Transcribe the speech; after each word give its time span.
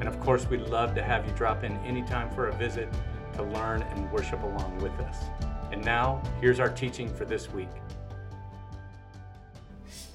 and 0.00 0.08
of 0.08 0.20
course, 0.20 0.48
we'd 0.48 0.62
love 0.62 0.94
to 0.94 1.02
have 1.02 1.26
you 1.26 1.32
drop 1.32 1.64
in 1.64 1.76
anytime 1.78 2.30
for 2.30 2.48
a 2.48 2.52
visit 2.54 2.88
to 3.34 3.42
learn 3.42 3.82
and 3.82 4.10
worship 4.12 4.42
along 4.42 4.78
with 4.78 4.92
us. 5.00 5.16
And 5.72 5.84
now, 5.84 6.22
here's 6.40 6.60
our 6.60 6.70
teaching 6.70 7.12
for 7.14 7.24
this 7.24 7.50
week. 7.50 7.68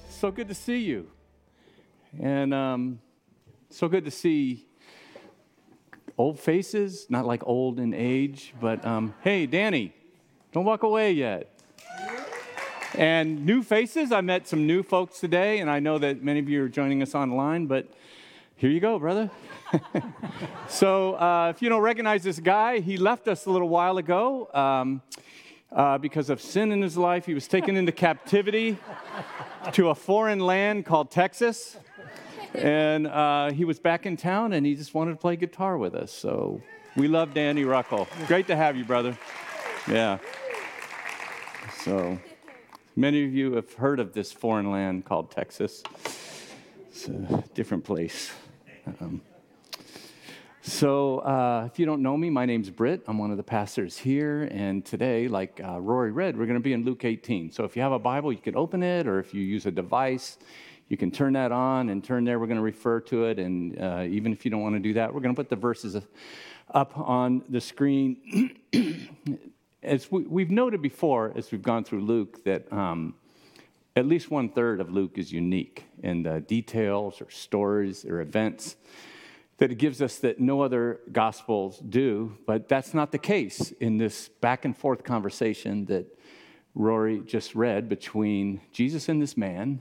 So 0.08 0.30
good 0.30 0.48
to 0.48 0.54
see 0.54 0.78
you. 0.78 1.10
And 2.20 2.54
um, 2.54 3.00
so 3.70 3.88
good 3.88 4.04
to 4.04 4.10
see 4.10 4.66
old 6.16 6.38
faces, 6.38 7.06
not 7.08 7.26
like 7.26 7.46
old 7.46 7.78
in 7.78 7.92
age, 7.92 8.54
but 8.60 8.84
um, 8.86 9.14
hey, 9.22 9.46
Danny, 9.46 9.94
don't 10.52 10.64
walk 10.64 10.82
away 10.82 11.12
yet. 11.12 11.50
And 12.96 13.44
new 13.44 13.62
faces, 13.62 14.12
I 14.12 14.20
met 14.20 14.46
some 14.46 14.66
new 14.66 14.84
folks 14.84 15.18
today, 15.18 15.58
and 15.58 15.68
I 15.68 15.80
know 15.80 15.98
that 15.98 16.22
many 16.22 16.38
of 16.38 16.48
you 16.48 16.62
are 16.62 16.68
joining 16.68 17.02
us 17.02 17.14
online, 17.14 17.66
but 17.66 17.88
here 18.56 18.70
you 18.70 18.80
go, 18.80 18.98
brother. 18.98 19.30
so, 20.68 21.14
uh, 21.14 21.52
if 21.54 21.60
you 21.60 21.68
don't 21.68 21.82
recognize 21.82 22.22
this 22.22 22.38
guy, 22.38 22.78
he 22.78 22.96
left 22.96 23.26
us 23.26 23.46
a 23.46 23.50
little 23.50 23.68
while 23.68 23.98
ago 23.98 24.48
um, 24.54 25.02
uh, 25.72 25.98
because 25.98 26.30
of 26.30 26.40
sin 26.40 26.70
in 26.70 26.80
his 26.80 26.96
life. 26.96 27.26
He 27.26 27.34
was 27.34 27.48
taken 27.48 27.76
into 27.76 27.90
captivity 27.90 28.78
to 29.72 29.88
a 29.88 29.94
foreign 29.94 30.38
land 30.38 30.86
called 30.86 31.10
Texas. 31.10 31.76
And 32.54 33.08
uh, 33.08 33.50
he 33.50 33.64
was 33.64 33.80
back 33.80 34.06
in 34.06 34.16
town 34.16 34.52
and 34.52 34.64
he 34.64 34.76
just 34.76 34.94
wanted 34.94 35.10
to 35.12 35.16
play 35.16 35.34
guitar 35.34 35.76
with 35.76 35.96
us. 35.96 36.12
So, 36.12 36.62
we 36.96 37.08
love 37.08 37.34
Danny 37.34 37.64
Ruckel. 37.64 38.06
Great 38.28 38.46
to 38.46 38.54
have 38.54 38.76
you, 38.76 38.84
brother. 38.84 39.18
Yeah. 39.88 40.18
So, 41.82 42.20
many 42.94 43.24
of 43.24 43.34
you 43.34 43.54
have 43.54 43.72
heard 43.74 43.98
of 43.98 44.12
this 44.12 44.30
foreign 44.32 44.70
land 44.70 45.04
called 45.04 45.32
Texas. 45.32 45.82
It's 46.94 47.08
a 47.08 47.42
different 47.54 47.82
place. 47.82 48.30
Um, 49.00 49.20
so, 50.62 51.18
uh, 51.18 51.68
if 51.68 51.76
you 51.80 51.86
don't 51.86 52.02
know 52.02 52.16
me, 52.16 52.30
my 52.30 52.46
name's 52.46 52.70
Britt. 52.70 53.02
I'm 53.08 53.18
one 53.18 53.32
of 53.32 53.36
the 53.36 53.42
pastors 53.42 53.98
here. 53.98 54.44
And 54.44 54.84
today, 54.84 55.26
like 55.26 55.60
uh, 55.62 55.80
Rory 55.80 56.12
read, 56.12 56.38
we're 56.38 56.46
going 56.46 56.54
to 56.54 56.62
be 56.62 56.72
in 56.72 56.84
Luke 56.84 57.04
18. 57.04 57.50
So, 57.50 57.64
if 57.64 57.74
you 57.74 57.82
have 57.82 57.90
a 57.90 57.98
Bible, 57.98 58.32
you 58.32 58.38
can 58.38 58.54
open 58.54 58.84
it, 58.84 59.08
or 59.08 59.18
if 59.18 59.34
you 59.34 59.42
use 59.42 59.66
a 59.66 59.72
device, 59.72 60.38
you 60.88 60.96
can 60.96 61.10
turn 61.10 61.32
that 61.32 61.50
on 61.50 61.88
and 61.88 62.04
turn 62.04 62.22
there. 62.22 62.38
We're 62.38 62.46
going 62.46 62.58
to 62.58 62.62
refer 62.62 63.00
to 63.00 63.24
it. 63.24 63.40
And 63.40 63.76
uh, 63.76 64.04
even 64.08 64.32
if 64.32 64.44
you 64.44 64.52
don't 64.52 64.62
want 64.62 64.76
to 64.76 64.80
do 64.80 64.92
that, 64.92 65.12
we're 65.12 65.20
going 65.20 65.34
to 65.34 65.38
put 65.38 65.50
the 65.50 65.56
verses 65.56 66.00
up 66.72 66.96
on 66.96 67.42
the 67.48 67.60
screen. 67.60 68.54
as 69.82 70.12
we, 70.12 70.44
have 70.44 70.52
noted 70.52 70.80
before, 70.80 71.32
as 71.34 71.50
we've 71.50 71.60
gone 71.60 71.82
through 71.82 72.02
Luke, 72.02 72.44
that 72.44 72.72
um, 72.72 73.16
at 73.96 74.06
least 74.06 74.30
one 74.30 74.48
third 74.48 74.80
of 74.80 74.90
Luke 74.90 75.18
is 75.18 75.32
unique 75.32 75.84
in 76.02 76.22
the 76.22 76.40
details 76.40 77.20
or 77.20 77.30
stories 77.30 78.04
or 78.04 78.20
events 78.20 78.76
that 79.58 79.70
it 79.70 79.76
gives 79.76 80.02
us 80.02 80.18
that 80.18 80.40
no 80.40 80.62
other 80.62 81.00
gospels 81.12 81.78
do, 81.78 82.36
but 82.44 82.68
that's 82.68 82.92
not 82.92 83.12
the 83.12 83.18
case 83.18 83.70
in 83.78 83.98
this 83.98 84.28
back 84.40 84.64
and 84.64 84.76
forth 84.76 85.04
conversation 85.04 85.84
that 85.84 86.06
Rory 86.74 87.20
just 87.20 87.54
read 87.54 87.88
between 87.88 88.60
Jesus 88.72 89.08
and 89.08 89.22
this 89.22 89.36
man, 89.36 89.80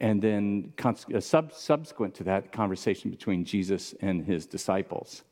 and 0.00 0.22
then 0.22 0.72
uh, 0.82 1.20
subsequent 1.20 2.14
to 2.14 2.24
that 2.24 2.50
conversation 2.50 3.10
between 3.10 3.44
Jesus 3.44 3.94
and 4.00 4.24
his 4.24 4.46
disciples. 4.46 5.22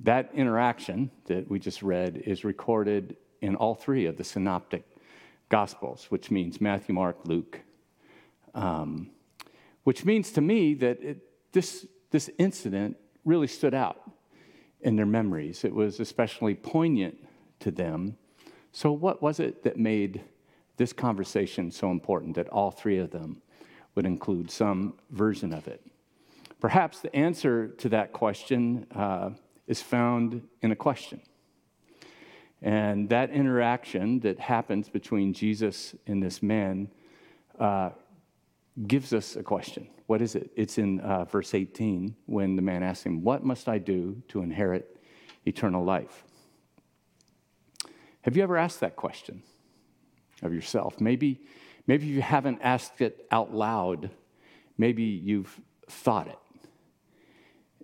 That 0.00 0.30
interaction 0.34 1.10
that 1.26 1.48
we 1.48 1.60
just 1.60 1.82
read 1.82 2.22
is 2.26 2.44
recorded 2.44 3.16
in 3.40 3.54
all 3.54 3.76
three 3.76 4.06
of 4.06 4.16
the 4.16 4.24
synoptic 4.24 4.84
gospels, 5.48 6.06
which 6.10 6.30
means 6.30 6.60
Matthew, 6.60 6.94
Mark, 6.94 7.18
Luke, 7.24 7.60
um, 8.54 9.10
which 9.84 10.04
means 10.04 10.30
to 10.32 10.40
me 10.40 10.74
that 10.74 11.02
it, 11.02 11.18
this 11.52 11.86
this 12.10 12.30
incident 12.38 12.96
really 13.24 13.46
stood 13.46 13.74
out 13.74 14.10
in 14.80 14.96
their 14.96 15.06
memories. 15.06 15.64
It 15.64 15.74
was 15.74 16.00
especially 16.00 16.54
poignant 16.54 17.18
to 17.60 17.70
them. 17.70 18.16
So, 18.72 18.92
what 18.92 19.22
was 19.22 19.40
it 19.40 19.62
that 19.64 19.76
made 19.76 20.22
this 20.76 20.92
conversation 20.92 21.70
so 21.70 21.90
important 21.90 22.36
that 22.36 22.48
all 22.48 22.70
three 22.70 22.98
of 22.98 23.10
them 23.10 23.42
would 23.94 24.06
include 24.06 24.50
some 24.50 24.94
version 25.10 25.52
of 25.52 25.66
it? 25.66 25.84
Perhaps 26.60 27.00
the 27.00 27.14
answer 27.14 27.68
to 27.68 27.88
that 27.90 28.12
question 28.12 28.86
uh, 28.94 29.30
is 29.66 29.82
found 29.82 30.42
in 30.62 30.72
a 30.72 30.76
question. 30.76 31.20
And 32.60 33.08
that 33.10 33.30
interaction 33.30 34.20
that 34.20 34.38
happens 34.38 34.88
between 34.88 35.32
Jesus 35.32 35.94
and 36.06 36.22
this 36.22 36.42
man 36.42 36.90
uh, 37.58 37.90
gives 38.86 39.12
us 39.12 39.36
a 39.36 39.42
question. 39.42 39.88
What 40.06 40.22
is 40.22 40.34
it? 40.34 40.50
It's 40.56 40.78
in 40.78 41.00
uh, 41.00 41.24
verse 41.24 41.54
18 41.54 42.16
when 42.26 42.56
the 42.56 42.62
man 42.62 42.82
asks 42.82 43.04
him, 43.04 43.22
What 43.22 43.44
must 43.44 43.68
I 43.68 43.78
do 43.78 44.22
to 44.28 44.42
inherit 44.42 44.96
eternal 45.46 45.84
life? 45.84 46.24
Have 48.22 48.36
you 48.36 48.42
ever 48.42 48.56
asked 48.56 48.80
that 48.80 48.96
question 48.96 49.42
of 50.42 50.52
yourself? 50.52 51.00
Maybe, 51.00 51.40
maybe 51.86 52.06
you 52.06 52.22
haven't 52.22 52.60
asked 52.62 53.00
it 53.00 53.26
out 53.30 53.54
loud, 53.54 54.10
maybe 54.76 55.04
you've 55.04 55.60
thought 55.88 56.28
it. 56.28 56.38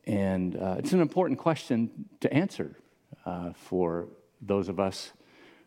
And 0.06 0.56
uh, 0.56 0.76
it's 0.78 0.92
an 0.92 1.00
important 1.00 1.38
question 1.38 2.06
to 2.20 2.32
answer 2.32 2.76
uh, 3.24 3.52
for 3.54 4.08
those 4.47 4.69
of 4.69 4.78
us 4.78 5.12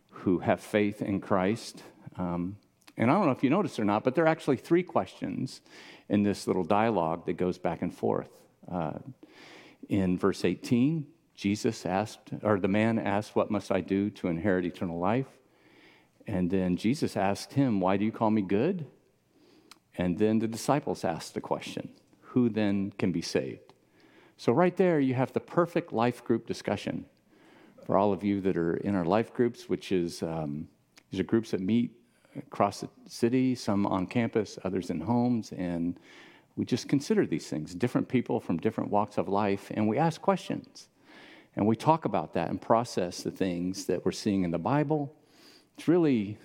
who 0.10 0.40
have 0.40 0.60
faith 0.60 1.02
in 1.02 1.20
Christ. 1.20 1.84
Um, 2.18 2.58
and 2.98 3.12
I 3.12 3.14
don't 3.14 3.26
know 3.26 3.32
if 3.32 3.44
you 3.44 3.50
noticed 3.50 3.80
or 3.80 3.86
not, 3.86 4.04
but 4.04 4.16
there 4.16 4.26
are 4.26 4.30
actually 4.30 4.58
three 4.58 4.84
questions 4.84 5.62
in 6.10 6.24
this 6.24 6.48
little 6.48 6.64
dialogue 6.64 7.26
that 7.26 7.34
goes 7.34 7.58
back 7.58 7.82
and 7.82 7.94
forth. 7.94 8.30
Uh, 8.72 8.94
in 9.90 10.18
verse 10.18 10.44
18, 10.44 11.06
Jesus 11.36 11.86
asked, 11.86 12.32
or 12.42 12.60
the 12.60 12.68
man 12.68 12.98
asked, 12.98 13.36
What 13.36 13.52
must 13.52 13.72
I 13.72 13.82
do 13.82 14.10
to 14.12 14.28
inherit 14.28 14.66
eternal 14.66 15.00
life? 15.00 15.28
And 16.26 16.50
then 16.50 16.76
Jesus 16.76 17.16
asked 17.16 17.54
him, 17.54 17.80
Why 17.80 17.98
do 17.98 18.06
you 18.06 18.12
call 18.12 18.32
me 18.32 18.42
good? 18.42 18.88
And 19.98 20.18
then 20.18 20.40
the 20.40 20.48
disciples 20.48 21.04
asked 21.04 21.36
the 21.36 21.42
question, 21.42 21.90
Who 22.22 22.50
then 22.50 22.92
can 22.98 23.12
be 23.12 23.22
saved? 23.22 23.74
So, 24.36 24.52
right 24.52 24.76
there, 24.76 25.00
you 25.00 25.14
have 25.14 25.34
the 25.34 25.40
perfect 25.40 25.94
life 25.94 26.24
group 26.24 26.46
discussion 26.46 27.06
for 27.86 27.98
all 27.98 28.14
of 28.14 28.24
you 28.24 28.42
that 28.42 28.58
are 28.58 28.78
in 28.78 28.96
our 28.96 29.06
life 29.06 29.34
groups, 29.34 29.70
which 29.70 29.92
is 29.92 30.24
um, 30.24 30.68
these 31.10 31.20
are 31.20 31.24
groups 31.24 31.52
that 31.52 31.62
meet 31.62 31.92
across 32.38 32.82
the 32.82 32.90
city, 33.08 33.56
some 33.56 33.86
on 33.86 34.06
campus, 34.06 34.60
others 34.64 34.90
in 34.90 35.00
homes, 35.00 35.52
and 35.54 36.00
we 36.56 36.66
just 36.66 36.90
consider 36.90 37.26
these 37.26 37.48
things 37.48 37.74
different 37.74 38.08
people 38.08 38.40
from 38.40 38.58
different 38.58 38.90
walks 38.90 39.18
of 39.18 39.28
life, 39.28 39.72
and 39.74 39.88
we 39.88 39.98
ask 39.98 40.22
questions. 40.22 40.90
And 41.56 41.66
we 41.66 41.76
talk 41.76 42.06
about 42.06 42.34
that 42.34 42.50
and 42.50 42.62
process 42.62 43.24
the 43.24 43.32
things 43.32 43.86
that 43.86 44.06
we're 44.06 44.12
seeing 44.12 44.44
in 44.44 44.52
the 44.52 44.60
Bible. 44.60 45.16
It's 45.76 45.88
really 45.88 46.38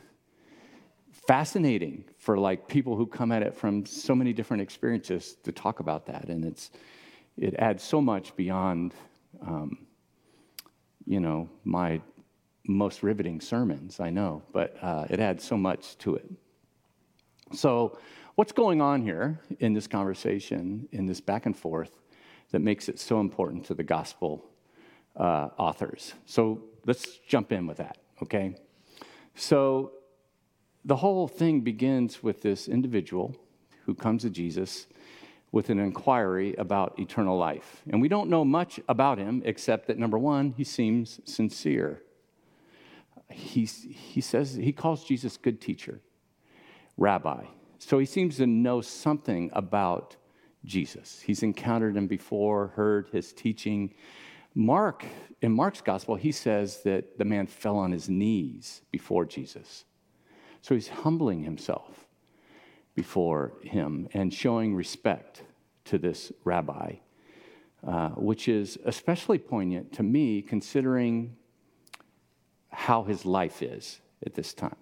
fascinating 1.26 2.04
for 2.16 2.38
like 2.38 2.66
people 2.66 2.96
who 2.96 3.06
come 3.06 3.30
at 3.30 3.42
it 3.42 3.54
from 3.54 3.84
so 3.84 4.14
many 4.14 4.32
different 4.32 4.62
experiences 4.62 5.36
to 5.44 5.52
talk 5.52 5.80
about 5.80 6.06
that, 6.06 6.28
and 6.28 6.44
it's 6.44 6.70
it 7.38 7.54
adds 7.58 7.82
so 7.82 8.00
much 8.00 8.36
beyond, 8.36 8.94
um, 9.46 9.78
you 11.06 11.20
know, 11.20 11.48
my 11.64 12.00
most 12.66 13.02
riveting 13.02 13.40
sermons, 13.40 14.00
I 14.00 14.10
know, 14.10 14.42
but 14.52 14.76
uh, 14.82 15.06
it 15.10 15.20
adds 15.20 15.44
so 15.44 15.56
much 15.56 15.98
to 15.98 16.16
it. 16.16 16.30
So, 17.52 17.98
what's 18.34 18.52
going 18.52 18.80
on 18.80 19.02
here 19.02 19.40
in 19.58 19.72
this 19.74 19.86
conversation, 19.86 20.88
in 20.92 21.06
this 21.06 21.20
back 21.20 21.46
and 21.46 21.56
forth, 21.56 21.90
that 22.50 22.60
makes 22.60 22.88
it 22.88 22.98
so 22.98 23.20
important 23.20 23.64
to 23.66 23.74
the 23.74 23.82
gospel 23.82 24.44
uh, 25.16 25.48
authors? 25.58 26.14
So, 26.24 26.62
let's 26.86 27.18
jump 27.28 27.52
in 27.52 27.66
with 27.66 27.78
that, 27.78 27.98
okay? 28.22 28.54
So, 29.34 29.92
the 30.84 30.96
whole 30.96 31.28
thing 31.28 31.60
begins 31.60 32.22
with 32.22 32.42
this 32.42 32.68
individual 32.68 33.36
who 33.84 33.94
comes 33.94 34.22
to 34.22 34.30
Jesus 34.30 34.86
with 35.52 35.70
an 35.70 35.78
inquiry 35.78 36.54
about 36.56 36.98
eternal 36.98 37.38
life. 37.38 37.82
And 37.90 38.00
we 38.00 38.08
don't 38.08 38.30
know 38.30 38.44
much 38.44 38.80
about 38.88 39.18
him 39.18 39.42
except 39.44 39.86
that 39.86 39.98
number 39.98 40.18
one, 40.18 40.54
he 40.56 40.64
seems 40.64 41.20
sincere 41.24 42.02
he, 43.32 43.64
he 43.64 44.20
says, 44.20 44.54
he 44.54 44.72
calls 44.72 45.04
Jesus 45.04 45.36
good 45.36 45.60
teacher, 45.60 46.00
rabbi. 46.96 47.44
So 47.78 47.98
he 47.98 48.06
seems 48.06 48.36
to 48.36 48.46
know 48.46 48.80
something 48.80 49.50
about 49.52 50.16
Jesus. 50.64 51.20
He's 51.20 51.42
encountered 51.42 51.96
him 51.96 52.06
before, 52.06 52.68
heard 52.68 53.08
his 53.10 53.32
teaching. 53.32 53.94
Mark, 54.54 55.04
in 55.40 55.52
Mark's 55.52 55.80
gospel, 55.80 56.14
he 56.14 56.30
says 56.30 56.82
that 56.84 57.18
the 57.18 57.24
man 57.24 57.46
fell 57.46 57.76
on 57.76 57.90
his 57.90 58.08
knees 58.08 58.82
before 58.92 59.24
Jesus. 59.24 59.84
So 60.60 60.74
he's 60.74 60.88
humbling 60.88 61.42
himself 61.42 62.01
before 62.94 63.54
him 63.62 64.08
and 64.12 64.32
showing 64.32 64.74
respect 64.74 65.42
to 65.84 65.98
this 65.98 66.32
rabbi, 66.44 66.94
uh, 67.86 68.10
which 68.10 68.48
is 68.48 68.78
especially 68.84 69.38
poignant 69.38 69.92
to 69.92 70.02
me 70.02 70.42
considering 70.42 71.36
how 72.70 73.02
his 73.02 73.24
life 73.24 73.62
is 73.62 74.00
at 74.24 74.34
this 74.34 74.54
time. 74.54 74.76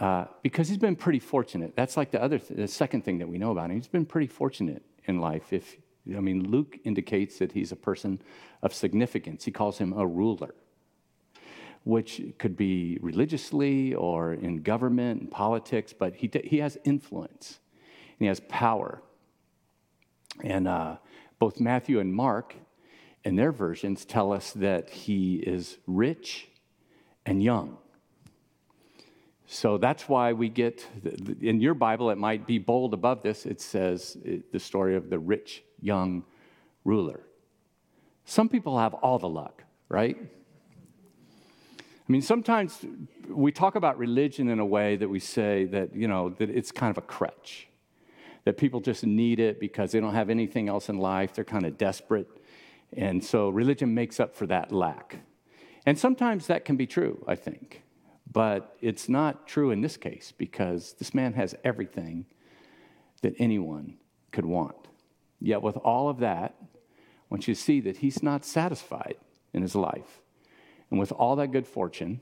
Uh, 0.00 0.24
because 0.42 0.68
he's 0.68 0.78
been 0.78 0.96
pretty 0.96 1.20
fortunate. 1.20 1.74
That's 1.76 1.96
like 1.96 2.10
the 2.10 2.20
other, 2.20 2.38
th- 2.38 2.58
the 2.58 2.66
second 2.68 3.04
thing 3.04 3.18
that 3.18 3.28
we 3.28 3.38
know 3.38 3.52
about 3.52 3.70
him. 3.70 3.76
He's 3.76 3.86
been 3.86 4.06
pretty 4.06 4.26
fortunate 4.26 4.82
in 5.04 5.20
life. 5.20 5.52
If 5.52 5.76
I 6.14 6.20
mean, 6.20 6.50
Luke 6.50 6.78
indicates 6.84 7.38
that 7.38 7.52
he's 7.52 7.72
a 7.72 7.76
person 7.76 8.20
of 8.62 8.74
significance. 8.74 9.44
He 9.44 9.50
calls 9.50 9.78
him 9.78 9.92
a 9.92 10.06
ruler, 10.06 10.54
which 11.84 12.20
could 12.38 12.56
be 12.56 12.98
religiously 13.00 13.94
or 13.94 14.32
in 14.32 14.62
government 14.62 15.20
and 15.20 15.30
politics, 15.30 15.92
but 15.92 16.14
he, 16.14 16.30
he 16.44 16.58
has 16.58 16.78
influence 16.84 17.60
and 18.10 18.20
he 18.20 18.26
has 18.26 18.40
power. 18.48 19.02
And 20.42 20.66
uh, 20.66 20.96
both 21.38 21.60
Matthew 21.60 22.00
and 22.00 22.12
Mark, 22.12 22.54
in 23.22 23.36
their 23.36 23.52
versions, 23.52 24.04
tell 24.04 24.32
us 24.32 24.52
that 24.52 24.90
he 24.90 25.36
is 25.36 25.78
rich 25.86 26.48
and 27.26 27.42
young. 27.42 27.78
So 29.46 29.76
that's 29.76 30.08
why 30.08 30.32
we 30.32 30.48
get, 30.48 30.86
in 31.40 31.60
your 31.60 31.74
Bible, 31.74 32.10
it 32.10 32.18
might 32.18 32.46
be 32.46 32.58
bold 32.58 32.94
above 32.94 33.22
this, 33.22 33.44
it 33.44 33.60
says 33.60 34.16
the 34.52 34.58
story 34.58 34.96
of 34.96 35.10
the 35.10 35.18
rich 35.18 35.62
young 35.80 36.24
ruler. 36.84 37.20
Some 38.24 38.48
people 38.48 38.78
have 38.78 38.94
all 38.94 39.18
the 39.18 39.28
luck, 39.28 39.62
right? 39.88 40.16
I 42.06 42.12
mean, 42.12 42.20
sometimes 42.20 42.84
we 43.28 43.50
talk 43.50 43.76
about 43.76 43.96
religion 43.96 44.50
in 44.50 44.58
a 44.58 44.66
way 44.66 44.96
that 44.96 45.08
we 45.08 45.18
say 45.18 45.64
that, 45.66 45.96
you 45.96 46.06
know, 46.06 46.30
that 46.38 46.50
it's 46.50 46.70
kind 46.70 46.90
of 46.90 46.98
a 46.98 47.06
crutch, 47.06 47.68
that 48.44 48.58
people 48.58 48.80
just 48.80 49.06
need 49.06 49.40
it 49.40 49.58
because 49.58 49.92
they 49.92 50.00
don't 50.00 50.14
have 50.14 50.28
anything 50.28 50.68
else 50.68 50.90
in 50.90 50.98
life. 50.98 51.34
They're 51.34 51.44
kind 51.44 51.64
of 51.64 51.78
desperate. 51.78 52.28
And 52.92 53.24
so 53.24 53.48
religion 53.48 53.94
makes 53.94 54.20
up 54.20 54.36
for 54.36 54.46
that 54.48 54.70
lack. 54.70 55.20
And 55.86 55.98
sometimes 55.98 56.46
that 56.48 56.66
can 56.66 56.76
be 56.76 56.86
true, 56.86 57.24
I 57.26 57.36
think. 57.36 57.82
But 58.30 58.76
it's 58.82 59.08
not 59.08 59.46
true 59.46 59.70
in 59.70 59.80
this 59.80 59.96
case 59.96 60.32
because 60.36 60.94
this 60.98 61.14
man 61.14 61.32
has 61.34 61.54
everything 61.64 62.26
that 63.22 63.34
anyone 63.38 63.96
could 64.30 64.44
want. 64.44 64.88
Yet, 65.40 65.62
with 65.62 65.76
all 65.78 66.08
of 66.08 66.18
that, 66.18 66.54
I 66.60 66.64
want 67.30 67.48
you 67.48 67.54
to 67.54 67.60
see 67.60 67.80
that 67.80 67.98
he's 67.98 68.22
not 68.22 68.44
satisfied 68.44 69.16
in 69.52 69.62
his 69.62 69.74
life. 69.74 70.20
And 70.94 71.00
with 71.00 71.10
all 71.10 71.34
that 71.34 71.48
good 71.48 71.66
fortune 71.66 72.20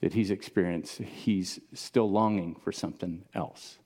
that 0.00 0.14
he's 0.14 0.32
experienced, 0.32 0.98
he's 0.98 1.60
still 1.72 2.10
longing 2.10 2.56
for 2.56 2.72
something 2.72 3.22
else. 3.36 3.78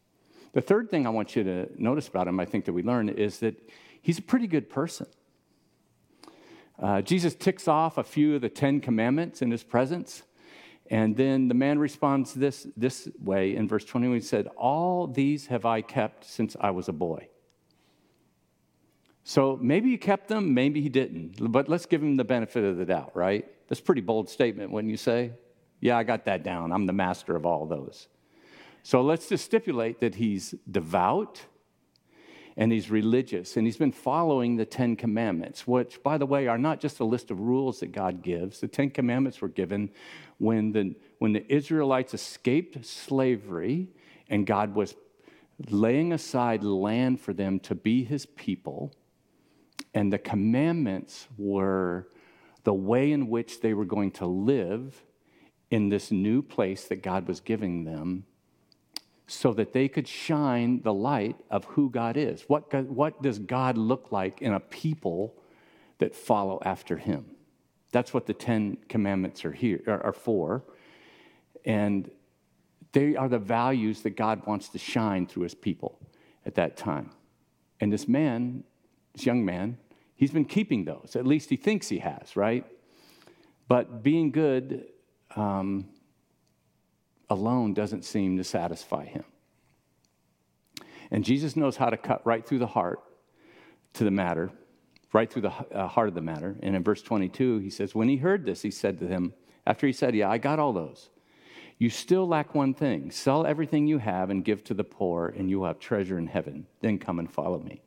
The 0.55 0.63
third 0.63 0.89
thing 0.89 1.07
I 1.07 1.11
want 1.11 1.37
you 1.37 1.45
to 1.45 1.69
notice 1.77 2.09
about 2.09 2.27
him, 2.27 2.41
I 2.41 2.47
think 2.47 2.65
that 2.65 2.73
we 2.73 2.83
learn, 2.83 3.11
is 3.11 3.41
that 3.41 3.55
he's 4.01 4.19
a 4.19 4.23
pretty 4.23 4.47
good 4.47 4.71
person. 4.71 5.09
Uh, 6.79 7.03
Jesus 7.03 7.35
ticks 7.35 7.69
off 7.69 7.99
a 7.99 8.03
few 8.03 8.37
of 8.37 8.41
the 8.41 8.49
Ten 8.49 8.81
Commandments 8.81 9.43
in 9.43 9.51
his 9.51 9.63
presence. 9.63 10.23
And 10.89 11.15
then 11.15 11.49
the 11.49 11.55
man 11.55 11.79
responds 11.79 12.33
this, 12.33 12.67
this 12.79 13.11
way 13.23 13.55
in 13.55 13.69
verse 13.69 13.85
21. 13.85 14.17
He 14.17 14.23
said, 14.23 14.47
All 14.57 15.07
these 15.07 15.49
have 15.49 15.67
I 15.67 15.83
kept 15.83 16.25
since 16.25 16.57
I 16.59 16.71
was 16.71 16.89
a 16.89 16.95
boy. 16.95 17.29
So 19.29 19.59
maybe 19.61 19.91
he 19.91 19.97
kept 19.97 20.29
them, 20.29 20.55
maybe 20.55 20.81
he 20.81 20.89
didn't. 20.89 21.51
But 21.51 21.69
let's 21.69 21.85
give 21.85 22.01
him 22.01 22.15
the 22.15 22.23
benefit 22.23 22.63
of 22.63 22.77
the 22.77 22.85
doubt, 22.85 23.11
right? 23.17 23.45
That's 23.67 23.81
a 23.81 23.83
pretty 23.83 24.01
bold 24.01 24.31
statement, 24.31 24.71
wouldn't 24.71 24.89
you 24.89 24.97
say? 24.97 25.33
Yeah, 25.81 25.99
I 25.99 26.05
got 26.05 26.27
that 26.27 26.45
down. 26.45 26.71
I'm 26.71 26.87
the 26.87 26.93
master 26.93 27.35
of 27.35 27.45
all 27.45 27.67
those. 27.67 28.07
So 28.85 29.03
let's 29.03 29.29
just 29.29 29.45
stipulate 29.45 29.99
that 29.99 30.15
he's 30.15 30.55
devout 30.71 31.43
and 32.57 32.71
he's 32.71 32.89
religious 32.89 33.57
and 33.57 33.67
he's 33.67 33.77
been 33.77 33.91
following 33.91 34.55
the 34.55 34.65
Ten 34.65 34.95
Commandments, 34.95 35.67
which, 35.67 36.01
by 36.05 36.19
the 36.19 36.27
way, 36.27 36.47
are 36.47 36.57
not 36.57 36.79
just 36.79 37.01
a 37.01 37.05
list 37.05 37.33
of 37.33 37.41
rules 37.41 37.81
that 37.81 37.91
God 37.91 38.23
gives. 38.23 38.61
The 38.61 38.69
Ten 38.69 38.91
Commandments 38.91 39.41
were 39.41 39.49
given 39.49 39.91
when 40.39 40.71
the, 40.71 40.95
when 41.19 41.33
the 41.33 41.53
Israelites 41.53 42.15
escaped 42.15 42.87
slavery 42.87 43.89
and 44.29 44.47
God 44.47 44.77
was 44.77 44.95
laying 45.69 46.13
aside 46.13 46.63
land 46.63 47.21
for 47.21 47.33
them 47.33 47.59
to 47.59 47.75
be 47.75 48.05
his 48.05 48.25
people 48.25 48.95
and 49.97 50.13
the 50.13 50.19
commandments 50.19 51.27
were 51.39 52.07
the 52.65 52.75
way 52.75 53.13
in 53.13 53.31
which 53.31 53.63
they 53.63 53.73
were 53.73 53.87
going 53.87 54.11
to 54.11 54.27
live 54.27 55.03
in 55.71 55.89
this 55.89 56.13
new 56.13 56.43
place 56.43 56.85
that 56.85 57.03
God 57.03 57.27
was 57.27 57.41
giving 57.41 57.85
them 57.85 58.27
so 59.27 59.55
that 59.55 59.73
they 59.73 59.89
could 59.89 60.07
shine 60.07 60.83
the 60.83 60.93
light 60.93 61.37
of 61.51 61.65
who 61.65 61.89
God 61.89 62.19
is. 62.19 62.45
What, 62.47 62.73
what 62.85 63.23
does 63.23 63.39
God 63.39 63.79
look 63.79 64.13
like 64.13 64.43
in 64.43 64.53
a 64.53 64.61
people 64.61 65.35
that 65.97 66.15
follow 66.15 66.61
after 66.63 66.99
him? 66.99 67.35
That's 67.91 68.13
what 68.13 68.27
the 68.27 68.35
Ten 68.35 68.77
Commandments 68.91 69.47
are 69.47 69.53
here 69.53 69.83
are 69.87 70.13
for. 70.13 70.63
And 71.65 72.11
they 72.93 73.17
are 73.17 73.31
the 73.31 73.39
values 73.39 74.03
that 74.03 74.11
God 74.11 74.47
wants 74.47 74.69
to 74.69 74.79
shine 74.79 75.27
through 75.27 75.45
his 75.45 75.55
people 75.55 75.99
at 76.45 76.57
that 76.57 76.77
time. 76.77 77.13
And 77.81 77.91
this 77.91 78.07
man, 78.07 78.63
this 79.15 79.25
young 79.25 79.43
man, 79.43 79.79
He's 80.17 80.31
been 80.31 80.47
keeping 80.47 80.85
those. 80.85 81.15
At 81.15 81.27
least 81.27 81.51
he 81.51 81.57
thinks 81.57 81.89
he 81.89 81.99
has, 81.99 82.37
right? 82.37 82.65
But 83.69 84.03
being 84.03 84.31
good 84.31 84.87
um, 85.35 85.87
alone 87.29 87.75
doesn't 87.75 88.05
seem 88.05 88.39
to 88.39 88.45
satisfy 88.45 89.05
him. 89.05 89.25
And 91.11 91.25
Jesus 91.25 91.55
knows 91.55 91.77
how 91.77 91.91
to 91.91 91.97
cut 91.97 92.27
right 92.27 92.45
through 92.45 92.59
the 92.59 92.67
heart 92.67 93.01
to 93.95 94.05
the 94.05 94.11
matter, 94.11 94.51
right 95.13 95.31
through 95.31 95.43
the 95.43 95.53
uh, 95.73 95.87
heart 95.87 96.09
of 96.09 96.15
the 96.15 96.21
matter. 96.21 96.57
And 96.63 96.75
in 96.75 96.83
verse 96.83 97.03
22, 97.03 97.59
he 97.59 97.71
says, 97.71 97.95
When 97.95 98.09
he 98.09 98.17
heard 98.17 98.45
this, 98.45 98.63
he 98.63 98.71
said 98.71 98.99
to 99.01 99.07
him, 99.07 99.35
after 99.67 99.87
he 99.87 99.93
said, 99.93 100.15
Yeah, 100.15 100.31
I 100.31 100.39
got 100.39 100.59
all 100.59 100.73
those. 100.73 101.11
You 101.79 101.91
still 101.91 102.27
lack 102.27 102.55
one 102.55 102.73
thing. 102.73 103.11
Sell 103.11 103.47
everything 103.47 103.87
you 103.87 103.99
have 103.99 104.31
and 104.31 104.45
give 104.45 104.65
to 104.65 104.75
the 104.75 104.85
poor, 104.85 105.29
and 105.29 105.51
you 105.51 105.61
will 105.61 105.67
have 105.67 105.79
treasure 105.79 106.19
in 106.19 106.27
heaven. 106.27 106.67
Then 106.81 106.99
come 106.99 107.19
and 107.19 107.31
follow 107.31 107.59
me. 107.59 107.83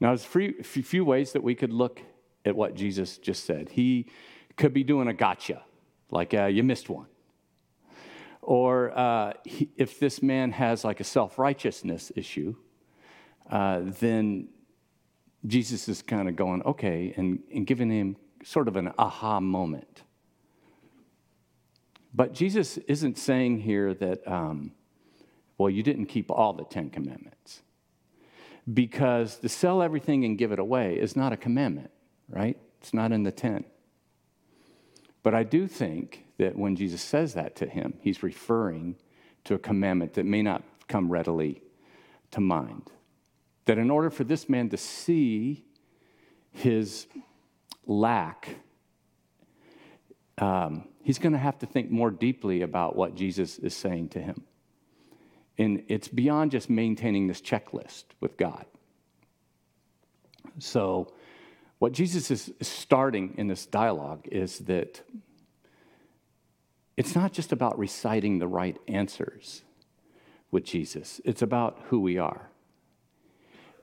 Now, 0.00 0.08
there's 0.14 0.24
a 0.24 0.62
few 0.62 1.04
ways 1.04 1.32
that 1.32 1.42
we 1.42 1.54
could 1.54 1.72
look 1.72 2.02
at 2.44 2.54
what 2.54 2.74
Jesus 2.74 3.18
just 3.18 3.44
said. 3.44 3.70
He 3.70 4.06
could 4.56 4.72
be 4.72 4.84
doing 4.84 5.08
a 5.08 5.14
gotcha, 5.14 5.62
like 6.10 6.34
uh, 6.34 6.46
you 6.46 6.62
missed 6.62 6.88
one. 6.88 7.06
Or 8.42 8.96
uh, 8.96 9.32
he, 9.44 9.70
if 9.76 9.98
this 9.98 10.22
man 10.22 10.52
has 10.52 10.84
like 10.84 11.00
a 11.00 11.04
self 11.04 11.38
righteousness 11.38 12.12
issue, 12.14 12.54
uh, 13.50 13.80
then 13.82 14.48
Jesus 15.46 15.88
is 15.88 16.02
kind 16.02 16.28
of 16.28 16.36
going, 16.36 16.62
okay, 16.62 17.12
and, 17.16 17.42
and 17.52 17.66
giving 17.66 17.90
him 17.90 18.16
sort 18.44 18.68
of 18.68 18.76
an 18.76 18.92
aha 18.98 19.40
moment. 19.40 20.02
But 22.14 22.32
Jesus 22.32 22.78
isn't 22.88 23.18
saying 23.18 23.60
here 23.60 23.92
that, 23.94 24.26
um, 24.26 24.72
well, 25.58 25.68
you 25.68 25.82
didn't 25.82 26.06
keep 26.06 26.30
all 26.30 26.52
the 26.52 26.64
Ten 26.64 26.90
Commandments 26.90 27.62
because 28.72 29.38
to 29.38 29.48
sell 29.48 29.82
everything 29.82 30.24
and 30.24 30.36
give 30.36 30.52
it 30.52 30.58
away 30.58 30.96
is 30.96 31.16
not 31.16 31.32
a 31.32 31.36
commandment, 31.36 31.90
right? 32.28 32.58
It's 32.80 32.92
not 32.92 33.12
in 33.12 33.22
the 33.22 33.32
10. 33.32 33.64
But 35.22 35.34
I 35.34 35.42
do 35.42 35.66
think 35.66 36.24
that 36.38 36.56
when 36.56 36.76
Jesus 36.76 37.02
says 37.02 37.34
that 37.34 37.56
to 37.56 37.66
him, 37.66 37.94
he's 38.00 38.22
referring 38.22 38.96
to 39.44 39.54
a 39.54 39.58
commandment 39.58 40.14
that 40.14 40.26
may 40.26 40.42
not 40.42 40.62
come 40.88 41.10
readily 41.10 41.62
to 42.32 42.40
mind. 42.40 42.90
That 43.64 43.78
in 43.78 43.90
order 43.90 44.10
for 44.10 44.24
this 44.24 44.48
man 44.48 44.68
to 44.70 44.76
see 44.76 45.64
his 46.52 47.06
lack, 47.86 48.56
um, 50.38 50.88
he's 51.02 51.18
going 51.18 51.32
to 51.32 51.38
have 51.38 51.58
to 51.58 51.66
think 51.66 51.90
more 51.90 52.10
deeply 52.10 52.62
about 52.62 52.96
what 52.96 53.14
Jesus 53.14 53.58
is 53.58 53.74
saying 53.74 54.10
to 54.10 54.20
him. 54.20 54.44
And 55.58 55.84
it's 55.88 56.08
beyond 56.08 56.50
just 56.50 56.68
maintaining 56.68 57.26
this 57.26 57.40
checklist 57.40 58.04
with 58.20 58.36
God. 58.36 58.66
So, 60.58 61.12
what 61.78 61.92
Jesus 61.92 62.30
is 62.30 62.52
starting 62.62 63.34
in 63.36 63.48
this 63.48 63.66
dialogue 63.66 64.26
is 64.30 64.60
that 64.60 65.02
it's 66.96 67.14
not 67.14 67.32
just 67.32 67.52
about 67.52 67.78
reciting 67.78 68.38
the 68.38 68.48
right 68.48 68.78
answers 68.88 69.62
with 70.50 70.64
Jesus, 70.64 71.20
it's 71.24 71.42
about 71.42 71.78
who 71.88 72.00
we 72.00 72.16
are. 72.16 72.48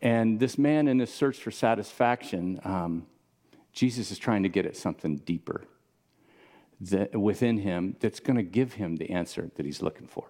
And 0.02 0.40
this 0.40 0.58
man, 0.58 0.88
in 0.88 1.00
his 1.00 1.14
search 1.14 1.38
for 1.38 1.52
satisfaction, 1.52 2.60
um, 2.64 3.06
Jesus 3.72 4.12
is 4.12 4.18
trying 4.18 4.44
to 4.44 4.50
get 4.50 4.66
at 4.66 4.76
something 4.76 5.18
deeper 5.18 5.64
that, 6.82 7.16
within 7.16 7.60
him 7.60 7.96
that's 8.00 8.20
going 8.20 8.36
to 8.38 8.44
give 8.44 8.74
him 8.74 8.98
the 8.98 9.12
answer 9.12 9.52
that 9.56 9.66
he's 9.66 9.82
looking 9.82 10.08
for. 10.08 10.26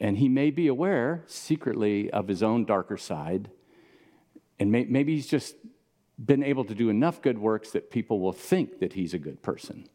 And 0.00 0.18
he 0.18 0.28
may 0.28 0.50
be 0.50 0.66
aware 0.66 1.22
secretly 1.26 2.10
of 2.10 2.28
his 2.28 2.42
own 2.42 2.64
darker 2.64 2.96
side. 2.96 3.50
And 4.58 4.72
may, 4.72 4.84
maybe 4.84 5.14
he's 5.14 5.26
just 5.26 5.56
been 6.22 6.42
able 6.42 6.64
to 6.64 6.74
do 6.74 6.88
enough 6.88 7.22
good 7.22 7.38
works 7.38 7.70
that 7.70 7.90
people 7.90 8.20
will 8.20 8.32
think 8.32 8.78
that 8.80 8.92
he's 8.92 9.14
a 9.14 9.18
good 9.18 9.42
person. 9.42 9.88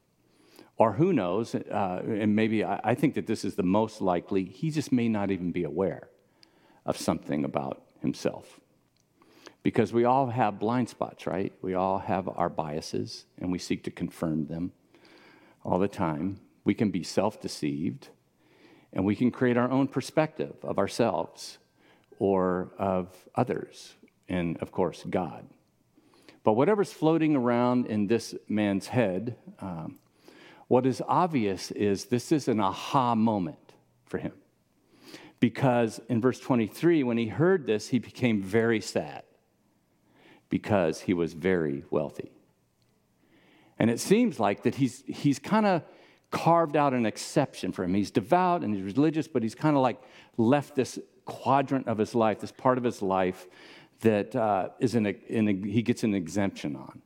Or 0.77 0.93
who 0.93 1.11
knows, 1.11 1.55
uh, 1.55 2.01
and 2.05 2.35
maybe 2.35 2.63
I, 2.63 2.79
I 2.83 2.95
think 2.95 3.15
that 3.15 3.27
this 3.27 3.43
is 3.43 3.55
the 3.55 3.63
most 3.63 4.01
likely, 4.01 4.45
he 4.45 4.71
just 4.71 4.91
may 4.91 5.09
not 5.09 5.31
even 5.31 5.51
be 5.51 5.63
aware 5.63 6.09
of 6.85 6.97
something 6.97 7.43
about 7.43 7.83
himself. 8.01 8.59
Because 9.61 9.91
we 9.91 10.05
all 10.05 10.27
have 10.27 10.57
blind 10.57 10.87
spots, 10.87 11.27
right? 11.27 11.51
We 11.61 11.73
all 11.73 11.99
have 11.99 12.29
our 12.29 12.49
biases 12.49 13.25
and 13.37 13.51
we 13.51 13.59
seek 13.59 13.83
to 13.83 13.91
confirm 13.91 14.47
them 14.47 14.71
all 15.65 15.79
the 15.79 15.89
time. 15.89 16.39
We 16.63 16.73
can 16.73 16.91
be 16.91 17.03
self 17.03 17.41
deceived 17.41 18.09
and 18.93 19.05
we 19.05 19.15
can 19.15 19.31
create 19.31 19.57
our 19.57 19.69
own 19.69 19.87
perspective 19.87 20.55
of 20.63 20.77
ourselves 20.77 21.57
or 22.17 22.71
of 22.77 23.07
others, 23.35 23.93
and 24.27 24.57
of 24.57 24.71
course, 24.71 25.03
God. 25.09 25.47
But 26.43 26.53
whatever's 26.53 26.91
floating 26.91 27.35
around 27.35 27.87
in 27.87 28.07
this 28.07 28.35
man's 28.47 28.87
head, 28.87 29.35
um, 29.59 29.99
what 30.67 30.85
is 30.85 31.01
obvious 31.07 31.71
is 31.71 32.05
this 32.05 32.31
is 32.31 32.47
an 32.47 32.59
aha 32.59 33.15
moment 33.15 33.73
for 34.05 34.17
him. 34.17 34.33
Because 35.39 36.01
in 36.09 36.19
verse 36.19 36.39
23, 36.39 37.03
when 37.03 37.17
he 37.17 37.27
heard 37.27 37.65
this, 37.65 37.89
he 37.89 37.99
became 37.99 38.41
very 38.41 38.81
sad 38.81 39.23
because 40.49 41.01
he 41.01 41.13
was 41.13 41.33
very 41.33 41.83
wealthy. 41.89 42.31
And 43.77 43.89
it 43.89 43.99
seems 43.99 44.39
like 44.39 44.63
that 44.63 44.75
he's, 44.75 45.03
he's 45.07 45.39
kind 45.39 45.65
of 45.65 45.83
carved 46.31 46.75
out 46.75 46.93
an 46.93 47.05
exception 47.05 47.71
for 47.71 47.83
him. 47.83 47.93
He's 47.93 48.11
devout 48.11 48.63
and 48.63 48.73
he's 48.73 48.83
religious, 48.83 49.27
but 49.27 49.43
he's 49.43 49.55
kind 49.55 49.75
of 49.75 49.81
like 49.81 49.99
left 50.37 50.75
this 50.75 50.99
quadrant 51.25 51.87
of 51.87 51.97
his 51.97 52.15
life, 52.15 52.39
this 52.39 52.51
part 52.51 52.77
of 52.77 52.83
his 52.83 53.01
life 53.01 53.47
that 54.01 54.35
uh, 54.35 54.69
is 54.79 54.95
in 54.95 55.05
a, 55.05 55.15
in 55.27 55.47
a, 55.47 55.69
he 55.69 55.81
gets 55.81 56.03
an 56.03 56.13
exemption 56.13 56.75
on. 56.75 57.01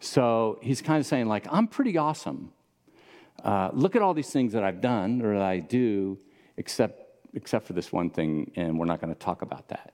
So 0.00 0.58
he's 0.62 0.80
kind 0.82 0.98
of 0.98 1.06
saying, 1.06 1.26
like, 1.26 1.46
I'm 1.50 1.66
pretty 1.66 1.98
awesome. 1.98 2.52
Uh, 3.44 3.70
look 3.72 3.96
at 3.96 4.02
all 4.02 4.14
these 4.14 4.30
things 4.30 4.52
that 4.54 4.64
I've 4.64 4.80
done 4.80 5.22
or 5.22 5.34
that 5.34 5.42
I 5.42 5.60
do, 5.60 6.18
except, 6.56 7.26
except 7.34 7.66
for 7.66 7.74
this 7.74 7.92
one 7.92 8.10
thing, 8.10 8.50
and 8.56 8.78
we're 8.78 8.86
not 8.86 9.00
going 9.00 9.12
to 9.12 9.18
talk 9.18 9.42
about 9.42 9.68
that. 9.68 9.92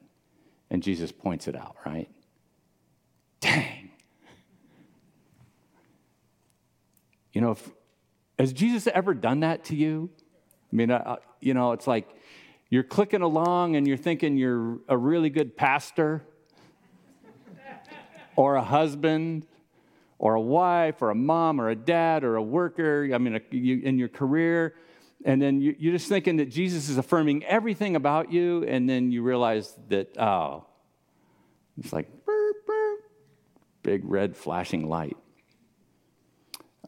And 0.70 0.82
Jesus 0.82 1.12
points 1.12 1.48
it 1.48 1.56
out, 1.56 1.76
right? 1.84 2.08
Dang. 3.40 3.90
You 7.32 7.40
know, 7.40 7.50
if, 7.50 7.70
has 8.38 8.52
Jesus 8.52 8.86
ever 8.92 9.14
done 9.14 9.40
that 9.40 9.64
to 9.64 9.76
you? 9.76 10.10
I 10.72 10.76
mean, 10.76 10.90
uh, 10.90 11.16
you 11.40 11.54
know, 11.54 11.72
it's 11.72 11.86
like 11.86 12.08
you're 12.70 12.82
clicking 12.82 13.22
along 13.22 13.76
and 13.76 13.86
you're 13.86 13.96
thinking 13.96 14.36
you're 14.36 14.78
a 14.88 14.96
really 14.96 15.30
good 15.30 15.56
pastor 15.56 16.22
or 18.34 18.56
a 18.56 18.62
husband 18.62 19.46
or 20.18 20.34
a 20.34 20.40
wife 20.40 21.02
or 21.02 21.10
a 21.10 21.14
mom 21.14 21.60
or 21.60 21.70
a 21.70 21.76
dad 21.76 22.24
or 22.24 22.36
a 22.36 22.42
worker, 22.42 23.08
I 23.12 23.18
mean, 23.18 23.36
a, 23.36 23.40
you, 23.50 23.80
in 23.82 23.98
your 23.98 24.08
career. 24.08 24.74
And 25.24 25.40
then 25.40 25.60
you, 25.60 25.74
you're 25.78 25.92
just 25.92 26.08
thinking 26.08 26.36
that 26.36 26.50
Jesus 26.50 26.88
is 26.88 26.98
affirming 26.98 27.44
everything 27.44 27.96
about 27.96 28.30
you, 28.30 28.64
and 28.64 28.88
then 28.88 29.10
you 29.10 29.22
realize 29.22 29.76
that, 29.88 30.16
oh, 30.18 30.66
it's 31.78 31.92
like 31.92 32.08
big 33.82 34.02
red 34.04 34.36
flashing 34.36 34.88
light. 34.88 35.16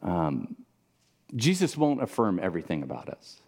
Um, 0.01 0.55
Jesus 1.35 1.77
won't 1.77 2.01
affirm 2.01 2.39
everything 2.41 2.83
about 2.83 3.09
us. 3.09 3.41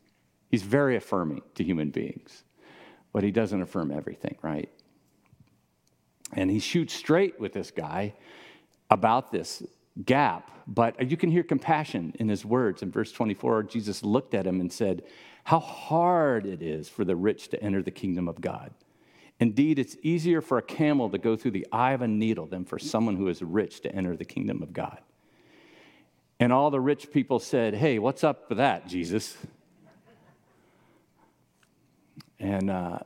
He's 0.49 0.63
very 0.63 0.95
affirming 0.95 1.41
to 1.55 1.63
human 1.63 1.89
beings, 1.89 2.43
but 3.13 3.23
he 3.23 3.31
doesn't 3.31 3.61
affirm 3.61 3.91
everything, 3.91 4.37
right? 4.41 4.69
And 6.33 6.49
he 6.49 6.59
shoots 6.59 6.93
straight 6.93 7.39
with 7.39 7.53
this 7.53 7.71
guy 7.71 8.13
about 8.89 9.31
this 9.31 9.63
gap, 10.05 10.51
but 10.67 11.09
you 11.09 11.17
can 11.17 11.31
hear 11.31 11.43
compassion 11.43 12.13
in 12.19 12.29
his 12.29 12.45
words. 12.45 12.81
In 12.81 12.91
verse 12.91 13.11
24, 13.11 13.63
Jesus 13.63 14.03
looked 14.03 14.33
at 14.33 14.45
him 14.45 14.61
and 14.61 14.71
said, 14.71 15.03
How 15.45 15.59
hard 15.59 16.45
it 16.45 16.61
is 16.61 16.87
for 16.87 17.03
the 17.03 17.15
rich 17.15 17.49
to 17.49 17.63
enter 17.63 17.81
the 17.81 17.91
kingdom 17.91 18.27
of 18.27 18.41
God. 18.41 18.71
Indeed, 19.39 19.79
it's 19.79 19.97
easier 20.03 20.39
for 20.39 20.59
a 20.59 20.61
camel 20.61 21.09
to 21.09 21.17
go 21.17 21.35
through 21.35 21.51
the 21.51 21.67
eye 21.71 21.93
of 21.93 22.03
a 22.03 22.07
needle 22.07 22.45
than 22.45 22.63
for 22.63 22.77
someone 22.77 23.15
who 23.15 23.27
is 23.27 23.41
rich 23.41 23.81
to 23.81 23.93
enter 23.93 24.15
the 24.15 24.25
kingdom 24.25 24.61
of 24.61 24.71
God. 24.71 24.99
And 26.41 26.51
all 26.51 26.71
the 26.71 26.79
rich 26.79 27.11
people 27.11 27.37
said, 27.37 27.75
Hey, 27.75 27.99
what's 27.99 28.23
up 28.23 28.49
with 28.49 28.57
that, 28.57 28.87
Jesus? 28.87 29.37
And 32.39 32.71
uh, 32.71 32.97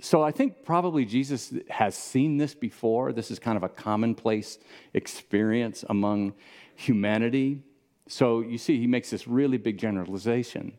so 0.00 0.22
I 0.22 0.30
think 0.30 0.64
probably 0.64 1.04
Jesus 1.04 1.52
has 1.68 1.94
seen 1.94 2.38
this 2.38 2.54
before. 2.54 3.12
This 3.12 3.30
is 3.30 3.38
kind 3.38 3.58
of 3.58 3.64
a 3.64 3.68
commonplace 3.68 4.58
experience 4.94 5.84
among 5.90 6.32
humanity. 6.74 7.62
So 8.08 8.40
you 8.40 8.56
see, 8.56 8.80
he 8.80 8.86
makes 8.86 9.10
this 9.10 9.28
really 9.28 9.58
big 9.58 9.76
generalization 9.76 10.72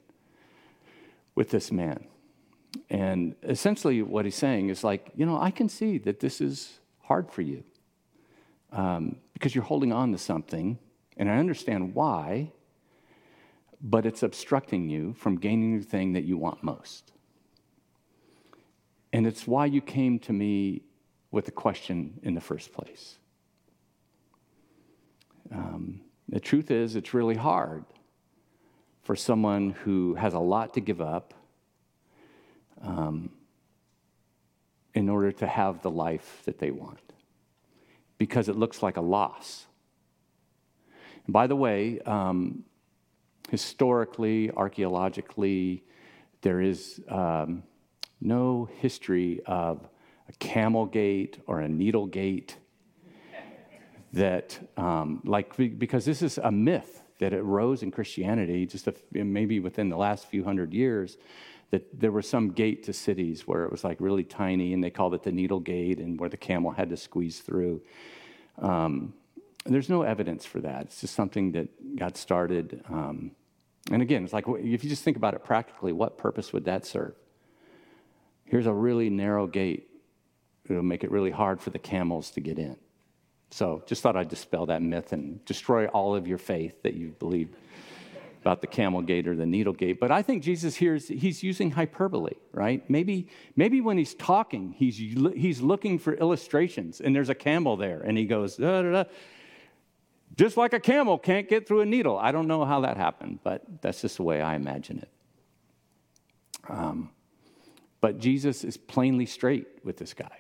with 1.36 1.52
this 1.52 1.72
man. 1.72 2.08
And 2.90 3.36
essentially, 3.44 4.02
what 4.02 4.26
he's 4.26 4.34
saying 4.34 4.70
is 4.70 4.84
like, 4.84 5.12
you 5.16 5.28
know, 5.28 5.40
I 5.40 5.52
can 5.52 5.70
see 5.70 6.00
that 6.00 6.20
this 6.20 6.42
is 6.42 6.80
hard 7.04 7.30
for 7.30 7.44
you 7.44 7.64
um, 8.72 9.18
because 9.34 9.54
you're 9.54 9.64
holding 9.64 9.94
on 9.94 10.12
to 10.14 10.18
something 10.18 10.80
and 11.18 11.30
I 11.30 11.38
understand 11.38 11.96
why, 11.96 12.52
but 13.82 14.06
it's 14.06 14.24
obstructing 14.24 14.90
you 14.90 15.14
from 15.14 15.38
gaining 15.38 15.80
the 15.80 15.86
thing 15.86 16.14
that 16.14 16.24
you 16.24 16.38
want 16.38 16.64
most. 16.64 17.12
And 19.14 19.26
it's 19.26 19.48
why 19.48 19.66
you 19.66 19.82
came 19.82 20.20
to 20.20 20.34
me 20.34 20.82
with 21.32 21.46
the 21.46 21.52
question 21.52 22.20
in 22.24 22.34
the 22.34 22.42
first 22.42 22.74
place. 22.74 23.18
Um, 25.52 26.02
the 26.28 26.40
truth 26.40 26.72
is, 26.72 26.96
it's 26.96 27.14
really 27.14 27.36
hard 27.36 27.86
for 29.04 29.16
someone 29.16 29.72
who 29.84 30.16
has 30.16 30.34
a 30.34 30.40
lot 30.40 30.74
to 30.74 30.82
give 30.82 31.00
up 31.00 31.34
um, 32.82 33.30
in 34.94 35.10
order 35.10 35.32
to 35.32 35.48
have 35.48 35.82
the 35.82 35.92
life 35.92 36.42
that 36.46 36.58
they 36.58 36.72
want 36.72 37.00
because 38.18 38.50
it 38.50 38.56
looks 38.56 38.82
like 38.82 38.98
a 38.98 39.02
loss. 39.02 39.66
And 41.26 41.34
by 41.34 41.48
the 41.48 41.56
way, 41.56 42.00
um, 42.02 42.64
historically, 43.50 44.52
archaeologically, 44.52 45.84
there 46.42 46.62
is 46.62 47.02
um, 47.10 47.64
no 48.22 48.70
history 48.80 49.42
of 49.46 49.88
a 50.28 50.34
camel 50.34 50.86
gate 50.86 51.40
or 51.48 51.62
a 51.62 51.68
needle 51.68 52.06
gate 52.06 52.58
that, 54.14 54.58
um, 54.78 55.22
like, 55.26 55.56
because 55.58 56.06
this 56.06 56.22
is 56.22 56.38
a 56.38 56.52
myth 56.52 57.02
that 57.20 57.34
arose 57.34 57.84
in 57.84 57.92
Christianity 57.92 58.66
just 58.66 58.88
a, 58.88 58.94
maybe 59.12 59.60
within 59.60 59.90
the 59.90 59.98
last 59.98 60.28
few 60.28 60.44
hundred 60.44 60.74
years 60.74 61.18
that 61.72 62.00
there 62.00 62.12
was 62.12 62.28
some 62.28 62.52
gate 62.52 62.84
to 62.84 62.94
cities 62.94 63.48
where 63.48 63.64
it 63.66 63.72
was 63.72 63.84
like 63.84 63.98
really 64.00 64.24
tiny 64.24 64.74
and 64.74 64.84
they 64.84 64.90
called 64.90 65.14
it 65.14 65.24
the 65.24 65.32
needle 65.32 65.60
gate 65.60 66.00
and 66.00 66.20
where 66.20 66.30
the 66.30 66.38
camel 66.38 66.72
had 66.72 66.90
to 66.90 66.98
squeeze 66.98 67.40
through. 67.40 67.82
Um, 68.60 69.14
there's 69.74 69.90
no 69.90 70.04
evidence 70.04 70.46
for 70.46 70.62
that. 70.62 70.84
It's 70.84 71.02
just 71.02 71.16
something 71.16 71.54
that 71.54 71.96
got 71.96 72.18
started. 72.18 72.84
Um, 72.88 73.32
and 73.92 74.02
again, 74.02 74.24
it's 74.24 74.34
like 74.34 74.46
if 74.48 74.84
you 74.84 74.90
just 74.90 75.04
think 75.04 75.18
about 75.18 75.34
it 75.34 75.44
practically, 75.44 75.92
what 75.92 76.18
purpose 76.18 76.54
would 76.54 76.66
that 76.66 76.86
serve? 76.86 77.16
Here's 78.46 78.68
a 78.68 78.74
really 78.74 79.10
narrow 79.10 79.48
gate. 79.48 79.90
It'll 80.70 80.84
make 80.84 81.04
it 81.04 81.12
really 81.12 81.32
hard 81.32 81.62
for 81.62 81.72
the 81.72 81.80
camels 81.80 82.32
to 82.32 82.42
get 82.42 82.60
in. 82.60 82.78
So 83.52 83.84
just 83.86 84.02
thought 84.02 84.16
I'd 84.16 84.30
dispel 84.30 84.68
that 84.68 84.82
myth 84.82 85.14
and 85.14 85.44
destroy 85.46 85.88
all 85.88 86.16
of 86.16 86.28
your 86.28 86.38
faith 86.38 86.82
that 86.84 86.96
you 86.96 87.16
believe 87.20 87.50
about 88.42 88.62
the 88.62 88.68
camel 88.68 89.02
gate 89.02 89.28
or 89.28 89.36
the 89.36 89.46
needle 89.46 89.74
gate. 89.74 90.00
But 90.00 90.12
I 90.12 90.22
think 90.22 90.44
Jesus 90.44 90.76
here 90.76 90.96
is 90.96 91.08
he's 91.08 91.42
using 91.42 91.72
hyperbole, 91.72 92.34
right? 92.52 92.88
Maybe, 92.88 93.28
maybe 93.56 93.82
when 93.82 93.98
he's 93.98 94.14
talking, 94.14 94.72
he's, 94.72 94.98
he's 94.98 95.62
looking 95.62 95.98
for 95.98 96.14
illustrations 96.14 97.02
and 97.02 97.16
there's 97.16 97.30
a 97.30 97.36
camel 97.36 97.76
there 97.76 98.02
and 98.02 98.18
he 98.18 98.26
goes, 98.26 98.58
da, 98.58 98.84
da, 98.84 98.92
da 98.92 99.04
just 100.38 100.58
like 100.58 100.74
a 100.74 100.80
camel 100.80 101.18
can't 101.18 101.48
get 101.48 101.68
through 101.68 101.82
a 101.82 101.86
needle. 101.86 102.18
I 102.18 102.32
don't 102.32 102.48
know 102.48 102.66
how 102.66 102.82
that 102.82 102.98
happened, 102.98 103.40
but 103.44 103.64
that's 103.82 104.02
just 104.02 104.18
the 104.18 104.24
way 104.24 104.42
I 104.42 104.56
imagine 104.56 105.00
it. 105.00 105.10
Um, 106.68 107.12
but 108.02 108.20
Jesus 108.20 108.64
is 108.64 108.78
plainly 108.78 109.26
straight 109.26 109.68
with 109.84 109.98
this 109.98 110.14
guy. 110.14 110.40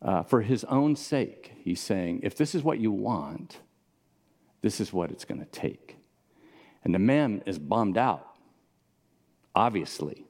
Uh, 0.00 0.22
for 0.22 0.42
his 0.42 0.64
own 0.64 0.94
sake, 0.94 1.52
he's 1.58 1.80
saying, 1.80 2.20
if 2.22 2.36
this 2.36 2.54
is 2.54 2.62
what 2.62 2.78
you 2.78 2.92
want, 2.92 3.58
this 4.60 4.80
is 4.80 4.92
what 4.92 5.10
it's 5.10 5.24
going 5.24 5.40
to 5.40 5.46
take. 5.46 5.96
And 6.84 6.94
the 6.94 6.98
man 6.98 7.42
is 7.46 7.58
bummed 7.58 7.98
out, 7.98 8.36
obviously. 9.54 10.26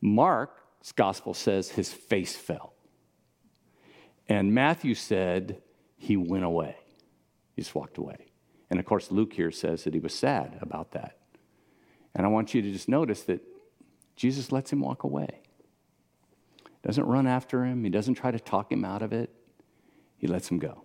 Mark's 0.00 0.92
gospel 0.92 1.34
says 1.34 1.70
his 1.70 1.92
face 1.92 2.36
fell. 2.36 2.72
And 4.28 4.54
Matthew 4.54 4.94
said 4.94 5.60
he 5.96 6.16
went 6.16 6.44
away. 6.44 6.76
He 7.54 7.62
just 7.62 7.74
walked 7.74 7.98
away. 7.98 8.26
And 8.70 8.80
of 8.80 8.86
course, 8.86 9.10
Luke 9.10 9.32
here 9.32 9.50
says 9.50 9.84
that 9.84 9.94
he 9.94 10.00
was 10.00 10.14
sad 10.14 10.58
about 10.60 10.92
that. 10.92 11.18
And 12.14 12.26
I 12.26 12.28
want 12.28 12.54
you 12.54 12.62
to 12.62 12.70
just 12.70 12.88
notice 12.88 13.22
that 13.22 13.42
Jesus 14.16 14.52
lets 14.52 14.72
him 14.72 14.80
walk 14.80 15.04
away. 15.04 15.40
Doesn't 16.82 17.04
run 17.04 17.26
after 17.26 17.64
him, 17.64 17.82
he 17.84 17.90
doesn't 17.90 18.14
try 18.14 18.30
to 18.30 18.38
talk 18.38 18.70
him 18.70 18.84
out 18.84 19.02
of 19.02 19.12
it. 19.12 19.30
he 20.16 20.26
lets 20.26 20.50
him 20.50 20.58
go. 20.58 20.84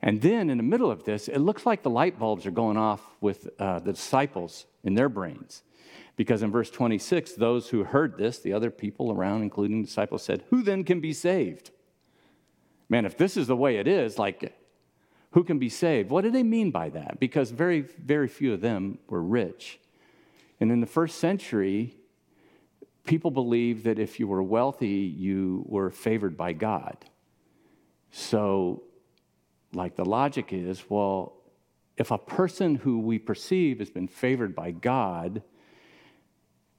And 0.00 0.20
then 0.20 0.50
in 0.50 0.58
the 0.58 0.62
middle 0.62 0.90
of 0.90 1.04
this, 1.04 1.28
it 1.28 1.38
looks 1.38 1.64
like 1.64 1.82
the 1.82 1.90
light 1.90 2.18
bulbs 2.18 2.44
are 2.44 2.50
going 2.50 2.76
off 2.76 3.00
with 3.20 3.48
uh, 3.58 3.78
the 3.78 3.92
disciples 3.92 4.66
in 4.82 4.94
their 4.94 5.08
brains. 5.08 5.62
Because 6.16 6.42
in 6.42 6.50
verse 6.50 6.70
26, 6.70 7.32
those 7.34 7.70
who 7.70 7.84
heard 7.84 8.18
this, 8.18 8.38
the 8.38 8.52
other 8.52 8.70
people 8.70 9.10
around, 9.10 9.42
including 9.42 9.82
disciples, 9.82 10.22
said, 10.22 10.44
Who 10.50 10.62
then 10.62 10.84
can 10.84 11.00
be 11.00 11.12
saved? 11.12 11.70
Man, 12.88 13.06
if 13.06 13.16
this 13.16 13.36
is 13.36 13.46
the 13.46 13.56
way 13.56 13.76
it 13.76 13.88
is, 13.88 14.18
like, 14.18 14.54
who 15.34 15.42
can 15.42 15.58
be 15.58 15.68
saved? 15.68 16.10
What 16.10 16.22
do 16.22 16.30
they 16.30 16.44
mean 16.44 16.70
by 16.70 16.90
that? 16.90 17.18
Because 17.18 17.50
very, 17.50 17.80
very 17.80 18.28
few 18.28 18.52
of 18.52 18.60
them 18.60 18.98
were 19.08 19.22
rich. 19.22 19.80
And 20.60 20.70
in 20.70 20.80
the 20.80 20.86
first 20.86 21.18
century, 21.18 21.96
people 23.02 23.32
believed 23.32 23.84
that 23.84 23.98
if 23.98 24.20
you 24.20 24.28
were 24.28 24.44
wealthy, 24.44 25.12
you 25.18 25.64
were 25.66 25.90
favored 25.90 26.36
by 26.36 26.52
God. 26.52 26.96
So, 28.12 28.84
like, 29.72 29.96
the 29.96 30.04
logic 30.04 30.52
is 30.52 30.84
well, 30.88 31.34
if 31.96 32.12
a 32.12 32.18
person 32.18 32.76
who 32.76 33.00
we 33.00 33.18
perceive 33.18 33.80
has 33.80 33.90
been 33.90 34.06
favored 34.06 34.54
by 34.54 34.70
God, 34.70 35.42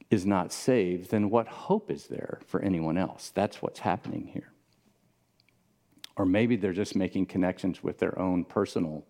is 0.09 0.25
not 0.25 0.53
saved, 0.53 1.11
then 1.11 1.29
what 1.29 1.47
hope 1.47 1.91
is 1.91 2.07
there 2.07 2.39
for 2.47 2.61
anyone 2.61 2.97
else? 2.97 3.31
That's 3.35 3.61
what's 3.61 3.79
happening 3.79 4.27
here. 4.27 4.54
Or 6.17 6.25
maybe 6.25 6.55
they're 6.55 6.73
just 6.73 6.95
making 6.95 7.25
connections 7.25 7.83
with 7.83 7.99
their 7.99 8.17
own 8.17 8.45
personal 8.45 9.05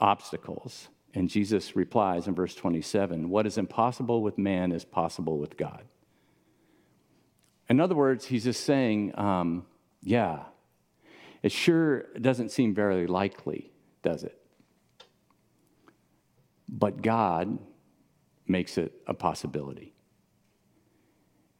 obstacles. 0.00 0.88
And 1.14 1.28
Jesus 1.28 1.74
replies 1.74 2.28
in 2.28 2.34
verse 2.34 2.54
27 2.54 3.28
What 3.28 3.46
is 3.46 3.58
impossible 3.58 4.22
with 4.22 4.38
man 4.38 4.72
is 4.72 4.84
possible 4.84 5.38
with 5.38 5.56
God. 5.56 5.84
In 7.68 7.80
other 7.80 7.94
words, 7.94 8.26
he's 8.26 8.44
just 8.44 8.64
saying, 8.64 9.18
um, 9.18 9.66
Yeah, 10.02 10.44
it 11.42 11.52
sure 11.52 12.04
doesn't 12.20 12.50
seem 12.50 12.74
very 12.74 13.06
likely, 13.06 13.72
does 14.02 14.22
it? 14.22 14.38
But 16.68 17.02
God 17.02 17.58
makes 18.46 18.78
it 18.78 18.92
a 19.06 19.14
possibility. 19.14 19.94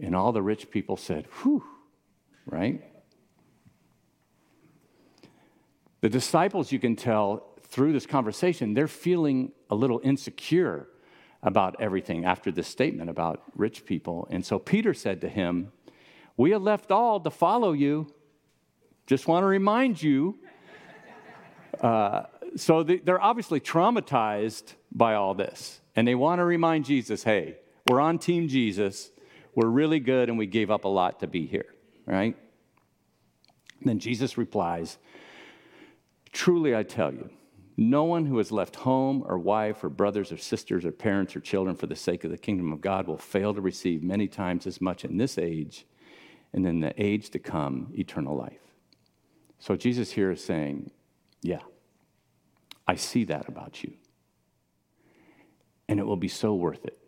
And 0.01 0.15
all 0.15 0.33
the 0.33 0.43
rich 0.43 0.71
people 0.71 0.97
said, 0.97 1.27
Whew, 1.43 1.65
right? 2.47 2.83
The 6.01 6.09
disciples, 6.09 6.71
you 6.73 6.79
can 6.79 6.97
tell 6.97 7.49
through 7.63 7.93
this 7.93 8.07
conversation, 8.07 8.75
they're 8.75 8.89
feeling 8.89 9.53
a 9.69 9.75
little 9.75 10.01
insecure 10.03 10.89
about 11.43 11.77
everything 11.81 12.25
after 12.25 12.51
this 12.51 12.67
statement 12.67 13.11
about 13.11 13.43
rich 13.55 13.85
people. 13.85 14.27
And 14.31 14.45
so 14.45 14.59
Peter 14.59 14.95
said 14.95 15.21
to 15.21 15.29
him, 15.29 15.73
We 16.37 16.51
have 16.53 16.63
left 16.63 16.91
all 16.91 17.21
to 17.21 17.31
follow 17.31 17.73
you. 17.73 18.13
Just 19.07 19.29
want 19.29 19.43
to 19.43 19.47
remind 19.47 20.03
you. 20.03 20.39
Uh, 21.83 22.25
so 22.57 22.83
they're 22.83 23.23
obviously 23.23 23.61
traumatized 23.61 24.73
by 24.91 25.15
all 25.15 25.35
this. 25.35 25.81
And 25.95 26.09
they 26.09 26.15
want 26.15 26.39
to 26.41 26.45
remind 26.45 26.87
Jesus, 26.87 27.23
hey, 27.23 27.57
we're 27.89 28.01
on 28.01 28.19
Team 28.19 28.49
Jesus. 28.49 29.11
We're 29.55 29.69
really 29.69 30.01
good 30.01 30.29
and 30.29 30.39
we 30.39 30.47
gave 30.47 30.71
up 30.71 30.85
a 30.85 30.89
lot 30.89 31.21
to 31.21 31.27
be 31.27 31.47
here, 31.47 31.75
right? 32.07 32.37
And 33.81 33.89
then 33.89 33.99
Jesus 33.99 34.37
replies, 34.39 34.99
Truly 36.33 36.75
I 36.75 36.83
tell 36.83 37.13
you, 37.13 37.31
no 37.77 38.05
one 38.05 38.27
who 38.27 38.39
has 38.39 38.51
left 38.51 38.77
home 38.77 39.25
or 39.27 39.39
wife 39.39 39.85
or 39.85 39.89
brothers 39.89 40.33
or 40.33 40.37
sisters 40.37 40.85
or 40.85 40.91
parents 40.91 41.37
or 41.37 41.41
children 41.41 41.77
for 41.77 41.87
the 41.87 41.97
sake 41.97 42.25
of 42.25 42.31
the 42.31 42.39
kingdom 42.39 42.73
of 42.73 42.81
God 42.81 43.07
will 43.07 43.19
fail 43.19 43.55
to 43.55 43.61
receive 43.61 44.03
many 44.03 44.27
times 44.27 44.67
as 44.67 44.81
much 44.81 45.05
in 45.05 45.17
this 45.17 45.39
age 45.39 45.87
and 46.53 46.67
in 46.67 46.81
the 46.81 46.93
age 47.01 47.31
to 47.31 47.39
come 47.39 47.93
eternal 47.95 48.37
life. 48.37 48.61
So 49.61 49.77
Jesus 49.77 50.13
here 50.13 50.31
is 50.31 50.43
saying, 50.43 50.91
Yeah, 51.43 51.61
I 52.87 52.97
see 52.97 53.25
that 53.25 53.49
about 53.49 53.85
you. 53.85 53.93
And 55.89 56.01
it 56.01 56.07
will 56.07 56.17
be 56.17 56.29
so 56.29 56.55
worth 56.55 56.85
it 56.85 56.99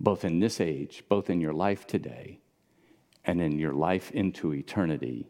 both 0.00 0.24
in 0.24 0.40
this 0.40 0.60
age, 0.60 1.04
both 1.08 1.28
in 1.28 1.40
your 1.40 1.52
life 1.52 1.86
today, 1.86 2.40
and 3.24 3.40
in 3.40 3.58
your 3.58 3.74
life 3.74 4.10
into 4.12 4.54
eternity. 4.54 5.28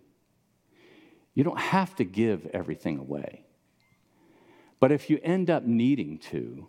You 1.34 1.44
don't 1.44 1.58
have 1.58 1.94
to 1.96 2.04
give 2.04 2.46
everything 2.52 2.98
away. 2.98 3.44
But 4.80 4.92
if 4.92 5.10
you 5.10 5.20
end 5.22 5.50
up 5.50 5.64
needing 5.64 6.18
to, 6.30 6.66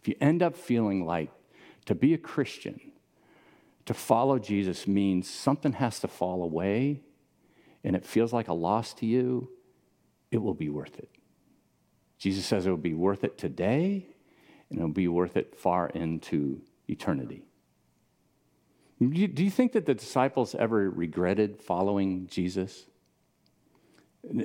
if 0.00 0.08
you 0.08 0.14
end 0.20 0.42
up 0.42 0.56
feeling 0.56 1.04
like 1.04 1.30
to 1.86 1.94
be 1.94 2.14
a 2.14 2.18
Christian, 2.18 2.80
to 3.86 3.94
follow 3.94 4.38
Jesus 4.38 4.86
means 4.86 5.30
something 5.30 5.72
has 5.72 6.00
to 6.00 6.08
fall 6.08 6.42
away 6.42 7.00
and 7.84 7.96
it 7.96 8.04
feels 8.04 8.32
like 8.32 8.48
a 8.48 8.52
loss 8.52 8.92
to 8.94 9.06
you, 9.06 9.50
it 10.30 10.38
will 10.38 10.54
be 10.54 10.68
worth 10.68 10.98
it. 10.98 11.08
Jesus 12.18 12.44
says 12.44 12.66
it 12.66 12.70
will 12.70 12.76
be 12.76 12.92
worth 12.92 13.24
it 13.24 13.38
today 13.38 14.06
and 14.68 14.78
it'll 14.78 14.90
be 14.90 15.08
worth 15.08 15.36
it 15.36 15.58
far 15.58 15.88
into 15.88 16.60
eternity. 16.88 17.44
Do 19.00 19.06
you 19.44 19.50
think 19.50 19.72
that 19.72 19.86
the 19.86 19.94
disciples 19.94 20.54
ever 20.54 20.90
regretted 20.90 21.62
following 21.62 22.26
Jesus? 22.26 22.87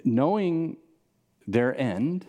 Knowing 0.03 0.77
their 1.47 1.77
end, 1.79 2.25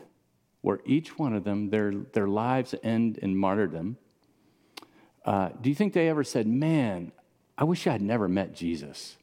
where 0.60 0.80
each 0.84 1.18
one 1.18 1.34
of 1.34 1.44
them, 1.44 1.70
their, 1.70 1.92
their 2.12 2.26
lives 2.26 2.74
end 2.82 3.18
in 3.18 3.36
martyrdom, 3.36 3.96
uh, 5.24 5.50
do 5.60 5.68
you 5.68 5.74
think 5.74 5.92
they 5.92 6.08
ever 6.08 6.24
said, 6.24 6.46
Man, 6.46 7.12
I 7.56 7.64
wish 7.64 7.86
I 7.86 7.92
had 7.92 8.02
never 8.02 8.28
met 8.28 8.54
Jesus? 8.54 9.16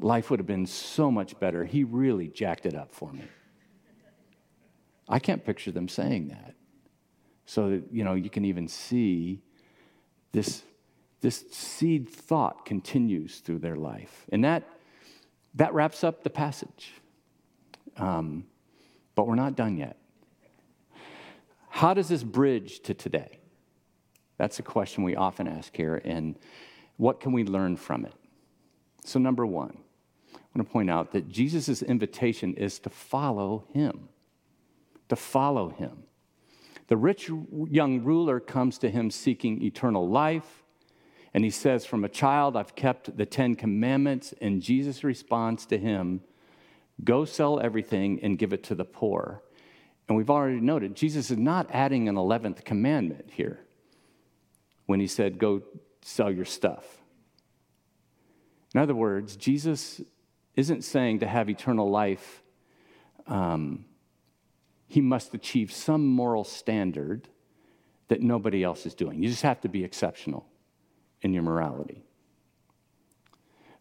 Life 0.00 0.30
would 0.30 0.40
have 0.40 0.46
been 0.46 0.66
so 0.66 1.10
much 1.10 1.38
better. 1.38 1.64
He 1.64 1.84
really 1.84 2.28
jacked 2.28 2.66
it 2.66 2.74
up 2.74 2.92
for 2.92 3.12
me. 3.12 3.22
I 5.08 5.18
can't 5.18 5.44
picture 5.44 5.70
them 5.70 5.88
saying 5.88 6.28
that. 6.28 6.54
So 7.46 7.70
that, 7.70 7.84
you 7.92 8.04
know, 8.04 8.14
you 8.14 8.30
can 8.30 8.44
even 8.44 8.68
see 8.68 9.42
this, 10.32 10.62
this 11.20 11.44
seed 11.52 12.08
thought 12.08 12.64
continues 12.64 13.38
through 13.38 13.58
their 13.60 13.76
life. 13.76 14.24
And 14.32 14.42
that, 14.44 14.64
that 15.54 15.72
wraps 15.74 16.04
up 16.04 16.22
the 16.22 16.30
passage. 16.30 16.92
Um, 17.96 18.44
but 19.14 19.26
we're 19.26 19.36
not 19.36 19.56
done 19.56 19.76
yet. 19.76 19.96
How 21.68 21.94
does 21.94 22.08
this 22.08 22.22
bridge 22.22 22.80
to 22.80 22.94
today? 22.94 23.38
That's 24.36 24.58
a 24.58 24.62
question 24.62 25.04
we 25.04 25.16
often 25.16 25.46
ask 25.46 25.76
here, 25.76 26.00
and 26.04 26.36
what 26.96 27.20
can 27.20 27.32
we 27.32 27.44
learn 27.44 27.76
from 27.76 28.04
it? 28.04 28.14
So, 29.04 29.18
number 29.18 29.46
one, 29.46 29.76
I 30.34 30.38
want 30.54 30.66
to 30.66 30.72
point 30.72 30.90
out 30.90 31.12
that 31.12 31.28
Jesus' 31.28 31.82
invitation 31.82 32.54
is 32.54 32.78
to 32.80 32.90
follow 32.90 33.64
him. 33.72 34.08
To 35.08 35.16
follow 35.16 35.68
him. 35.68 36.04
The 36.88 36.96
rich 36.96 37.30
young 37.70 38.02
ruler 38.02 38.40
comes 38.40 38.78
to 38.78 38.90
him 38.90 39.10
seeking 39.10 39.62
eternal 39.62 40.08
life. 40.08 40.63
And 41.34 41.42
he 41.42 41.50
says, 41.50 41.84
From 41.84 42.04
a 42.04 42.08
child, 42.08 42.56
I've 42.56 42.76
kept 42.76 43.16
the 43.16 43.26
Ten 43.26 43.56
Commandments. 43.56 44.32
And 44.40 44.62
Jesus 44.62 45.02
responds 45.02 45.66
to 45.66 45.76
him, 45.76 46.22
Go 47.02 47.24
sell 47.24 47.58
everything 47.58 48.20
and 48.22 48.38
give 48.38 48.52
it 48.52 48.62
to 48.64 48.76
the 48.76 48.84
poor. 48.84 49.42
And 50.08 50.16
we've 50.16 50.30
already 50.30 50.60
noted, 50.60 50.94
Jesus 50.94 51.30
is 51.30 51.38
not 51.38 51.68
adding 51.72 52.08
an 52.08 52.14
11th 52.14 52.64
commandment 52.64 53.30
here 53.32 53.58
when 54.86 55.00
he 55.00 55.08
said, 55.08 55.38
Go 55.38 55.62
sell 56.02 56.30
your 56.30 56.44
stuff. 56.44 56.84
In 58.72 58.80
other 58.80 58.94
words, 58.94 59.36
Jesus 59.36 60.00
isn't 60.54 60.82
saying 60.82 61.20
to 61.20 61.26
have 61.26 61.50
eternal 61.50 61.90
life, 61.90 62.42
um, 63.26 63.86
he 64.86 65.00
must 65.00 65.34
achieve 65.34 65.72
some 65.72 66.06
moral 66.06 66.44
standard 66.44 67.28
that 68.08 68.20
nobody 68.20 68.62
else 68.62 68.86
is 68.86 68.94
doing. 68.94 69.20
You 69.20 69.28
just 69.28 69.42
have 69.42 69.60
to 69.62 69.68
be 69.68 69.82
exceptional 69.82 70.46
in 71.24 71.32
your 71.32 71.42
morality. 71.42 72.04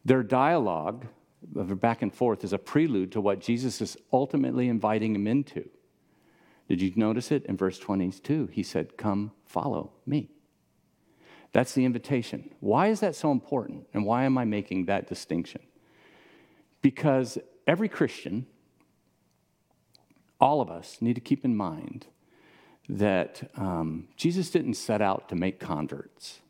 Their 0.03 0.23
dialogue 0.23 1.06
of 1.56 1.79
back 1.79 2.01
and 2.01 2.13
forth 2.13 2.43
is 2.43 2.53
a 2.53 2.58
prelude 2.58 3.12
to 3.12 3.21
what 3.21 3.39
Jesus 3.39 3.82
is 3.82 3.97
ultimately 4.12 4.67
inviting 4.67 5.13
him 5.15 5.27
into. 5.27 5.69
Did 6.67 6.82
you 6.82 6.93
notice 6.95 7.32
it 7.32 7.45
in 7.45 7.58
verse 7.58 7.77
22? 7.77 8.47
He 8.51 8.63
said, 8.63 8.97
Come, 8.97 9.32
follow 9.45 9.91
me. 10.06 10.32
That's 11.51 11.73
the 11.73 11.86
invitation. 11.86 12.49
Why 12.62 12.88
is 12.88 13.01
that 13.01 13.15
so 13.15 13.32
important? 13.32 13.86
And 13.93 14.06
why 14.06 14.23
am 14.23 14.38
I 14.38 14.45
making 14.45 14.86
that 14.86 15.08
distinction? 15.08 15.62
Because 16.82 17.38
every 17.67 17.89
Christian 17.89 18.47
all 20.39 20.60
of 20.60 20.69
us 20.69 20.97
need 20.99 21.13
to 21.13 21.21
keep 21.21 21.45
in 21.45 21.56
mind 21.56 22.08
that 22.89 23.49
um, 23.56 24.10
Jesus 24.17 24.49
didn't 24.49 24.73
set 24.73 25.01
out 25.01 25.29
to 25.29 25.36
make 25.36 25.58
converts 25.58 26.41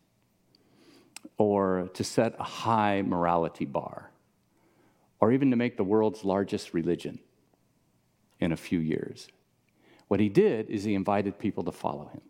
or 1.37 1.89
to 1.93 2.03
set 2.03 2.35
a 2.39 2.43
high 2.43 3.01
morality 3.01 3.65
bar 3.65 4.11
or 5.19 5.31
even 5.31 5.49
to 5.51 5.55
make 5.55 5.77
the 5.77 5.83
world's 5.83 6.23
largest 6.23 6.73
religion 6.73 7.19
in 8.39 8.51
a 8.51 8.57
few 8.57 8.79
years. 8.79 9.27
What 10.07 10.19
he 10.19 10.29
did 10.29 10.69
is 10.69 10.83
he 10.83 10.95
invited 10.95 11.39
people 11.39 11.63
to 11.63 11.71
follow 11.71 12.07
him. 12.07 12.21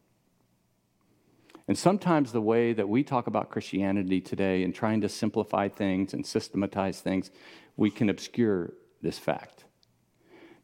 And 1.68 1.78
sometimes 1.78 2.32
the 2.32 2.42
way 2.42 2.74
that 2.74 2.90
we 2.90 3.04
talk 3.04 3.28
about 3.28 3.50
Christianity 3.50 4.22
today 4.22 4.64
and 4.64 4.76
trying 4.76 5.02
to 5.02 5.10
simplify 5.10 5.70
things 5.70 6.14
and 6.14 6.26
systematize 6.26 7.00
things, 7.00 7.32
we 7.78 7.90
can 7.90 8.10
obscure 8.10 8.74
this 9.02 9.18
fact. 9.18 9.66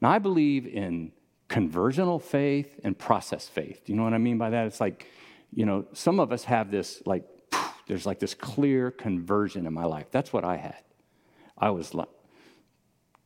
Now, 0.02 0.12
I 0.12 0.20
believe 0.20 0.68
in 0.68 1.12
conversional 1.50 2.22
faith 2.22 2.80
and 2.84 2.98
process 2.98 3.48
faith. 3.48 3.84
Do 3.86 3.92
you 3.92 3.98
know 3.98 4.04
what 4.04 4.14
I 4.14 4.18
mean 4.18 4.38
by 4.38 4.52
that? 4.52 4.68
It's 4.68 4.80
like, 4.80 5.08
you 5.54 5.66
know, 5.66 5.86
some 5.94 6.20
of 6.20 6.32
us 6.32 6.44
have 6.44 6.70
this, 6.70 7.02
like, 7.06 7.24
there's 7.90 8.06
like 8.06 8.20
this 8.20 8.36
clear 8.36 8.92
conversion 8.92 9.66
in 9.66 9.74
my 9.74 9.84
life. 9.84 10.06
That's 10.12 10.32
what 10.32 10.46
I 10.46 10.58
had. 10.58 10.84
I 11.58 11.72
was 11.72 11.96
like, 11.96 12.08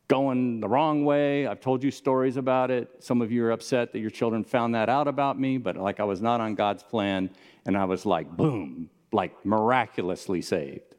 going 0.08 0.62
the 0.62 0.70
wrong 0.70 1.04
way. 1.04 1.46
I've 1.46 1.60
told 1.60 1.84
you 1.84 1.92
stories 1.92 2.38
about 2.38 2.72
it. 2.72 2.90
Some 3.04 3.22
of 3.22 3.30
you 3.30 3.44
are 3.46 3.52
upset 3.52 3.92
that 3.92 4.00
your 4.00 4.10
children 4.10 4.46
found 4.46 4.74
that 4.74 4.88
out 4.88 5.10
about 5.10 5.38
me, 5.38 5.58
but 5.58 5.76
like 5.76 6.00
I 6.00 6.06
was 6.06 6.22
not 6.22 6.40
on 6.40 6.56
God's 6.56 6.82
plan, 6.82 7.30
and 7.66 7.78
I 7.78 7.84
was 7.84 8.06
like, 8.06 8.30
boom, 8.30 8.90
like 9.12 9.46
miraculously 9.46 10.42
saved. 10.42 10.96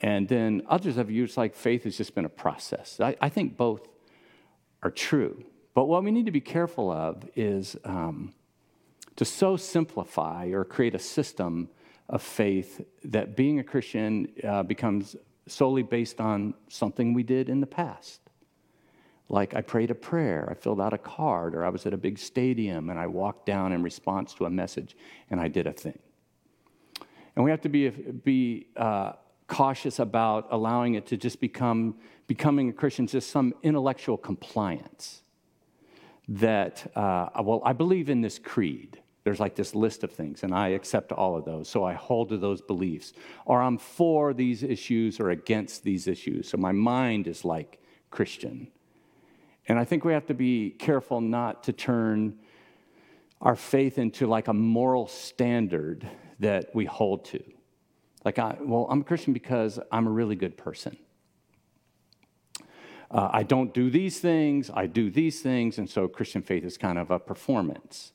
And 0.00 0.26
then 0.26 0.62
others 0.66 0.96
of 0.96 1.10
you, 1.10 1.24
it's 1.24 1.36
like 1.36 1.54
faith 1.54 1.84
has 1.84 1.96
just 1.96 2.14
been 2.14 2.24
a 2.24 2.30
process. 2.30 3.00
I, 3.00 3.16
I 3.20 3.28
think 3.28 3.58
both 3.58 3.86
are 4.82 4.90
true. 4.90 5.44
But 5.74 5.88
what 5.88 6.02
we 6.02 6.10
need 6.10 6.24
to 6.24 6.32
be 6.32 6.40
careful 6.40 6.90
of 6.90 7.28
is 7.36 7.76
um, 7.84 8.32
to 9.16 9.26
so 9.26 9.58
simplify 9.58 10.46
or 10.46 10.64
create 10.64 10.94
a 10.94 10.98
system 10.98 11.68
of 12.08 12.22
faith 12.22 12.84
that 13.04 13.36
being 13.36 13.58
a 13.58 13.64
Christian 13.64 14.28
uh, 14.44 14.62
becomes 14.62 15.16
solely 15.48 15.82
based 15.82 16.20
on 16.20 16.54
something 16.68 17.14
we 17.14 17.22
did 17.22 17.48
in 17.48 17.60
the 17.60 17.66
past. 17.66 18.20
Like 19.28 19.54
I 19.54 19.60
prayed 19.60 19.90
a 19.90 19.94
prayer, 19.94 20.48
I 20.48 20.54
filled 20.54 20.80
out 20.80 20.92
a 20.92 20.98
card, 20.98 21.54
or 21.54 21.64
I 21.64 21.68
was 21.68 21.84
at 21.84 21.92
a 21.92 21.96
big 21.96 22.18
stadium 22.18 22.90
and 22.90 22.98
I 22.98 23.08
walked 23.08 23.46
down 23.46 23.72
in 23.72 23.82
response 23.82 24.34
to 24.34 24.44
a 24.44 24.50
message 24.50 24.96
and 25.30 25.40
I 25.40 25.48
did 25.48 25.66
a 25.66 25.72
thing. 25.72 25.98
And 27.34 27.44
we 27.44 27.50
have 27.50 27.60
to 27.62 27.68
be, 27.68 27.88
be 27.88 28.68
uh, 28.76 29.12
cautious 29.48 29.98
about 29.98 30.46
allowing 30.50 30.94
it 30.94 31.06
to 31.06 31.16
just 31.16 31.40
become 31.40 31.96
becoming 32.26 32.70
a 32.70 32.72
Christian 32.72 33.06
just 33.06 33.30
some 33.30 33.54
intellectual 33.62 34.16
compliance. 34.16 35.22
That, 36.28 36.90
uh, 36.96 37.28
well, 37.40 37.62
I 37.64 37.72
believe 37.72 38.10
in 38.10 38.20
this 38.20 38.38
creed 38.38 39.00
there's 39.26 39.40
like 39.40 39.56
this 39.56 39.74
list 39.74 40.04
of 40.04 40.12
things, 40.12 40.44
and 40.44 40.54
I 40.54 40.68
accept 40.68 41.10
all 41.10 41.36
of 41.36 41.44
those. 41.44 41.68
So 41.68 41.82
I 41.82 41.94
hold 41.94 42.28
to 42.28 42.36
those 42.36 42.60
beliefs. 42.60 43.12
Or 43.44 43.60
I'm 43.60 43.76
for 43.76 44.32
these 44.32 44.62
issues 44.62 45.18
or 45.18 45.30
against 45.30 45.82
these 45.82 46.06
issues. 46.06 46.48
So 46.48 46.58
my 46.58 46.70
mind 46.70 47.26
is 47.26 47.44
like 47.44 47.80
Christian. 48.08 48.68
And 49.66 49.80
I 49.80 49.84
think 49.84 50.04
we 50.04 50.12
have 50.12 50.26
to 50.26 50.34
be 50.34 50.70
careful 50.70 51.20
not 51.20 51.64
to 51.64 51.72
turn 51.72 52.38
our 53.40 53.56
faith 53.56 53.98
into 53.98 54.28
like 54.28 54.46
a 54.46 54.54
moral 54.54 55.08
standard 55.08 56.08
that 56.38 56.72
we 56.72 56.84
hold 56.84 57.24
to. 57.24 57.42
Like, 58.24 58.38
I, 58.38 58.56
well, 58.60 58.86
I'm 58.88 59.00
a 59.00 59.04
Christian 59.04 59.32
because 59.32 59.80
I'm 59.90 60.06
a 60.06 60.12
really 60.12 60.36
good 60.36 60.56
person. 60.56 60.96
Uh, 63.10 63.28
I 63.32 63.42
don't 63.42 63.74
do 63.74 63.90
these 63.90 64.20
things, 64.20 64.70
I 64.72 64.86
do 64.86 65.10
these 65.10 65.40
things, 65.40 65.78
and 65.78 65.90
so 65.90 66.06
Christian 66.06 66.42
faith 66.42 66.62
is 66.62 66.78
kind 66.78 66.96
of 66.96 67.10
a 67.10 67.18
performance 67.18 68.12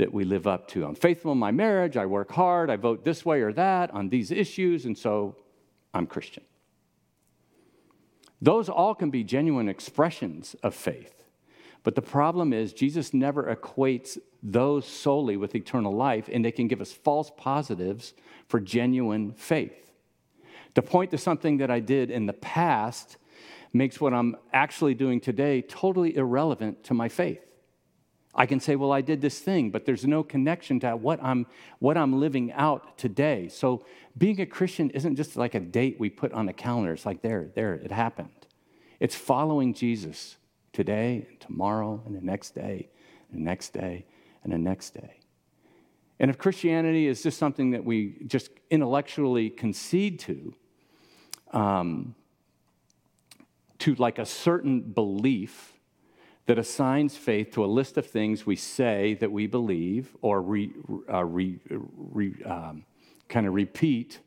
that 0.00 0.14
we 0.14 0.24
live 0.24 0.46
up 0.46 0.66
to. 0.66 0.86
I'm 0.86 0.94
faithful 0.94 1.30
in 1.32 1.38
my 1.38 1.50
marriage, 1.50 1.98
I 1.98 2.06
work 2.06 2.32
hard, 2.32 2.70
I 2.70 2.76
vote 2.76 3.04
this 3.04 3.22
way 3.22 3.42
or 3.42 3.52
that 3.52 3.90
on 3.90 4.08
these 4.08 4.30
issues, 4.30 4.86
and 4.86 4.96
so 4.96 5.36
I'm 5.92 6.06
Christian. 6.06 6.42
Those 8.40 8.70
all 8.70 8.94
can 8.94 9.10
be 9.10 9.22
genuine 9.22 9.68
expressions 9.68 10.56
of 10.62 10.74
faith. 10.74 11.22
But 11.82 11.96
the 11.96 12.02
problem 12.02 12.54
is, 12.54 12.72
Jesus 12.72 13.12
never 13.12 13.54
equates 13.54 14.16
those 14.42 14.86
solely 14.86 15.36
with 15.36 15.54
eternal 15.54 15.92
life, 15.92 16.30
and 16.32 16.42
they 16.42 16.52
can 16.52 16.66
give 16.66 16.80
us 16.80 16.92
false 16.92 17.30
positives 17.36 18.14
for 18.48 18.58
genuine 18.58 19.32
faith. 19.32 19.92
To 20.76 20.82
point 20.82 21.10
to 21.10 21.18
something 21.18 21.58
that 21.58 21.70
I 21.70 21.80
did 21.80 22.10
in 22.10 22.24
the 22.24 22.32
past 22.32 23.18
makes 23.74 24.00
what 24.00 24.14
I'm 24.14 24.36
actually 24.54 24.94
doing 24.94 25.20
today 25.20 25.60
totally 25.60 26.16
irrelevant 26.16 26.84
to 26.84 26.94
my 26.94 27.10
faith. 27.10 27.49
I 28.34 28.46
can 28.46 28.60
say, 28.60 28.76
well, 28.76 28.92
I 28.92 29.00
did 29.00 29.20
this 29.20 29.40
thing, 29.40 29.70
but 29.70 29.84
there's 29.84 30.06
no 30.06 30.22
connection 30.22 30.78
to 30.80 30.96
what 30.96 31.22
I'm, 31.22 31.46
what 31.80 31.96
I'm 31.96 32.20
living 32.20 32.52
out 32.52 32.96
today. 32.96 33.48
So 33.48 33.84
being 34.16 34.40
a 34.40 34.46
Christian 34.46 34.90
isn't 34.90 35.16
just 35.16 35.36
like 35.36 35.54
a 35.54 35.60
date 35.60 35.98
we 35.98 36.10
put 36.10 36.32
on 36.32 36.48
a 36.48 36.52
calendar. 36.52 36.92
It's 36.92 37.06
like, 37.06 37.22
there, 37.22 37.50
there, 37.54 37.74
it 37.74 37.90
happened. 37.90 38.46
It's 39.00 39.16
following 39.16 39.74
Jesus 39.74 40.36
today 40.72 41.26
and 41.28 41.40
tomorrow 41.40 42.02
and 42.06 42.14
the 42.14 42.20
next 42.20 42.54
day 42.54 42.88
and 43.30 43.40
the 43.40 43.44
next 43.44 43.72
day 43.72 44.06
and 44.44 44.52
the 44.52 44.58
next 44.58 44.90
day. 44.90 45.16
And 46.20 46.30
if 46.30 46.38
Christianity 46.38 47.08
is 47.08 47.22
just 47.22 47.38
something 47.38 47.70
that 47.70 47.84
we 47.84 48.18
just 48.26 48.50
intellectually 48.70 49.50
concede 49.50 50.20
to, 50.20 50.54
um, 51.52 52.14
to 53.78 53.94
like 53.94 54.18
a 54.18 54.26
certain 54.26 54.82
belief, 54.82 55.72
that 56.50 56.58
assigns 56.58 57.16
faith 57.16 57.52
to 57.52 57.64
a 57.64 57.66
list 57.66 57.96
of 57.96 58.04
things 58.04 58.44
we 58.44 58.56
say 58.56 59.14
that 59.20 59.30
we 59.30 59.46
believe 59.46 60.16
or 60.20 60.42
re, 60.42 60.72
uh, 61.08 61.24
re, 61.24 61.60
re, 61.70 62.34
um, 62.44 62.84
kind 63.28 63.46
of 63.46 63.54
repeat. 63.54 64.18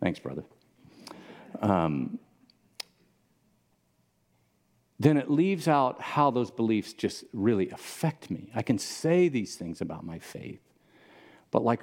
Thanks, 0.00 0.20
brother. 0.20 0.44
Um, 1.60 2.20
then 5.00 5.16
it 5.16 5.28
leaves 5.28 5.66
out 5.66 6.00
how 6.00 6.30
those 6.30 6.52
beliefs 6.52 6.92
just 6.92 7.24
really 7.32 7.70
affect 7.70 8.30
me. 8.30 8.52
I 8.54 8.62
can 8.62 8.78
say 8.78 9.28
these 9.28 9.56
things 9.56 9.80
about 9.80 10.06
my 10.06 10.20
faith, 10.20 10.62
but 11.50 11.64
like, 11.64 11.82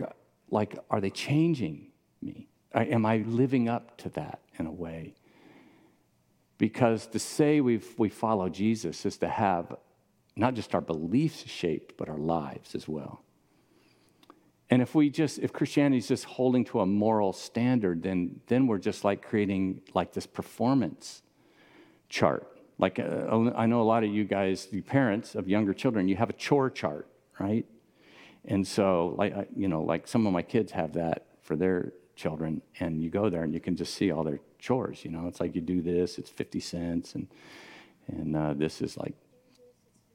like 0.50 0.80
are 0.90 1.02
they 1.02 1.10
changing 1.10 1.88
me? 2.22 2.48
Am 2.74 3.06
I 3.06 3.26
living 3.28 3.68
up 3.68 3.98
to 3.98 4.10
that 4.12 4.40
in 4.58 4.68
a 4.68 4.72
way? 4.72 5.16
Because 6.58 7.08
to 7.08 7.20
say 7.20 7.62
we 7.62 7.82
we 7.98 8.10
follow 8.10 8.50
Jesus 8.50 9.06
is 9.06 9.18
to 9.18 9.28
have 9.28 9.76
not 10.36 10.54
just 10.54 10.76
our 10.76 10.82
beliefs 10.82 11.46
shaped, 11.48 11.98
but 11.98 12.10
our 12.10 12.18
lives 12.18 12.76
as 12.76 12.88
well. 12.88 13.22
And 14.70 14.82
if 14.82 14.96
we 14.96 15.10
just, 15.10 15.40
if 15.40 15.54
Christianity 15.54 15.98
is 15.98 16.08
just 16.08 16.26
holding 16.26 16.66
to 16.66 16.82
a 16.82 16.86
moral 16.86 17.34
standard, 17.34 18.02
then, 18.02 18.42
then 18.48 18.68
we're 18.68 18.80
just 18.80 19.04
like 19.04 19.22
creating 19.22 19.82
like 19.94 20.12
this 20.12 20.26
performance 20.26 21.22
chart. 22.10 22.52
Like 22.78 23.00
uh, 23.00 23.52
I 23.56 23.68
know 23.68 23.82
a 23.82 23.84
lot 23.84 24.04
of 24.04 24.10
you 24.10 24.26
guys, 24.26 24.66
the 24.66 24.82
parents 24.82 25.36
of 25.36 25.48
younger 25.48 25.74
children, 25.74 26.08
you 26.08 26.16
have 26.18 26.30
a 26.30 26.34
chore 26.34 26.70
chart, 26.70 27.08
right? 27.40 27.66
And 28.44 28.68
so, 28.68 29.16
like 29.18 29.34
you 29.56 29.68
know, 29.68 29.82
like 29.82 30.08
some 30.08 30.28
of 30.28 30.34
my 30.34 30.42
kids 30.42 30.72
have 30.74 30.94
that 30.94 31.26
for 31.42 31.56
their 31.56 31.94
children, 32.16 32.62
and 32.80 33.02
you 33.02 33.10
go 33.10 33.30
there 33.30 33.44
and 33.44 33.54
you 33.54 33.60
can 33.60 33.76
just 33.76 33.94
see 33.94 34.12
all 34.12 34.24
their 34.24 34.40
chores. 34.66 35.06
You 35.06 35.12
know, 35.12 35.28
it's 35.28 35.40
like 35.40 35.56
you 35.56 35.62
do 35.62 35.82
this, 35.82 36.18
it's 36.18 36.30
50 36.30 36.60
cents, 36.60 37.16
and, 37.16 37.28
and 38.08 38.36
uh, 38.36 38.54
this 38.54 38.82
is 38.82 38.98
like 38.98 39.14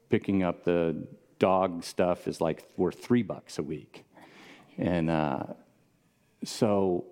picking 0.09 0.43
up 0.43 0.65
the 0.65 1.07
dog 1.39 1.83
stuff 1.83 2.27
is 2.27 2.41
like 2.41 2.69
worth 2.77 3.03
three 3.03 3.23
bucks 3.23 3.57
a 3.57 3.63
week. 3.63 4.03
And 4.77 5.09
uh, 5.09 5.43
so 6.43 7.05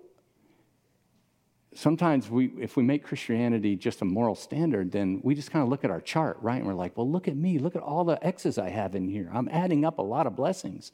sometimes 1.74 2.30
we, 2.30 2.52
if 2.60 2.76
we 2.76 2.82
make 2.82 3.04
Christianity 3.04 3.74
just 3.74 4.02
a 4.02 4.04
moral 4.04 4.34
standard, 4.34 4.92
then 4.92 5.20
we 5.24 5.34
just 5.34 5.50
kind 5.50 5.62
of 5.62 5.68
look 5.68 5.82
at 5.84 5.90
our 5.90 6.00
chart, 6.00 6.36
right? 6.40 6.58
And 6.58 6.66
we're 6.66 6.74
like, 6.74 6.96
well, 6.96 7.10
look 7.10 7.26
at 7.26 7.36
me. 7.36 7.58
Look 7.58 7.74
at 7.74 7.82
all 7.82 8.04
the 8.04 8.24
X's 8.24 8.58
I 8.58 8.68
have 8.68 8.94
in 8.94 9.08
here. 9.08 9.30
I'm 9.32 9.48
adding 9.48 9.84
up 9.84 9.98
a 9.98 10.02
lot 10.02 10.26
of 10.26 10.36
blessings. 10.36 10.92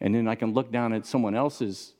And 0.00 0.14
then 0.14 0.28
I 0.28 0.34
can 0.34 0.52
look 0.54 0.70
down 0.70 0.92
at 0.92 1.06
someone 1.06 1.34
else's 1.34 1.94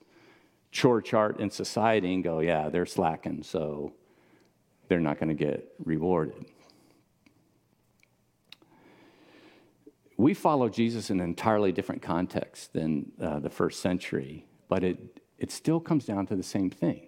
chore 0.71 1.01
chart 1.01 1.41
in 1.41 1.51
society 1.51 2.13
and 2.15 2.23
go, 2.23 2.41
yeah, 2.41 2.69
they're 2.69 2.87
slacking, 2.87 3.43
so 3.43 3.93
they're 4.89 5.01
not 5.01 5.19
going 5.19 5.29
to 5.29 5.35
get 5.35 5.73
rewarded. 5.85 6.47
We 10.17 10.35
follow 10.35 10.69
Jesus 10.69 11.11
in 11.11 11.21
an 11.21 11.25
entirely 11.27 11.71
different 11.71 12.03
context 12.03 12.73
than 12.73 13.13
uh, 13.21 13.39
the 13.39 13.51
first 13.51 13.81
century, 13.81 14.47
but 14.69 14.83
it, 14.83 15.21
it 15.39 15.53
still 15.53 15.79
comes 15.79 16.05
down 16.05 16.27
to 16.27 16.37
the 16.37 16.43
same 16.43 16.71
thing 16.71 17.07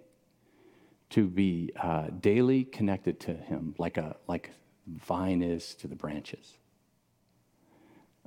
to 1.11 1.27
be 1.27 1.71
uh, 1.75 2.07
daily 2.21 2.63
connected 2.63 3.19
to 3.19 3.33
Him, 3.33 3.75
like 3.77 3.97
a 3.97 4.15
like 4.27 4.51
vine 4.87 5.41
is 5.41 5.75
to 5.75 5.87
the 5.87 5.95
branches. 5.95 6.57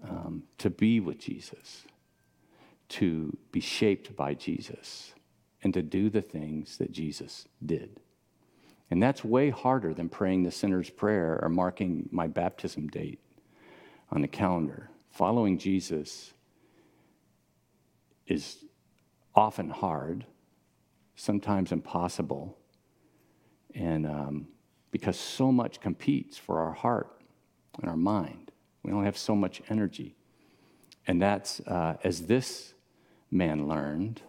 Um, 0.07 0.43
to 0.59 0.69
be 0.69 1.01
with 1.01 1.19
Jesus, 1.19 1.85
to 2.91 3.35
be 3.53 3.61
shaped 3.61 4.15
by 4.15 4.35
Jesus, 4.35 5.14
and 5.65 5.75
to 5.75 5.83
do 5.83 6.11
the 6.11 6.23
things 6.23 6.77
that 6.77 6.93
Jesus 6.93 7.49
did. 7.65 7.99
And 8.91 9.03
that's 9.03 9.25
way 9.25 9.51
harder 9.51 9.95
than 9.95 10.09
praying 10.09 10.43
the 10.43 10.51
sinner's 10.51 10.91
prayer 10.91 11.41
or 11.43 11.49
marking 11.49 12.09
my 12.13 12.29
baptism 12.29 12.87
date 12.89 13.19
on 14.13 14.21
the 14.21 14.29
calendar. 14.29 14.91
Following 15.11 15.59
Jesus 15.59 16.35
is 18.27 18.65
often 19.35 19.71
hard, 19.71 20.27
sometimes 21.17 21.73
impossible, 21.73 22.57
and 23.75 24.07
um, 24.07 24.49
because 24.91 25.19
so 25.19 25.51
much 25.51 25.81
competes 25.81 26.37
for 26.39 26.61
our 26.61 26.73
heart 26.73 27.21
and 27.81 27.91
our 27.91 27.97
mind. 27.97 28.53
We 28.83 28.93
only 28.93 29.07
have 29.07 29.19
so 29.19 29.35
much 29.35 29.63
energy. 29.69 30.15
And 31.07 31.21
that's, 31.21 31.61
uh, 31.61 31.97
as 32.05 32.27
this 32.27 32.75
man 33.31 33.67
learned, 33.67 34.23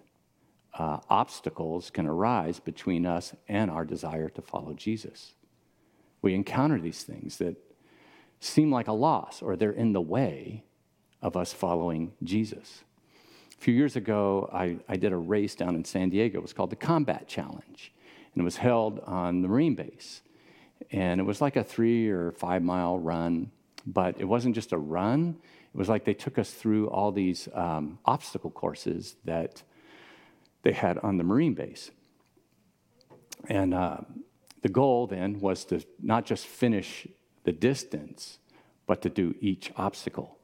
uh, 0.77 0.99
obstacles 1.09 1.89
can 1.89 2.05
arise 2.05 2.59
between 2.59 3.05
us 3.05 3.33
and 3.47 3.71
our 3.71 3.85
desire 3.85 4.29
to 4.29 4.41
follow 4.41 4.73
Jesus. 4.73 5.33
We 6.21 6.33
encounter 6.33 6.79
these 6.79 7.03
things 7.03 7.37
that 7.37 7.55
seem 8.39 8.71
like 8.71 8.87
a 8.87 8.93
loss 8.93 9.41
or 9.41 9.55
they're 9.55 9.71
in 9.71 9.93
the 9.93 10.01
way 10.01 10.63
of 11.21 11.37
us 11.37 11.53
following 11.53 12.13
Jesus. 12.23 12.83
A 13.57 13.61
few 13.61 13.73
years 13.73 13.95
ago, 13.95 14.49
I, 14.53 14.77
I 14.89 14.97
did 14.97 15.13
a 15.13 15.17
race 15.17 15.55
down 15.55 15.75
in 15.75 15.85
San 15.85 16.09
Diego. 16.09 16.39
It 16.39 16.41
was 16.41 16.53
called 16.53 16.71
the 16.71 16.75
Combat 16.75 17.27
Challenge, 17.27 17.93
and 18.33 18.41
it 18.41 18.43
was 18.43 18.57
held 18.57 18.99
on 18.99 19.41
the 19.41 19.47
Marine 19.47 19.75
base. 19.75 20.21
And 20.91 21.21
it 21.21 21.23
was 21.23 21.41
like 21.41 21.55
a 21.55 21.63
three 21.63 22.09
or 22.09 22.31
five 22.33 22.61
mile 22.61 22.99
run, 22.99 23.51
but 23.87 24.19
it 24.19 24.25
wasn't 24.25 24.55
just 24.55 24.73
a 24.73 24.77
run. 24.77 25.37
It 25.73 25.77
was 25.77 25.89
like 25.89 26.03
they 26.03 26.13
took 26.13 26.37
us 26.37 26.51
through 26.51 26.89
all 26.89 27.11
these 27.11 27.47
um, 27.53 27.97
obstacle 28.05 28.51
courses 28.51 29.15
that 29.23 29.63
they 30.65 30.73
had 30.73 30.97
on 30.97 31.17
the 31.17 31.23
Marine 31.23 31.53
base. 31.53 31.91
And 33.47 33.73
uh, 33.73 33.99
the 34.63 34.69
goal 34.69 35.05
then 35.05 35.39
was 35.39 35.63
to 35.65 35.85
not 36.01 36.25
just 36.25 36.47
finish 36.47 37.07
the 37.43 37.51
distance, 37.51 38.39
but 38.87 39.03
to 39.03 39.09
do 39.09 39.35
each 39.39 39.71
obstacle 39.77 40.39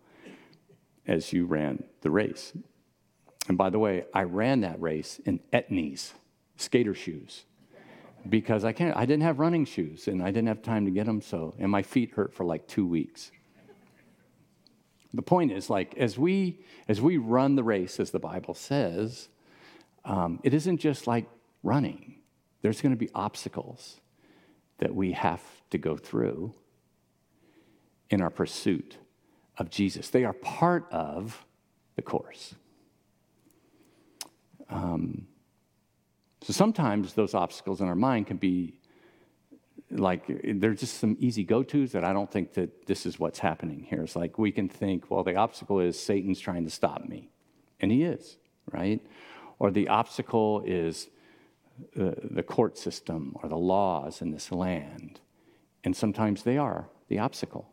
as 1.08 1.34
you 1.34 1.48
ran 1.48 1.84
the 2.02 2.12
race. 2.12 2.54
And 3.50 3.58
by 3.58 3.72
the 3.72 3.80
way, 3.80 4.06
I 4.14 4.24
ran 4.24 4.62
that 4.62 4.80
race 4.80 5.20
in 5.26 5.40
Etnies, 5.52 6.12
skater 6.56 6.94
shoes, 6.94 7.46
because 8.30 8.64
I 8.64 8.74
can't. 8.74 8.96
I 8.96 9.08
didn't 9.08 9.24
have 9.24 9.40
running 9.40 9.66
shoes, 9.66 10.08
and 10.08 10.22
I 10.22 10.28
didn't 10.28 10.50
have 10.50 10.62
time 10.62 10.86
to 10.86 10.92
get 10.92 11.08
them. 11.08 11.22
So, 11.22 11.56
and 11.58 11.72
my 11.72 11.82
feet 11.82 12.12
hurt 12.12 12.32
for 12.32 12.46
like 12.46 12.68
two 12.68 12.86
weeks. 12.86 13.32
The 15.16 15.24
point 15.24 15.52
is, 15.52 15.68
like, 15.68 15.98
as 15.98 16.20
we 16.20 16.60
as 16.88 17.02
we 17.02 17.18
run 17.18 17.56
the 17.56 17.64
race, 17.64 18.00
as 18.00 18.12
the 18.12 18.20
Bible 18.20 18.54
says, 18.54 19.30
um, 20.06 20.40
it 20.44 20.54
isn't 20.54 20.78
just 20.78 21.08
like 21.08 21.28
running. 21.64 22.16
There's 22.62 22.82
going 22.82 22.94
to 22.94 22.98
be 22.98 23.10
obstacles 23.14 24.00
that 24.80 24.94
we 24.94 25.12
have 25.12 25.42
to 25.70 25.78
go 25.78 25.96
through 25.96 26.54
in 28.10 28.22
our 28.22 28.30
pursuit 28.30 28.98
of 29.58 29.70
Jesus. 29.70 30.10
They 30.10 30.26
are 30.26 30.34
part 30.34 30.88
of 30.92 31.46
the 31.96 32.02
course. 32.02 32.56
Um, 34.70 35.28
so 36.42 36.54
sometimes 36.54 37.14
those 37.14 37.34
obstacles 37.34 37.82
in 37.82 37.88
our 37.88 37.96
mind 37.96 38.28
can 38.28 38.38
be 38.38 38.80
like 39.92 40.24
they're 40.44 40.74
just 40.74 40.98
some 40.98 41.18
easy 41.20 41.44
go-tos 41.44 41.92
that 41.92 42.04
I 42.04 42.14
don't 42.14 42.32
think 42.32 42.54
that 42.54 42.88
this 42.88 43.06
is 43.06 43.20
what's 43.20 43.40
happening 43.40 43.86
here. 43.90 44.02
It's 44.04 44.16
like 44.16 44.38
we 44.38 44.52
can 44.52 44.70
think, 44.70 45.12
well, 45.12 45.24
the 45.24 45.36
obstacle 45.36 45.80
is 45.80 46.02
Satan's 46.02 46.40
trying 46.40 46.64
to 46.64 46.70
stop 46.70 47.06
me, 47.08 47.30
and 47.80 47.92
he 47.92 48.04
is, 48.04 48.38
right? 48.72 49.02
Or 49.62 49.70
the 49.70 49.90
obstacle 49.90 50.64
is 50.66 51.08
the, 51.96 52.16
the 52.24 52.42
court 52.42 52.80
system 52.80 53.36
or 53.44 53.48
the 53.48 53.60
laws 53.60 54.20
in 54.20 54.32
this 54.32 54.52
land, 54.52 55.20
and 55.84 55.96
sometimes 55.96 56.42
they 56.42 56.58
are 56.58 56.90
the 57.10 57.20
obstacle. 57.20 57.70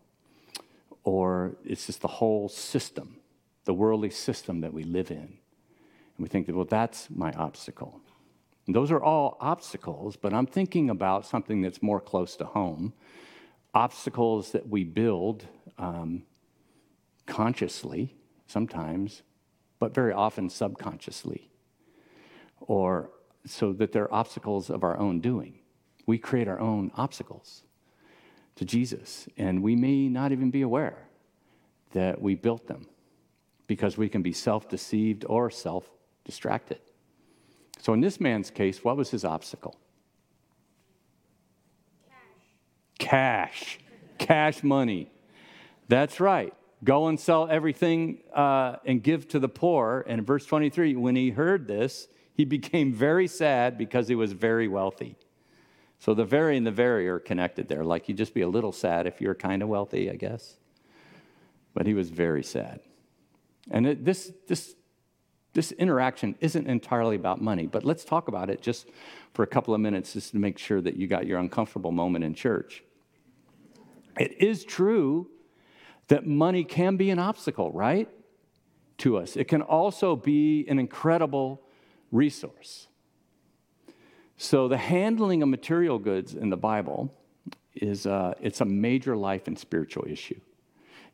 Or 1.02 1.56
it's 1.64 1.86
just 1.86 2.02
the 2.02 2.08
whole 2.08 2.50
system, 2.50 3.16
the 3.64 3.72
worldly 3.72 4.10
system 4.10 4.60
that 4.60 4.74
we 4.74 4.84
live 4.84 5.10
in. 5.10 5.16
And 5.16 6.18
we 6.18 6.28
think 6.28 6.44
that, 6.44 6.54
well, 6.54 6.66
that's 6.66 7.08
my 7.08 7.32
obstacle. 7.32 8.02
And 8.66 8.76
those 8.76 8.90
are 8.90 9.02
all 9.02 9.38
obstacles, 9.40 10.14
but 10.14 10.34
I'm 10.34 10.44
thinking 10.44 10.90
about 10.90 11.24
something 11.24 11.62
that's 11.62 11.82
more 11.82 12.02
close 12.02 12.36
to 12.36 12.44
home 12.44 12.92
obstacles 13.72 14.52
that 14.52 14.68
we 14.68 14.84
build 14.84 15.46
um, 15.78 16.24
consciously 17.24 18.14
sometimes, 18.46 19.22
but 19.78 19.94
very 19.94 20.12
often 20.12 20.50
subconsciously, 20.50 21.48
or 22.60 23.10
so 23.44 23.72
that 23.72 23.92
they're 23.92 24.12
obstacles 24.12 24.70
of 24.70 24.84
our 24.84 24.98
own 24.98 25.20
doing. 25.20 25.58
We 26.06 26.18
create 26.18 26.48
our 26.48 26.58
own 26.58 26.90
obstacles 26.96 27.62
to 28.56 28.64
Jesus, 28.64 29.28
and 29.36 29.62
we 29.62 29.76
may 29.76 30.08
not 30.08 30.32
even 30.32 30.50
be 30.50 30.62
aware 30.62 31.08
that 31.92 32.20
we 32.20 32.34
built 32.34 32.66
them 32.66 32.86
because 33.66 33.96
we 33.96 34.08
can 34.08 34.22
be 34.22 34.32
self 34.32 34.68
deceived 34.68 35.24
or 35.28 35.50
self 35.50 35.88
distracted. 36.24 36.80
So, 37.80 37.92
in 37.92 38.00
this 38.00 38.20
man's 38.20 38.50
case, 38.50 38.82
what 38.82 38.96
was 38.96 39.10
his 39.10 39.24
obstacle? 39.24 39.78
Cash. 42.98 43.78
Cash, 43.78 43.78
Cash 44.18 44.62
money. 44.64 45.10
That's 45.88 46.20
right. 46.20 46.52
Go 46.84 47.08
and 47.08 47.18
sell 47.18 47.48
everything 47.48 48.18
uh, 48.34 48.76
and 48.84 49.02
give 49.02 49.28
to 49.28 49.38
the 49.38 49.48
poor. 49.48 50.04
And 50.06 50.20
in 50.20 50.24
verse 50.24 50.46
23, 50.46 50.96
when 50.96 51.16
he 51.16 51.30
heard 51.30 51.66
this, 51.66 52.08
he 52.38 52.44
became 52.44 52.92
very 52.92 53.26
sad 53.26 53.76
because 53.76 54.06
he 54.06 54.14
was 54.14 54.30
very 54.32 54.68
wealthy. 54.68 55.16
So 55.98 56.14
the 56.14 56.24
very 56.24 56.56
and 56.56 56.64
the 56.64 56.70
very 56.70 57.08
are 57.08 57.18
connected 57.18 57.66
there. 57.66 57.84
Like 57.84 58.08
you'd 58.08 58.16
just 58.16 58.32
be 58.32 58.42
a 58.42 58.48
little 58.48 58.70
sad 58.70 59.08
if 59.08 59.20
you're 59.20 59.34
kind 59.34 59.60
of 59.60 59.68
wealthy, 59.68 60.08
I 60.08 60.14
guess. 60.14 60.56
But 61.74 61.86
he 61.86 61.94
was 61.94 62.10
very 62.10 62.44
sad. 62.44 62.78
And 63.72 63.88
it, 63.88 64.04
this, 64.04 64.32
this 64.46 64.76
this 65.54 65.72
interaction 65.72 66.36
isn't 66.40 66.68
entirely 66.68 67.16
about 67.16 67.40
money, 67.40 67.66
but 67.66 67.84
let's 67.84 68.04
talk 68.04 68.28
about 68.28 68.50
it 68.50 68.62
just 68.62 68.86
for 69.34 69.42
a 69.42 69.46
couple 69.46 69.74
of 69.74 69.80
minutes 69.80 70.12
just 70.12 70.30
to 70.30 70.36
make 70.36 70.58
sure 70.58 70.80
that 70.80 70.94
you 70.94 71.08
got 71.08 71.26
your 71.26 71.40
uncomfortable 71.40 71.90
moment 71.90 72.24
in 72.24 72.34
church. 72.34 72.84
It 74.20 74.40
is 74.40 74.64
true 74.64 75.28
that 76.06 76.24
money 76.24 76.62
can 76.62 76.96
be 76.96 77.10
an 77.10 77.18
obstacle, 77.18 77.72
right? 77.72 78.08
To 78.98 79.16
us. 79.16 79.36
It 79.36 79.48
can 79.48 79.62
also 79.62 80.14
be 80.14 80.64
an 80.68 80.78
incredible 80.78 81.62
resource. 82.10 82.88
So 84.36 84.68
the 84.68 84.76
handling 84.76 85.42
of 85.42 85.48
material 85.48 85.98
goods 85.98 86.34
in 86.34 86.50
the 86.50 86.56
Bible 86.56 87.12
is 87.74 88.06
uh, 88.06 88.34
it's 88.40 88.60
a 88.60 88.64
major 88.64 89.16
life 89.16 89.46
and 89.46 89.58
spiritual 89.58 90.04
issue. 90.08 90.40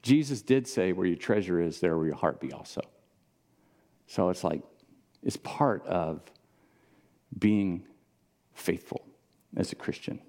Jesus 0.03 0.43
did 0.43 0.67
say, 0.67 0.93
"Where 0.93 1.07
your 1.07 1.17
treasure 1.17 1.61
is, 1.61 1.81
there 1.81 1.97
will 1.97 2.07
your 2.07 2.17
heart 2.17 2.41
be 2.41 2.53
also." 2.53 2.83
So 4.07 4.29
it's 4.29 4.45
like, 4.45 4.63
it's 5.23 5.39
part 5.39 5.87
of 5.87 6.21
being 7.39 7.87
faithful 8.53 9.07
as 9.57 9.73
a 9.73 9.75
Christian. 9.75 10.21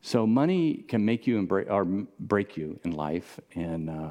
So 0.00 0.26
money 0.26 0.84
can 0.88 1.04
make 1.04 1.26
you 1.26 1.46
or 1.68 1.84
break 2.18 2.56
you 2.56 2.78
in 2.84 2.92
life, 2.92 3.38
and 3.54 3.90
uh, 3.90 4.10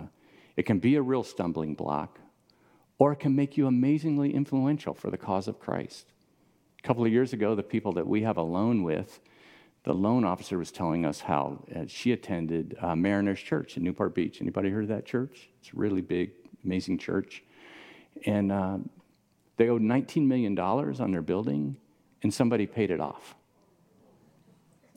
it 0.56 0.64
can 0.64 0.80
be 0.80 0.96
a 0.96 1.02
real 1.02 1.24
stumbling 1.24 1.76
block, 1.76 2.20
or 3.04 3.12
it 3.12 3.18
can 3.18 3.36
make 3.36 3.58
you 3.58 3.68
amazingly 3.68 4.34
influential 4.34 4.94
for 4.94 5.12
the 5.12 5.18
cause 5.18 5.50
of 5.50 5.60
Christ. 5.60 6.14
A 6.80 6.88
couple 6.88 7.04
of 7.04 7.12
years 7.12 7.34
ago, 7.34 7.54
the 7.54 7.62
people 7.62 7.92
that 7.92 8.08
we 8.08 8.22
have 8.22 8.38
a 8.38 8.42
loan 8.42 8.82
with, 8.82 9.20
the 9.84 9.94
loan 9.94 10.24
officer 10.24 10.58
was 10.58 10.72
telling 10.72 11.06
us 11.06 11.20
how 11.20 11.66
uh, 11.76 11.82
she 11.86 12.14
attended 12.14 12.78
uh, 12.80 12.96
Mariners 12.96 13.42
Church 13.42 13.76
in 13.76 13.84
Newport 13.84 14.16
Beach. 14.16 14.40
Anybody 14.40 14.70
heard 14.70 14.84
of 14.84 14.88
that 14.88 15.06
church? 15.06 15.50
It's 15.60 15.74
a 15.74 15.76
really 15.76 16.00
big, 16.00 16.32
amazing 16.64 16.98
church. 16.98 17.44
And 18.26 18.54
uh, 18.54 18.78
they 19.58 19.68
owed 19.68 19.82
$19 19.82 20.26
million 20.26 20.58
on 20.58 21.12
their 21.12 21.22
building, 21.22 21.76
and 22.22 22.34
somebody 22.34 22.66
paid 22.66 22.90
it 22.90 23.02
off. 23.02 23.36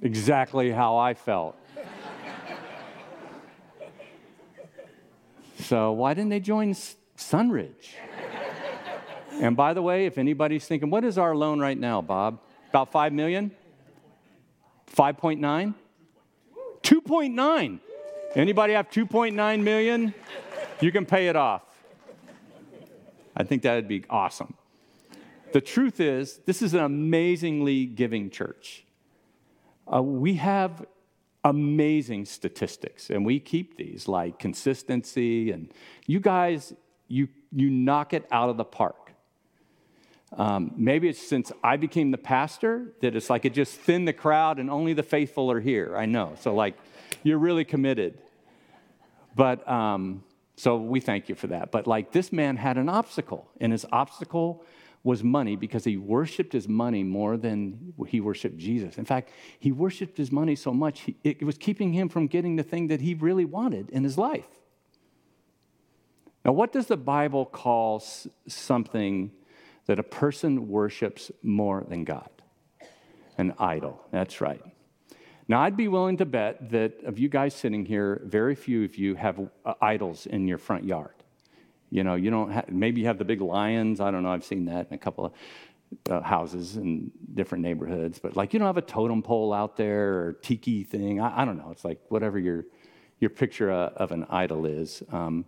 Exactly 0.01 0.71
how 0.71 0.97
I 0.97 1.15
felt. 1.15 1.57
so, 5.59 5.91
why 5.91 6.15
didn't 6.15 6.31
they 6.31 6.39
join 6.39 6.73
Sunridge? 7.17 7.95
and 9.33 9.57
by 9.57 9.75
the 9.75 9.83
way, 9.83 10.07
if 10.07 10.19
anybody's 10.19 10.67
thinking, 10.67 10.91
what 10.91 11.05
is 11.05 11.19
our 11.19 11.35
loan 11.35 11.61
right 11.61 11.79
now, 11.79 12.01
Bob? 12.03 12.41
About 12.71 12.93
5 12.93 13.13
million? 13.13 13.51
5.9? 14.95 15.75
2.9. 16.83 17.81
Anybody 18.35 18.73
have 18.75 18.91
2.9 18.91 19.63
million? 19.63 20.15
You 20.81 20.93
can 20.93 21.07
pay 21.07 21.29
it 21.29 21.37
off. 21.37 21.63
I 23.37 23.45
think 23.45 23.63
that 23.63 23.75
would 23.75 23.89
be 23.89 24.05
awesome. 24.09 24.55
The 25.53 25.61
truth 25.61 26.01
is, 26.01 26.41
this 26.45 26.63
is 26.63 26.75
an 26.75 26.81
amazingly 26.81 27.87
giving 27.87 28.31
church. 28.31 28.85
Uh, 29.93 30.03
we 30.03 30.35
have 30.35 30.85
amazing 31.45 32.25
statistics, 32.25 33.11
and 33.11 33.25
we 33.25 33.39
keep 33.39 33.77
these 33.77 34.09
like 34.09 34.39
consistency, 34.39 35.53
and 35.53 35.73
you 36.07 36.21
guys, 36.21 36.75
you, 37.09 37.29
you 37.53 37.71
knock 37.71 38.13
it 38.13 38.27
out 38.31 38.49
of 38.49 38.57
the 38.57 38.65
park. 38.65 39.13
Um, 40.37 40.73
maybe 40.77 41.09
it's 41.09 41.27
since 41.27 41.53
I 41.63 41.77
became 41.77 42.11
the 42.11 42.19
pastor 42.19 42.93
that 43.01 43.15
it's 43.15 43.31
like 43.31 43.45
it 43.45 43.55
just 43.55 43.75
thinned 43.75 44.09
the 44.09 44.13
crowd 44.13 44.59
and 44.59 44.69
only 44.69 44.93
the 44.93 45.03
faithful 45.03 45.51
are 45.51 45.61
here. 45.61 45.97
I 45.97 46.07
know. 46.07 46.35
So, 46.41 46.55
like, 46.55 46.77
you're 47.23 47.39
really 47.39 47.65
committed. 47.65 48.19
But 49.37 49.67
um, 49.69 50.25
so 50.57 50.79
we 50.79 51.01
thank 51.01 51.29
you 51.29 51.35
for 51.35 51.47
that. 51.49 51.71
But 51.71 51.87
like 51.87 52.13
this 52.13 52.33
man 52.33 52.57
had 52.57 52.79
an 52.79 52.89
obstacle, 52.89 53.49
and 53.61 53.73
his 53.73 53.85
obstacle 53.93 54.65
was 55.05 55.23
money 55.23 55.55
because 55.55 55.85
he 55.85 55.97
worshiped 55.97 56.53
his 56.53 56.67
money 56.67 57.05
more 57.05 57.37
than 57.37 57.93
he 58.09 58.21
worshiped 58.21 58.57
Jesus. 58.57 58.99
In 58.99 59.05
fact, 59.05 59.31
he 59.61 59.71
worshiped 59.71 60.17
his 60.17 60.33
money 60.33 60.57
so 60.57 60.73
much, 60.73 61.03
he, 61.03 61.17
it 61.23 61.43
was 61.45 61.57
keeping 61.57 61.93
him 61.93 62.09
from 62.09 62.27
getting 62.27 62.57
the 62.57 62.65
thing 62.65 62.89
that 62.89 63.01
he 63.01 63.15
really 63.15 63.45
wanted 63.45 63.89
in 63.91 64.03
his 64.03 64.19
life. 64.19 64.49
Now, 66.47 66.53
what 66.53 66.73
does 66.73 66.87
the 66.87 66.97
Bible 66.97 67.45
call 67.45 68.03
something 68.47 69.33
that 69.87 69.99
a 69.99 70.03
person 70.03 70.69
worships 70.69 71.31
more 71.43 71.85
than 71.89 72.05
God. 72.05 72.29
An 73.39 73.55
idol, 73.59 74.05
that's 74.11 74.41
right. 74.41 74.63
Now, 75.49 75.61
I'd 75.61 75.77
be 75.77 75.87
willing 75.87 76.17
to 76.17 76.25
bet 76.25 76.71
that 76.71 77.05
of 77.05 77.19
you 77.19 77.29
guys 77.29 77.55
sitting 77.55 77.85
here, 77.85 78.21
very 78.25 78.55
few 78.57 78.85
of 78.85 78.97
you 78.97 79.15
have 79.15 79.39
uh, 79.65 79.75
idols 79.81 80.27
in 80.27 80.49
your 80.49 80.59
front 80.59 80.85
yard. 80.85 81.15
You 81.91 82.03
know, 82.03 82.17
you 82.17 82.31
don't 82.31 82.51
have, 82.51 82.69
maybe 82.69 83.01
you 83.01 83.07
have 83.07 83.19
the 83.19 83.25
big 83.25 83.41
lions. 83.41 84.01
I 84.01 84.11
don't 84.11 84.25
know. 84.25 84.33
I've 84.33 84.45
seen 84.45 84.65
that 84.65 84.89
in 84.89 84.95
a 84.95 84.99
couple 84.99 85.27
of 85.27 85.33
uh, 86.11 86.21
houses 86.21 86.77
in 86.77 87.13
different 87.35 87.63
neighborhoods, 87.63 88.19
but 88.19 88.37
like 88.37 88.53
you 88.53 88.59
don't 88.59 88.67
have 88.67 88.77
a 88.77 88.83
totem 88.83 89.23
pole 89.23 89.53
out 89.53 89.77
there 89.77 90.15
or 90.19 90.33
tiki 90.33 90.83
thing. 90.83 91.21
I, 91.21 91.43
I 91.43 91.45
don't 91.45 91.59
know. 91.59 91.71
It's 91.71 91.85
like 91.85 92.01
whatever 92.09 92.41
your 92.41 92.65
your 93.21 93.31
picture 93.31 93.71
uh, 93.71 93.91
of 93.97 94.11
an 94.11 94.27
idol 94.29 94.67
is. 94.67 95.03
Um, 95.13 95.45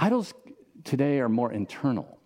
idols 0.00 0.34
today 0.84 1.20
are 1.20 1.28
more 1.28 1.52
internal. 1.52 2.18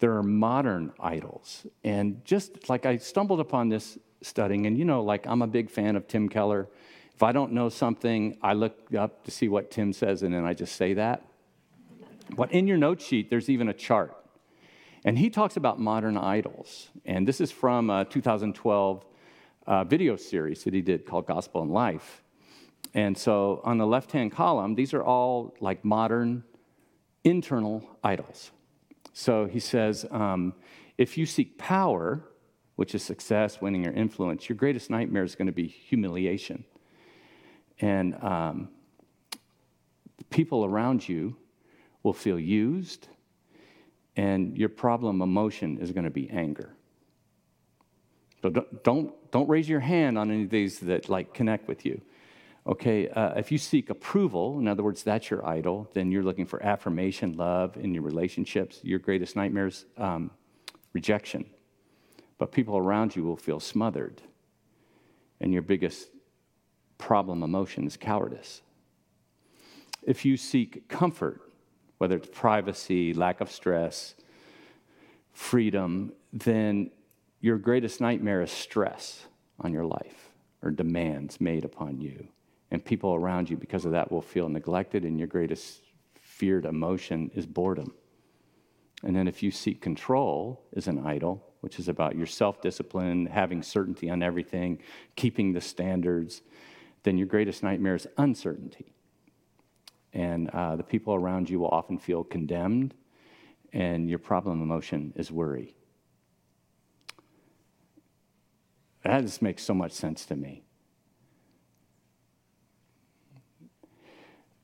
There 0.00 0.16
are 0.16 0.22
modern 0.22 0.92
idols, 1.00 1.66
and 1.82 2.22
just 2.24 2.68
like 2.68 2.84
I 2.84 2.98
stumbled 2.98 3.40
upon 3.40 3.70
this 3.70 3.98
studying, 4.20 4.66
and 4.66 4.76
you 4.76 4.84
know, 4.84 5.02
like 5.02 5.26
I'm 5.26 5.40
a 5.40 5.46
big 5.46 5.70
fan 5.70 5.96
of 5.96 6.06
Tim 6.06 6.28
Keller. 6.28 6.68
If 7.14 7.22
I 7.22 7.32
don't 7.32 7.52
know 7.52 7.70
something, 7.70 8.36
I 8.42 8.52
look 8.52 8.92
up 8.94 9.24
to 9.24 9.30
see 9.30 9.48
what 9.48 9.70
Tim 9.70 9.94
says, 9.94 10.22
and 10.22 10.34
then 10.34 10.44
I 10.44 10.52
just 10.52 10.76
say 10.76 10.92
that. 10.94 11.24
But 12.36 12.52
in 12.52 12.66
your 12.66 12.76
note 12.76 13.00
sheet, 13.00 13.30
there's 13.30 13.48
even 13.48 13.68
a 13.68 13.72
chart 13.72 14.14
and 15.06 15.16
he 15.16 15.30
talks 15.30 15.56
about 15.56 15.78
modern 15.78 16.16
idols. 16.18 16.88
And 17.04 17.26
this 17.28 17.40
is 17.40 17.52
from 17.52 17.90
a 17.90 18.04
2012 18.04 19.04
uh, 19.64 19.84
video 19.84 20.16
series 20.16 20.64
that 20.64 20.74
he 20.74 20.82
did 20.82 21.06
called 21.06 21.26
Gospel 21.26 21.62
in 21.62 21.70
Life. 21.70 22.24
And 22.92 23.16
so 23.16 23.60
on 23.62 23.78
the 23.78 23.86
left 23.86 24.10
hand 24.10 24.32
column, 24.32 24.74
these 24.74 24.92
are 24.92 25.04
all 25.04 25.54
like 25.60 25.84
modern 25.84 26.42
internal 27.26 27.82
idols. 28.04 28.52
So 29.12 29.46
he 29.46 29.58
says 29.58 30.06
um, 30.10 30.54
if 30.96 31.18
you 31.18 31.26
seek 31.26 31.58
power, 31.58 32.22
which 32.76 32.94
is 32.94 33.02
success, 33.02 33.60
winning, 33.60 33.86
or 33.86 33.92
influence, 33.92 34.48
your 34.48 34.56
greatest 34.56 34.90
nightmare 34.90 35.24
is 35.24 35.34
going 35.34 35.46
to 35.46 35.52
be 35.52 35.66
humiliation. 35.66 36.64
And 37.80 38.14
um, 38.22 38.68
people 40.30 40.64
around 40.64 41.08
you 41.08 41.36
will 42.02 42.12
feel 42.12 42.38
used 42.38 43.08
and 44.16 44.56
your 44.56 44.68
problem 44.68 45.20
emotion 45.20 45.78
is 45.78 45.90
going 45.92 46.04
to 46.04 46.10
be 46.10 46.30
anger. 46.30 46.74
So 48.40 48.50
don't, 48.50 48.84
don't, 48.84 49.30
don't 49.32 49.48
raise 49.48 49.68
your 49.68 49.80
hand 49.80 50.16
on 50.16 50.30
any 50.30 50.44
of 50.44 50.50
these 50.50 50.78
that 50.80 51.08
like 51.08 51.34
connect 51.34 51.68
with 51.68 51.84
you. 51.84 52.00
Okay, 52.66 53.08
uh, 53.10 53.34
if 53.34 53.52
you 53.52 53.58
seek 53.58 53.90
approval, 53.90 54.58
in 54.58 54.66
other 54.66 54.82
words, 54.82 55.04
that's 55.04 55.30
your 55.30 55.46
idol, 55.46 55.88
then 55.94 56.10
you're 56.10 56.24
looking 56.24 56.46
for 56.46 56.60
affirmation, 56.64 57.34
love 57.34 57.76
in 57.76 57.94
your 57.94 58.02
relationships. 58.02 58.80
Your 58.82 58.98
greatest 58.98 59.36
nightmares, 59.36 59.84
um, 59.96 60.32
rejection. 60.92 61.46
But 62.38 62.50
people 62.50 62.76
around 62.76 63.14
you 63.14 63.22
will 63.22 63.36
feel 63.36 63.60
smothered. 63.60 64.20
And 65.40 65.52
your 65.52 65.62
biggest 65.62 66.08
problem 66.98 67.44
emotion 67.44 67.86
is 67.86 67.96
cowardice. 67.96 68.62
If 70.02 70.24
you 70.24 70.36
seek 70.36 70.88
comfort, 70.88 71.40
whether 71.98 72.16
it's 72.16 72.28
privacy, 72.32 73.14
lack 73.14 73.40
of 73.40 73.50
stress, 73.50 74.16
freedom, 75.32 76.12
then 76.32 76.90
your 77.40 77.58
greatest 77.58 78.00
nightmare 78.00 78.42
is 78.42 78.50
stress 78.50 79.26
on 79.60 79.72
your 79.72 79.84
life 79.84 80.30
or 80.62 80.72
demands 80.72 81.40
made 81.40 81.64
upon 81.64 82.00
you. 82.00 82.26
And 82.70 82.84
people 82.84 83.14
around 83.14 83.48
you, 83.48 83.56
because 83.56 83.84
of 83.84 83.92
that, 83.92 84.10
will 84.10 84.22
feel 84.22 84.48
neglected, 84.48 85.04
and 85.04 85.18
your 85.18 85.28
greatest 85.28 85.82
feared 86.20 86.64
emotion 86.64 87.30
is 87.34 87.46
boredom. 87.46 87.94
And 89.02 89.14
then 89.14 89.28
if 89.28 89.42
you 89.42 89.50
seek 89.50 89.80
control 89.80 90.64
as 90.74 90.88
an 90.88 91.06
idol, 91.06 91.54
which 91.60 91.78
is 91.78 91.88
about 91.88 92.16
your 92.16 92.26
self 92.26 92.60
discipline, 92.60 93.26
having 93.26 93.62
certainty 93.62 94.10
on 94.10 94.22
everything, 94.22 94.80
keeping 95.14 95.52
the 95.52 95.60
standards, 95.60 96.42
then 97.04 97.16
your 97.16 97.26
greatest 97.26 97.62
nightmare 97.62 97.94
is 97.94 98.08
uncertainty 98.16 98.92
and 100.16 100.48
uh, 100.50 100.76
the 100.76 100.82
people 100.82 101.14
around 101.14 101.50
you 101.50 101.60
will 101.60 101.68
often 101.68 101.98
feel 101.98 102.24
condemned, 102.24 102.94
and 103.74 104.08
your 104.08 104.18
problem 104.18 104.62
emotion 104.62 105.12
is 105.14 105.30
worry. 105.30 105.76
That 109.04 109.20
just 109.20 109.42
makes 109.42 109.62
so 109.62 109.74
much 109.74 109.92
sense 109.92 110.24
to 110.26 110.36
me. 110.36 110.65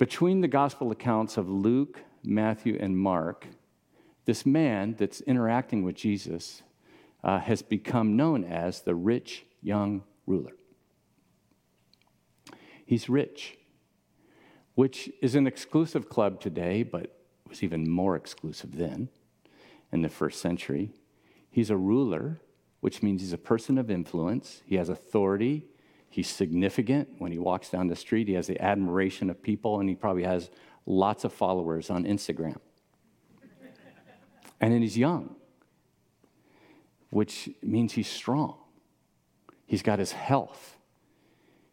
Between 0.03 0.41
the 0.41 0.49
gospel 0.49 0.91
accounts 0.91 1.37
of 1.37 1.49
Luke, 1.49 2.01
Matthew, 2.25 2.77
and 2.81 2.99
Mark, 2.99 3.47
this 4.25 4.45
man 4.45 4.97
that's 4.99 5.21
interacting 5.21 5.85
with 5.85 5.95
Jesus 5.95 6.63
uh, 7.23 7.39
has 7.39 7.63
become 7.63 8.17
known 8.17 8.43
as 8.43 8.81
the 8.81 8.97
rich 8.97 9.47
young 9.63 10.03
ruler. 10.27 10.55
He's 12.85 13.09
rich 13.09 13.59
which 14.75 15.09
is 15.23 15.37
an 15.37 15.47
exclusive 15.47 16.09
club 16.09 16.41
today, 16.41 16.83
but 16.83 17.21
was 17.49 17.63
even 17.63 17.89
more 17.89 18.17
exclusive 18.17 18.77
then 18.77 19.09
in 19.93 20.03
the 20.03 20.09
first 20.09 20.41
century. 20.41 20.91
He's 21.49 21.71
a 21.71 21.77
ruler, 21.77 22.41
which 22.81 23.05
means 23.05 23.21
he's 23.21 23.33
a 23.33 23.39
person 23.39 23.79
of 23.79 23.89
influence. 23.89 24.63
He 24.67 24.75
has 24.75 24.89
authority. 24.89 25.67
He's 26.13 26.29
significant. 26.29 27.09
When 27.17 27.33
he 27.33 27.39
walks 27.39 27.71
down 27.71 27.87
the 27.87 27.97
street, 27.97 28.29
he 28.29 28.35
has 28.35 28.47
the 28.47 28.61
admiration 28.61 29.31
of 29.31 29.43
people, 29.43 29.81
and 29.81 29.89
he 29.89 29.95
probably 29.95 30.25
has 30.25 30.51
lots 30.85 31.25
of 31.25 31.33
followers 31.33 31.89
on 31.89 32.05
Instagram. 32.05 32.59
and 34.61 34.75
then 34.75 34.83
he's 34.83 34.99
young, 34.99 35.35
which 37.09 37.49
means 37.63 37.95
he's 37.95 38.11
strong. 38.11 38.59
He's 39.65 39.81
got 39.81 39.99
his 39.99 40.13
health, 40.13 40.77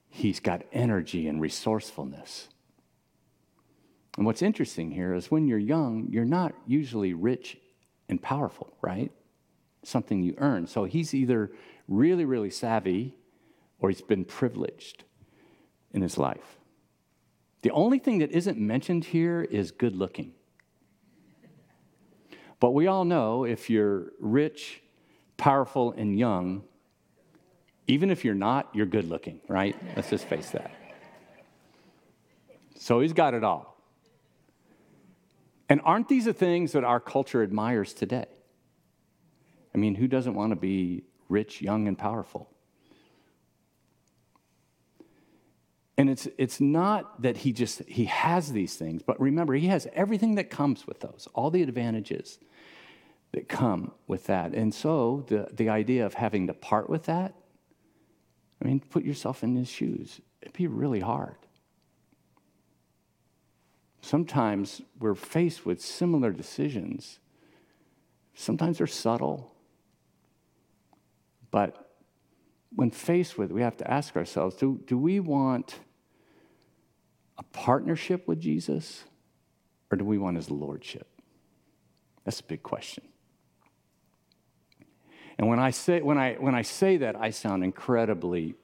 he's 0.07 0.39
got 0.39 0.63
energy 0.71 1.27
and 1.27 1.41
resourcefulness. 1.41 2.47
And 4.15 4.25
what's 4.25 4.41
interesting 4.41 4.89
here 4.91 5.13
is 5.13 5.29
when 5.29 5.49
you're 5.49 5.57
young, 5.57 6.07
you're 6.09 6.23
not 6.23 6.53
usually 6.65 7.13
rich 7.13 7.57
and 8.07 8.21
powerful, 8.21 8.77
right? 8.81 9.11
Something 9.83 10.23
you 10.23 10.35
earn. 10.37 10.65
So 10.65 10.85
he's 10.85 11.13
either 11.13 11.51
really, 11.89 12.23
really 12.23 12.49
savvy 12.49 13.15
or 13.79 13.89
he's 13.89 14.01
been 14.01 14.25
privileged 14.25 15.03
in 15.91 16.01
his 16.01 16.17
life. 16.17 16.59
The 17.61 17.71
only 17.71 17.99
thing 17.99 18.19
that 18.19 18.31
isn't 18.31 18.57
mentioned 18.57 19.05
here 19.05 19.41
is 19.41 19.71
good 19.71 19.95
looking. 19.95 20.33
But 22.59 22.71
we 22.71 22.87
all 22.87 23.05
know 23.05 23.45
if 23.45 23.69
you're 23.69 24.11
rich, 24.19 24.81
powerful, 25.37 25.93
and 25.93 26.17
young, 26.17 26.63
even 27.87 28.11
if 28.11 28.23
you're 28.23 28.35
not, 28.35 28.69
you're 28.73 28.85
good 28.85 29.05
looking, 29.05 29.41
right? 29.47 29.75
Let's 29.95 30.09
just 30.09 30.25
face 30.25 30.49
that. 30.51 30.71
So 32.75 32.99
he's 32.99 33.13
got 33.13 33.33
it 33.33 33.43
all. 33.43 33.77
And 35.69 35.81
aren't 35.83 36.07
these 36.07 36.25
the 36.25 36.33
things 36.33 36.71
that 36.73 36.83
our 36.83 36.99
culture 36.99 37.43
admires 37.43 37.93
today? 37.93 38.25
I 39.73 39.77
mean, 39.77 39.95
who 39.95 40.07
doesn't 40.07 40.33
want 40.33 40.51
to 40.51 40.55
be 40.55 41.03
rich, 41.29 41.61
young, 41.61 41.87
and 41.87 41.97
powerful? 41.97 42.49
And 45.99 46.09
it's, 46.09 46.29
it's 46.37 46.61
not 46.61 47.21
that 47.23 47.35
he 47.35 47.51
just 47.51 47.83
he 47.83 48.05
has 48.05 48.53
these 48.53 48.75
things, 48.75 49.03
but 49.03 49.19
remember, 49.19 49.53
he 49.55 49.67
has 49.67 49.85
everything 49.91 50.35
that 50.35 50.49
comes 50.49 50.87
with 50.87 51.01
those, 51.01 51.27
all 51.33 51.51
the 51.51 51.61
advantages 51.61 52.39
that 53.33 53.49
come 53.49 53.91
with 54.07 54.27
that. 54.27 54.53
And 54.53 54.73
so 54.73 55.25
the, 55.27 55.49
the 55.51 55.67
idea 55.67 56.05
of 56.05 56.13
having 56.13 56.47
to 56.47 56.53
part 56.53 56.89
with 56.89 57.03
that, 57.07 57.33
I 58.63 58.65
mean, 58.65 58.79
put 58.79 59.03
yourself 59.03 59.43
in 59.43 59.57
his 59.57 59.67
shoes. 59.67 60.21
It'd 60.41 60.53
be 60.53 60.67
really 60.67 61.01
hard. 61.01 61.35
Sometimes 63.99 64.81
we're 65.01 65.15
faced 65.15 65.65
with 65.65 65.81
similar 65.81 66.31
decisions. 66.31 67.19
Sometimes 68.35 68.77
they're 68.77 68.87
subtle. 68.87 69.51
But 71.51 71.91
when 72.73 72.89
faced 72.89 73.37
with, 73.37 73.51
we 73.51 73.63
have 73.63 73.75
to 73.75 73.91
ask 73.91 74.15
ourselves 74.15 74.55
do, 74.55 74.79
do 74.85 74.97
we 74.97 75.19
want 75.19 75.75
a 77.39 77.43
partnership 77.43 78.27
with 78.27 78.39
Jesus 78.39 79.05
or 79.89 79.97
do 79.97 80.05
we 80.05 80.17
want 80.17 80.35
his 80.35 80.51
lordship? 80.51 81.07
That's 82.23 82.41
a 82.41 82.43
big 82.43 82.61
question. 82.61 83.03
And 85.37 85.47
when 85.47 85.57
I 85.57 85.71
say, 85.71 86.01
when 86.01 86.17
I, 86.17 86.33
when 86.33 86.53
I 86.53 86.61
say 86.61 86.97
that, 86.97 87.15
I 87.15 87.29
sound 87.29 87.63
incredibly 87.63 88.55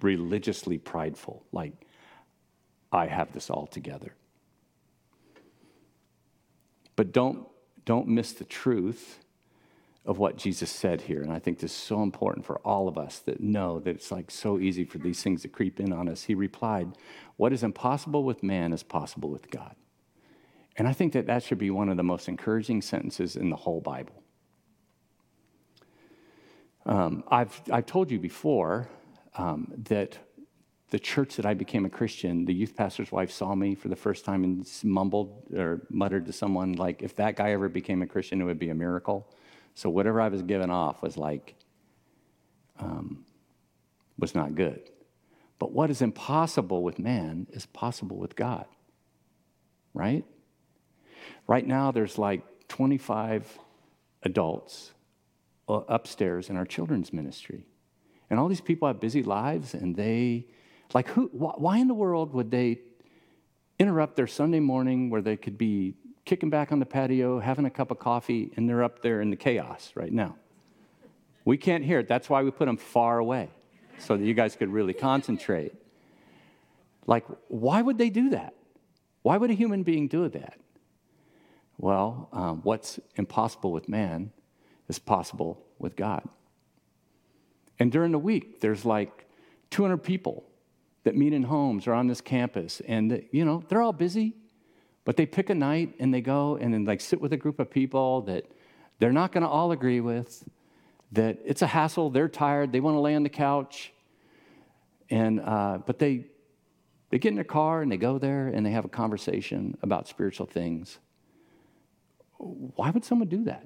religiously 0.00 0.78
prideful, 0.78 1.42
like 1.52 1.72
I 2.92 3.06
have 3.06 3.32
this 3.32 3.50
all 3.50 3.66
together. 3.66 4.14
But 6.96 7.12
don't, 7.12 7.46
don't 7.86 8.08
miss 8.08 8.32
the 8.32 8.44
truth 8.44 9.24
of 10.08 10.16
what 10.16 10.38
Jesus 10.38 10.70
said 10.70 11.02
here. 11.02 11.20
And 11.20 11.30
I 11.30 11.38
think 11.38 11.58
this 11.58 11.70
is 11.70 11.76
so 11.76 12.02
important 12.02 12.46
for 12.46 12.56
all 12.60 12.88
of 12.88 12.96
us 12.96 13.18
that 13.20 13.40
know 13.42 13.78
that 13.80 13.90
it's 13.90 14.10
like 14.10 14.30
so 14.30 14.58
easy 14.58 14.84
for 14.84 14.96
these 14.96 15.22
things 15.22 15.42
to 15.42 15.48
creep 15.48 15.78
in 15.78 15.92
on 15.92 16.08
us. 16.08 16.24
He 16.24 16.34
replied, 16.34 16.96
What 17.36 17.52
is 17.52 17.62
impossible 17.62 18.24
with 18.24 18.42
man 18.42 18.72
is 18.72 18.82
possible 18.82 19.28
with 19.28 19.50
God. 19.50 19.76
And 20.78 20.88
I 20.88 20.94
think 20.94 21.12
that 21.12 21.26
that 21.26 21.42
should 21.42 21.58
be 21.58 21.68
one 21.68 21.90
of 21.90 21.98
the 21.98 22.02
most 22.02 22.26
encouraging 22.26 22.80
sentences 22.80 23.36
in 23.36 23.50
the 23.50 23.56
whole 23.56 23.82
Bible. 23.82 24.22
Um, 26.86 27.22
I've, 27.28 27.60
I've 27.70 27.84
told 27.84 28.10
you 28.10 28.18
before 28.18 28.88
um, 29.36 29.70
that 29.90 30.16
the 30.88 30.98
church 30.98 31.36
that 31.36 31.44
I 31.44 31.52
became 31.52 31.84
a 31.84 31.90
Christian, 31.90 32.46
the 32.46 32.54
youth 32.54 32.74
pastor's 32.74 33.12
wife 33.12 33.30
saw 33.30 33.54
me 33.54 33.74
for 33.74 33.88
the 33.88 33.96
first 33.96 34.24
time 34.24 34.42
and 34.42 34.66
mumbled 34.82 35.52
or 35.54 35.82
muttered 35.90 36.24
to 36.24 36.32
someone, 36.32 36.72
like, 36.72 37.02
if 37.02 37.14
that 37.16 37.36
guy 37.36 37.52
ever 37.52 37.68
became 37.68 38.00
a 38.00 38.06
Christian, 38.06 38.40
it 38.40 38.44
would 38.44 38.58
be 38.58 38.70
a 38.70 38.74
miracle. 38.74 39.28
So 39.78 39.88
whatever 39.88 40.20
I 40.20 40.26
was 40.26 40.42
giving 40.42 40.70
off 40.70 41.02
was 41.02 41.16
like, 41.16 41.54
um, 42.80 43.24
was 44.18 44.34
not 44.34 44.56
good. 44.56 44.90
But 45.60 45.70
what 45.70 45.88
is 45.88 46.02
impossible 46.02 46.82
with 46.82 46.98
man 46.98 47.46
is 47.52 47.64
possible 47.66 48.16
with 48.16 48.34
God, 48.34 48.66
right? 49.94 50.24
Right 51.46 51.64
now, 51.64 51.92
there's 51.92 52.18
like 52.18 52.42
25 52.66 53.56
adults 54.24 54.94
uh, 55.68 55.82
upstairs 55.86 56.50
in 56.50 56.56
our 56.56 56.64
children's 56.64 57.12
ministry. 57.12 57.64
And 58.30 58.40
all 58.40 58.48
these 58.48 58.60
people 58.60 58.88
have 58.88 58.98
busy 58.98 59.22
lives, 59.22 59.74
and 59.74 59.94
they, 59.94 60.48
like, 60.92 61.06
who, 61.10 61.28
why 61.32 61.78
in 61.78 61.86
the 61.86 61.94
world 61.94 62.34
would 62.34 62.50
they 62.50 62.80
interrupt 63.78 64.16
their 64.16 64.26
Sunday 64.26 64.58
morning 64.58 65.08
where 65.08 65.22
they 65.22 65.36
could 65.36 65.56
be 65.56 65.94
kicking 66.28 66.50
back 66.50 66.72
on 66.72 66.78
the 66.78 66.84
patio, 66.84 67.40
having 67.40 67.64
a 67.64 67.70
cup 67.70 67.90
of 67.90 67.98
coffee, 67.98 68.52
and 68.54 68.68
they're 68.68 68.84
up 68.84 69.00
there 69.00 69.22
in 69.22 69.30
the 69.30 69.36
chaos 69.36 69.92
right 69.94 70.12
now? 70.12 70.36
We 71.46 71.56
can't 71.56 71.82
hear 71.82 72.00
it. 72.00 72.06
That's 72.06 72.28
why 72.28 72.42
we 72.42 72.50
put 72.50 72.66
them 72.66 72.76
far 72.76 73.18
away, 73.18 73.48
so 73.98 74.14
that 74.14 74.22
you 74.22 74.34
guys 74.34 74.54
could 74.54 74.68
really 74.68 74.92
concentrate. 74.92 75.72
Like, 77.06 77.24
why 77.48 77.80
would 77.80 77.96
they 77.96 78.10
do 78.10 78.28
that? 78.30 78.52
Why 79.22 79.38
would 79.38 79.50
a 79.50 79.54
human 79.54 79.82
being 79.84 80.06
do 80.06 80.28
that? 80.28 80.60
Well, 81.78 82.28
um, 82.34 82.60
what's 82.62 83.00
impossible 83.16 83.72
with 83.72 83.88
man 83.88 84.30
is 84.86 84.98
possible 84.98 85.64
with 85.78 85.96
God. 85.96 86.28
And 87.78 87.90
during 87.90 88.12
the 88.12 88.18
week, 88.18 88.60
there's 88.60 88.84
like 88.84 89.26
200 89.70 89.96
people 89.96 90.44
that 91.04 91.16
meet 91.16 91.32
in 91.32 91.44
homes 91.44 91.86
or 91.86 91.94
on 91.94 92.06
this 92.06 92.20
campus. 92.20 92.82
And, 92.86 93.24
you 93.30 93.46
know, 93.46 93.62
they're 93.68 93.80
all 93.80 93.94
busy, 93.94 94.34
but 95.08 95.16
they 95.16 95.24
pick 95.24 95.48
a 95.48 95.54
night 95.54 95.94
and 96.00 96.12
they 96.12 96.20
go 96.20 96.58
and 96.60 96.74
then 96.74 96.84
like 96.84 97.00
sit 97.00 97.18
with 97.18 97.32
a 97.32 97.36
group 97.38 97.60
of 97.60 97.70
people 97.70 98.20
that 98.20 98.44
they're 98.98 99.10
not 99.10 99.32
going 99.32 99.40
to 99.42 99.48
all 99.48 99.72
agree 99.72 100.02
with, 100.02 100.46
that 101.12 101.38
it's 101.46 101.62
a 101.62 101.66
hassle, 101.66 102.10
they're 102.10 102.28
tired, 102.28 102.72
they 102.72 102.80
want 102.80 102.94
to 102.94 103.00
lay 103.00 103.14
on 103.14 103.22
the 103.22 103.30
couch. 103.30 103.90
And, 105.08 105.40
uh, 105.40 105.78
but 105.86 105.98
they, 105.98 106.26
they 107.08 107.18
get 107.18 107.30
in 107.30 107.36
their 107.36 107.44
car 107.44 107.80
and 107.80 107.90
they 107.90 107.96
go 107.96 108.18
there 108.18 108.48
and 108.48 108.66
they 108.66 108.70
have 108.72 108.84
a 108.84 108.90
conversation 108.90 109.78
about 109.80 110.08
spiritual 110.08 110.44
things. 110.44 110.98
Why 112.36 112.90
would 112.90 113.02
someone 113.02 113.28
do 113.28 113.44
that? 113.44 113.64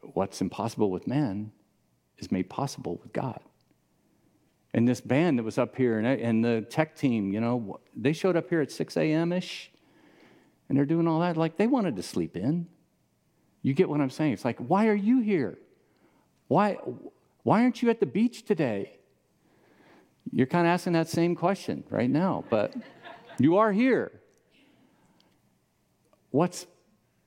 What's 0.00 0.40
impossible 0.40 0.90
with 0.90 1.06
man 1.06 1.52
is 2.16 2.32
made 2.32 2.48
possible 2.48 2.98
with 3.02 3.12
God. 3.12 3.40
And 4.76 4.86
this 4.86 5.00
band 5.00 5.38
that 5.38 5.42
was 5.42 5.56
up 5.56 5.74
here 5.74 5.98
and, 5.98 6.06
and 6.06 6.44
the 6.44 6.60
tech 6.68 6.94
team, 6.94 7.32
you 7.32 7.40
know, 7.40 7.80
they 7.96 8.12
showed 8.12 8.36
up 8.36 8.50
here 8.50 8.60
at 8.60 8.70
6 8.70 8.96
a.m. 8.98 9.32
ish 9.32 9.72
and 10.68 10.76
they're 10.76 10.84
doing 10.84 11.08
all 11.08 11.20
that. 11.20 11.38
Like 11.38 11.56
they 11.56 11.66
wanted 11.66 11.96
to 11.96 12.02
sleep 12.02 12.36
in. 12.36 12.66
You 13.62 13.72
get 13.72 13.88
what 13.88 14.02
I'm 14.02 14.10
saying? 14.10 14.34
It's 14.34 14.44
like, 14.44 14.58
why 14.58 14.88
are 14.88 14.94
you 14.94 15.20
here? 15.20 15.58
Why, 16.48 16.76
why 17.42 17.62
aren't 17.62 17.80
you 17.80 17.88
at 17.88 18.00
the 18.00 18.06
beach 18.06 18.44
today? 18.44 18.98
You're 20.30 20.46
kind 20.46 20.66
of 20.66 20.72
asking 20.72 20.92
that 20.92 21.08
same 21.08 21.34
question 21.34 21.82
right 21.88 22.10
now, 22.10 22.44
but 22.50 22.74
you 23.38 23.56
are 23.56 23.72
here. 23.72 24.20
What's 26.32 26.66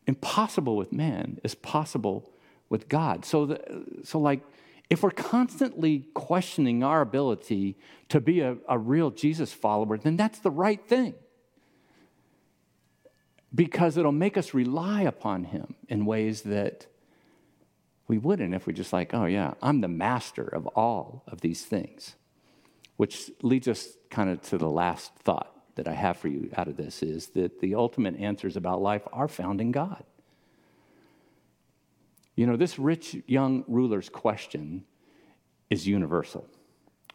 impossible 0.06 0.78
with 0.78 0.94
man 0.94 1.40
is 1.44 1.56
possible 1.56 2.32
with 2.70 2.88
God. 2.88 3.26
So, 3.26 3.48
the, 3.48 3.86
so 4.04 4.20
like, 4.20 4.42
if 4.90 5.04
we're 5.04 5.12
constantly 5.12 6.06
questioning 6.14 6.84
our 6.84 7.02
ability 7.02 7.78
to 8.10 8.20
be 8.20 8.42
a, 8.42 8.58
a 8.68 8.78
real 8.78 9.12
Jesus 9.12 9.54
follower, 9.54 9.98
then 9.98 10.18
that's 10.18 10.40
the 10.40 10.50
right 10.52 10.84
thing. 10.88 11.14
Because 13.54 13.98
it'll 13.98 14.12
make 14.12 14.38
us 14.38 14.54
rely 14.54 15.04
upon 15.04 15.46
Him 15.46 15.76
in 15.88 16.06
ways 16.06 16.42
that 16.44 16.88
we 18.08 18.18
wouldn't 18.18 18.56
if 18.56 18.66
we 18.66 18.74
just 18.74 18.92
like, 18.92 19.14
oh, 19.14 19.26
yeah, 19.26 19.54
I'm 19.62 19.82
the 19.82 19.88
master 19.88 20.44
of 20.48 20.66
all 20.68 21.24
of 21.28 21.42
these 21.42 21.64
things. 21.64 22.16
Which 22.98 23.32
leads 23.44 23.68
us 23.68 23.90
kind 24.10 24.30
of 24.30 24.42
to 24.44 24.58
the 24.58 24.70
last 24.70 25.14
thought 25.24 25.56
that 25.76 25.88
I 25.88 25.94
have 25.94 26.18
for 26.18 26.28
you 26.28 26.50
out 26.58 26.68
of 26.68 26.76
this 26.76 27.02
is 27.04 27.28
that 27.30 27.62
the 27.62 27.76
ultimate 27.76 28.20
answers 28.20 28.58
about 28.58 28.82
life 28.82 29.04
are 29.14 29.28
found 29.28 29.62
in 29.62 29.72
God. 29.72 30.04
You 32.40 32.48
know, 32.48 32.56
this 32.56 32.80
rich 32.80 33.18
young 33.28 33.66
ruler's 33.68 34.08
question 34.08 34.86
is 35.70 35.86
universal 35.86 36.48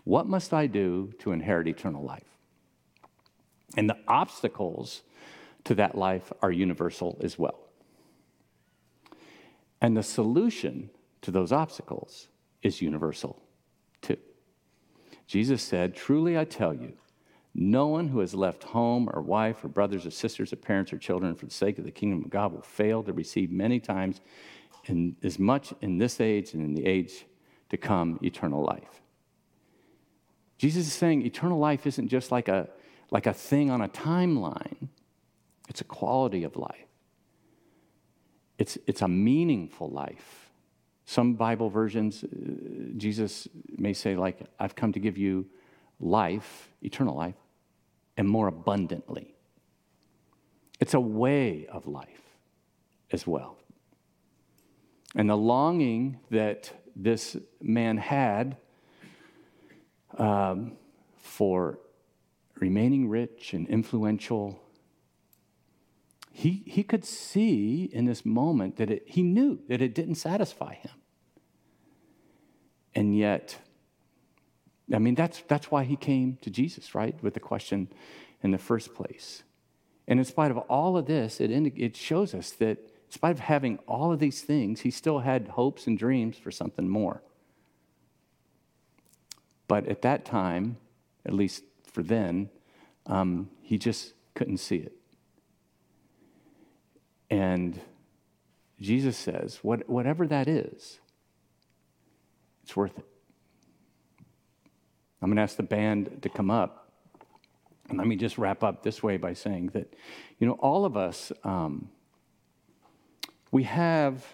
What 0.05 0.27
must 0.27 0.53
I 0.53 0.67
do 0.67 1.15
to 1.21 1.33
inherit 1.33 1.67
eternal 1.67 2.05
life? 2.05 2.37
And 3.75 3.89
the 3.89 3.97
obstacles 4.07 5.01
to 5.65 5.75
that 5.77 5.97
life 5.97 6.31
are 6.43 6.53
universal 6.53 7.19
as 7.23 7.39
well. 7.39 7.59
And 9.81 9.97
the 9.97 10.03
solution 10.03 10.91
to 11.23 11.31
those 11.31 11.53
obstacles 11.53 12.29
is 12.63 12.83
universal 12.83 13.43
too. 14.03 14.19
Jesus 15.27 15.63
said, 15.63 15.97
Truly 15.97 16.37
I 16.37 16.45
tell 16.45 16.75
you, 16.75 16.99
no 17.55 17.87
one 17.87 18.09
who 18.09 18.19
has 18.19 18.35
left 18.35 18.63
home 18.65 19.09
or 19.11 19.23
wife 19.23 19.65
or 19.65 19.69
brothers 19.69 20.05
or 20.05 20.11
sisters 20.11 20.53
or 20.53 20.57
parents 20.57 20.93
or 20.93 20.99
children 20.99 21.35
for 21.35 21.47
the 21.47 21.55
sake 21.55 21.79
of 21.79 21.85
the 21.85 21.91
kingdom 21.91 22.23
of 22.23 22.29
God 22.29 22.53
will 22.53 22.61
fail 22.61 23.03
to 23.05 23.15
receive 23.15 23.51
many 23.51 23.81
times 23.81 24.21
in 24.89 25.17
as 25.23 25.39
much 25.39 25.73
in 25.81 25.99
this 25.99 26.21
age 26.21 26.55
and 26.55 26.63
in 26.63 26.75
the 26.75 26.87
age 26.87 27.27
to 27.71 27.77
come 27.77 28.19
eternal 28.23 28.63
life. 28.65 29.03
Jesus 30.59 30.87
is 30.87 30.93
saying 30.93 31.23
eternal 31.23 31.59
life 31.59 31.87
isn't 31.87 32.09
just 32.09 32.31
like 32.31 32.49
a, 32.49 32.69
like 33.11 33.27
a 33.27 33.33
thing 33.33 33.71
on 33.71 33.81
a 33.81 33.89
timeline, 33.89 34.89
it's 35.69 35.81
a 35.81 35.85
quality 35.85 36.45
of 36.45 36.57
life. 36.57 36.87
It's, 38.59 38.79
it's 38.87 39.03
a 39.03 39.09
meaningful 39.09 39.91
life. 39.91 40.51
Some 41.07 41.35
Bible 41.35 41.69
versions, 41.69 42.25
uh, 42.25 42.29
Jesus 42.97 43.49
may 43.77 43.93
say, 43.93 44.17
like, 44.17 44.41
I've 44.59 44.75
come 44.75 44.93
to 44.93 45.01
give 45.01 45.19
you 45.19 45.47
life, 46.01 46.71
eternal 46.81 47.17
life, 47.17 47.35
and 48.17 48.29
more 48.29 48.47
abundantly. 48.47 49.35
It's 50.81 50.95
a 50.95 51.01
way 51.01 51.67
of 51.67 51.87
life 51.87 52.23
as 53.11 53.27
well. 53.27 53.59
And 55.15 55.31
the 55.31 55.37
longing 55.37 56.19
that 56.31 56.73
this 56.97 57.37
man 57.61 57.99
had 57.99 58.57
um, 60.19 60.73
for 61.17 61.79
remaining 62.61 63.09
rich 63.09 63.53
and 63.55 63.69
influential, 63.69 64.61
he, 66.33 66.63
he 66.67 66.83
could 66.83 67.05
see 67.05 67.85
in 67.85 68.07
this 68.07 68.25
moment 68.25 68.77
that 68.77 68.91
it, 68.91 69.05
he 69.07 69.23
knew 69.23 69.61
that 69.69 69.81
it 69.81 69.95
didn't 69.95 70.17
satisfy 70.17 70.75
him. 70.75 70.93
And 72.95 73.17
yet, 73.17 73.59
I 74.93 74.99
mean, 74.99 75.15
that's, 75.15 75.43
that's 75.49 75.71
why 75.71 75.85
he 75.85 75.97
came 75.97 76.39
to 76.43 76.51
Jesus, 76.51 76.95
right? 76.95 77.21
With 77.23 77.35
the 77.35 77.41
question 77.41 77.89
in 78.43 78.51
the 78.51 78.59
first 78.59 78.95
place. 78.95 79.43
And 80.07 80.19
in 80.19 80.25
spite 80.25 80.51
of 80.51 80.59
all 80.59 80.97
of 80.97 81.07
this, 81.07 81.41
it, 81.41 81.51
it 81.51 81.97
shows 81.97 82.35
us 82.35 82.51
that 82.53 82.79
spite 83.15 83.31
of 83.33 83.39
having 83.39 83.79
all 83.87 84.13
of 84.13 84.19
these 84.19 84.43
things, 84.43 84.81
he 84.81 84.91
still 84.91 85.21
had 85.21 85.49
hopes 85.49 85.87
and 85.87 85.97
dreams 85.97 86.37
for 86.37 86.51
something 86.51 86.89
more. 86.89 87.23
But 89.69 89.87
at 89.87 90.03
that 90.03 90.25
time, 90.25 90.77
at 91.25 91.33
least 91.33 91.63
for 91.85 92.03
then, 92.03 92.51
um, 93.07 93.51
he 93.63 93.79
just 93.79 94.15
couldn't 94.35 94.59
see 94.59 94.77
it. 94.77 94.93
And 97.31 97.81
Jesus 98.81 99.17
says, 99.17 99.61
what, 99.63 99.89
whatever 99.89 100.27
that 100.27 100.49
is, 100.49 100.99
it's 102.65 102.77
worth 102.77 102.99
it. 102.99 103.07
I'm 105.23 105.29
going 105.29 105.37
to 105.37 105.43
ask 105.43 105.57
the 105.57 105.63
band 105.63 106.19
to 106.23 106.29
come 106.29 106.51
up. 106.51 106.93
And 107.89 107.97
let 107.97 108.07
me 108.07 108.17
just 108.17 108.39
wrap 108.39 108.65
up 108.65 108.83
this 108.83 109.03
way 109.03 109.19
by 109.19 109.35
saying 109.35 109.69
that, 109.69 109.95
you 110.39 110.47
know, 110.47 110.55
all 110.55 110.85
of 110.85 110.97
us, 110.97 111.31
um, 111.45 111.91
we 113.55 113.63
have 113.63 114.27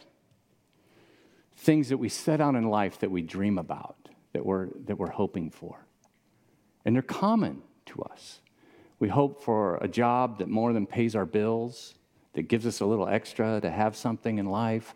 things 1.54 1.90
that 1.90 1.98
we 1.98 2.08
set 2.08 2.40
out 2.40 2.54
in 2.54 2.64
life 2.64 3.00
that 3.00 3.10
we 3.10 3.20
dream 3.20 3.58
about, 3.58 4.08
that 4.32 4.46
we're, 4.46 4.68
that 4.86 4.96
we're 4.96 5.10
hoping 5.10 5.50
for. 5.50 5.84
And 6.86 6.94
they're 6.94 7.02
common 7.02 7.60
to 7.84 8.00
us. 8.00 8.40
We 8.98 9.10
hope 9.10 9.42
for 9.42 9.76
a 9.82 9.88
job 9.88 10.38
that 10.38 10.48
more 10.48 10.72
than 10.72 10.86
pays 10.86 11.14
our 11.14 11.26
bills, 11.26 11.96
that 12.32 12.44
gives 12.44 12.64
us 12.64 12.80
a 12.80 12.86
little 12.86 13.06
extra 13.06 13.60
to 13.60 13.70
have 13.70 13.94
something 13.94 14.38
in 14.38 14.46
life 14.46 14.94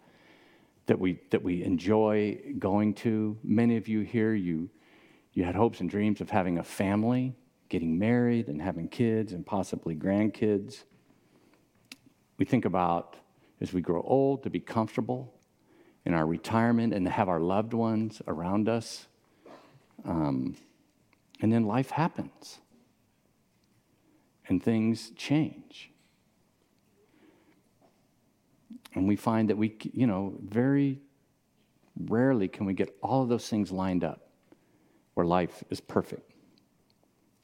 that 0.86 0.98
we, 0.98 1.20
that 1.28 1.42
we 1.42 1.62
enjoy 1.62 2.38
going 2.58 2.94
to. 2.94 3.36
Many 3.44 3.76
of 3.76 3.88
you 3.88 4.00
here, 4.00 4.32
you, 4.32 4.70
you 5.34 5.44
had 5.44 5.54
hopes 5.54 5.80
and 5.80 5.90
dreams 5.90 6.22
of 6.22 6.30
having 6.30 6.56
a 6.56 6.64
family, 6.64 7.34
getting 7.68 7.98
married, 7.98 8.48
and 8.48 8.62
having 8.62 8.88
kids 8.88 9.34
and 9.34 9.44
possibly 9.44 9.94
grandkids. 9.94 10.84
We 12.38 12.46
think 12.46 12.64
about 12.64 13.18
as 13.60 13.72
we 13.72 13.80
grow 13.80 14.02
old 14.02 14.42
to 14.42 14.50
be 14.50 14.60
comfortable 14.60 15.34
in 16.04 16.14
our 16.14 16.26
retirement 16.26 16.92
and 16.92 17.06
to 17.06 17.10
have 17.10 17.28
our 17.28 17.40
loved 17.40 17.72
ones 17.72 18.20
around 18.26 18.68
us. 18.68 19.06
Um, 20.04 20.56
and 21.40 21.52
then 21.52 21.64
life 21.64 21.90
happens 21.90 22.58
and 24.48 24.62
things 24.62 25.10
change. 25.16 25.90
And 28.94 29.08
we 29.08 29.16
find 29.16 29.48
that 29.50 29.56
we, 29.56 29.76
you 29.92 30.06
know, 30.06 30.34
very 30.42 31.00
rarely 31.96 32.48
can 32.48 32.66
we 32.66 32.74
get 32.74 32.96
all 33.02 33.22
of 33.22 33.28
those 33.28 33.48
things 33.48 33.72
lined 33.72 34.04
up 34.04 34.28
where 35.14 35.26
life 35.26 35.64
is 35.70 35.80
perfect. 35.80 36.32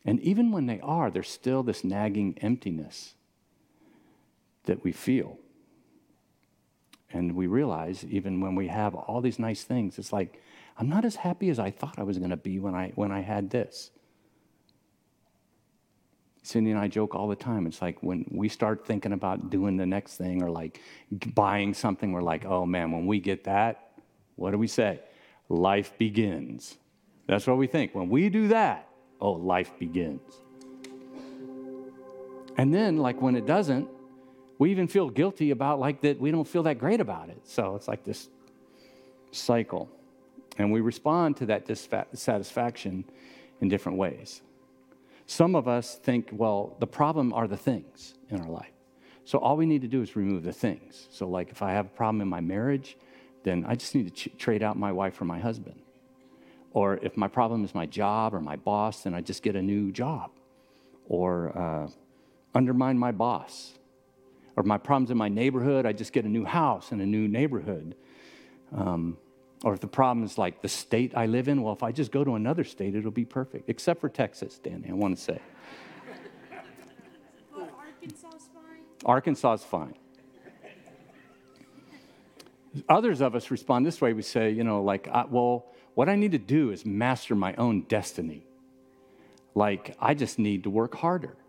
And 0.04 0.20
even 0.20 0.50
when 0.50 0.66
they 0.66 0.80
are, 0.80 1.10
there's 1.10 1.28
still 1.28 1.62
this 1.62 1.84
nagging 1.84 2.36
emptiness 2.40 3.14
that 4.64 4.82
we 4.82 4.92
feel. 4.92 5.38
And 7.12 7.34
we 7.34 7.46
realize, 7.46 8.04
even 8.04 8.40
when 8.40 8.54
we 8.54 8.68
have 8.68 8.94
all 8.94 9.20
these 9.20 9.38
nice 9.38 9.64
things, 9.64 9.98
it's 9.98 10.12
like, 10.12 10.40
I'm 10.78 10.88
not 10.88 11.04
as 11.04 11.16
happy 11.16 11.50
as 11.50 11.58
I 11.58 11.70
thought 11.70 11.98
I 11.98 12.04
was 12.04 12.18
going 12.18 12.30
to 12.30 12.36
be 12.36 12.58
when 12.58 12.74
I, 12.74 12.92
when 12.94 13.10
I 13.10 13.20
had 13.20 13.50
this. 13.50 13.90
Cindy 16.42 16.70
and 16.70 16.80
I 16.80 16.88
joke 16.88 17.14
all 17.14 17.28
the 17.28 17.36
time. 17.36 17.66
It's 17.66 17.82
like 17.82 18.02
when 18.02 18.24
we 18.30 18.48
start 18.48 18.86
thinking 18.86 19.12
about 19.12 19.50
doing 19.50 19.76
the 19.76 19.86
next 19.86 20.16
thing 20.16 20.42
or 20.42 20.50
like 20.50 20.80
buying 21.34 21.74
something, 21.74 22.12
we're 22.12 22.22
like, 22.22 22.44
oh 22.46 22.64
man, 22.64 22.92
when 22.92 23.06
we 23.06 23.20
get 23.20 23.44
that, 23.44 23.92
what 24.36 24.52
do 24.52 24.58
we 24.58 24.66
say? 24.66 25.00
Life 25.48 25.92
begins. 25.98 26.78
That's 27.26 27.46
what 27.46 27.58
we 27.58 27.66
think. 27.66 27.94
When 27.94 28.08
we 28.08 28.28
do 28.30 28.48
that, 28.48 28.88
oh, 29.20 29.32
life 29.32 29.72
begins. 29.78 30.22
And 32.56 32.74
then, 32.74 32.96
like 32.96 33.20
when 33.20 33.36
it 33.36 33.46
doesn't, 33.46 33.88
we 34.60 34.70
even 34.70 34.86
feel 34.86 35.08
guilty 35.08 35.52
about 35.52 35.80
like 35.80 36.02
that 36.02 36.20
we 36.20 36.30
don't 36.30 36.46
feel 36.46 36.64
that 36.64 36.78
great 36.78 37.00
about 37.00 37.30
it. 37.30 37.40
So 37.48 37.76
it's 37.76 37.88
like 37.88 38.04
this 38.04 38.28
cycle. 39.32 39.88
And 40.58 40.70
we 40.70 40.82
respond 40.82 41.38
to 41.38 41.46
that 41.46 41.64
dissatisfaction 41.64 43.04
in 43.62 43.68
different 43.70 43.96
ways. 43.96 44.42
Some 45.24 45.54
of 45.54 45.66
us 45.66 45.94
think, 45.94 46.28
well, 46.30 46.76
the 46.78 46.86
problem 46.86 47.32
are 47.32 47.48
the 47.48 47.56
things 47.56 48.12
in 48.28 48.38
our 48.38 48.50
life. 48.50 48.74
So 49.24 49.38
all 49.38 49.56
we 49.56 49.64
need 49.64 49.80
to 49.80 49.88
do 49.88 50.02
is 50.02 50.14
remove 50.14 50.42
the 50.42 50.52
things. 50.52 51.08
So, 51.10 51.26
like, 51.26 51.50
if 51.50 51.62
I 51.62 51.72
have 51.72 51.86
a 51.86 51.90
problem 51.90 52.20
in 52.20 52.28
my 52.28 52.40
marriage, 52.42 52.98
then 53.44 53.64
I 53.66 53.76
just 53.76 53.94
need 53.94 54.14
to 54.14 54.28
ch- 54.28 54.36
trade 54.36 54.62
out 54.62 54.76
my 54.76 54.92
wife 54.92 55.14
for 55.14 55.24
my 55.24 55.38
husband. 55.38 55.80
Or 56.72 56.98
if 57.00 57.16
my 57.16 57.28
problem 57.28 57.64
is 57.64 57.74
my 57.74 57.86
job 57.86 58.34
or 58.34 58.40
my 58.40 58.56
boss, 58.56 59.04
then 59.04 59.14
I 59.14 59.22
just 59.22 59.42
get 59.42 59.56
a 59.56 59.62
new 59.62 59.90
job. 59.90 60.32
Or 61.08 61.56
uh, 61.56 61.88
undermine 62.54 62.98
my 62.98 63.12
boss. 63.12 63.78
Or 64.60 64.62
my 64.62 64.76
problems 64.76 65.10
in 65.10 65.16
my 65.16 65.30
neighborhood, 65.30 65.86
I 65.86 65.94
just 65.94 66.12
get 66.12 66.26
a 66.26 66.28
new 66.28 66.44
house 66.44 66.92
and 66.92 67.00
a 67.00 67.06
new 67.06 67.26
neighborhood. 67.26 67.94
Um, 68.76 69.16
or 69.64 69.72
if 69.72 69.80
the 69.80 69.86
problem 69.86 70.22
is 70.22 70.36
like 70.36 70.60
the 70.60 70.68
state 70.68 71.12
I 71.16 71.24
live 71.24 71.48
in, 71.48 71.62
well, 71.62 71.72
if 71.72 71.82
I 71.82 71.92
just 71.92 72.12
go 72.12 72.24
to 72.24 72.34
another 72.34 72.62
state, 72.64 72.94
it'll 72.94 73.10
be 73.10 73.24
perfect. 73.24 73.70
Except 73.70 74.02
for 74.02 74.10
Texas, 74.10 74.58
Danny, 74.58 74.90
I 74.90 74.92
want 74.92 75.16
to 75.16 75.22
say. 75.22 75.40
Well, 77.56 77.70
Arkansas's 77.74 78.50
fine. 78.52 78.82
Arkansas 79.06 79.52
is 79.54 79.64
fine. 79.64 79.94
Others 82.86 83.22
of 83.22 83.34
us 83.34 83.50
respond 83.50 83.86
this 83.86 83.98
way. 84.02 84.12
We 84.12 84.20
say, 84.20 84.50
you 84.50 84.62
know, 84.62 84.82
like, 84.82 85.08
well, 85.30 85.72
what 85.94 86.10
I 86.10 86.16
need 86.16 86.32
to 86.32 86.38
do 86.38 86.70
is 86.70 86.84
master 86.84 87.34
my 87.34 87.54
own 87.54 87.84
destiny. 87.88 88.44
Like, 89.54 89.96
I 89.98 90.12
just 90.12 90.38
need 90.38 90.64
to 90.64 90.70
work 90.70 90.96
harder 90.96 91.39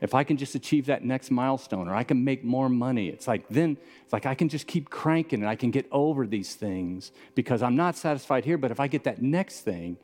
if 0.00 0.14
I 0.14 0.22
can 0.22 0.36
just 0.36 0.54
achieve 0.54 0.86
that 0.86 1.04
next 1.04 1.30
milestone 1.30 1.88
or 1.88 1.94
I 1.94 2.04
can 2.04 2.22
make 2.24 2.44
more 2.44 2.68
money, 2.68 3.08
it's 3.08 3.26
like 3.26 3.48
then 3.48 3.76
it's 4.04 4.12
like 4.12 4.26
I 4.26 4.34
can 4.34 4.48
just 4.48 4.66
keep 4.66 4.90
cranking 4.90 5.40
and 5.40 5.48
I 5.48 5.56
can 5.56 5.70
get 5.70 5.86
over 5.90 6.26
these 6.26 6.54
things 6.54 7.10
because 7.34 7.62
I'm 7.62 7.74
not 7.74 7.96
satisfied 7.96 8.44
here, 8.44 8.58
but 8.58 8.70
if 8.70 8.78
I 8.78 8.86
get 8.86 9.04
that 9.04 9.20
next 9.20 9.60
thing, 9.60 9.96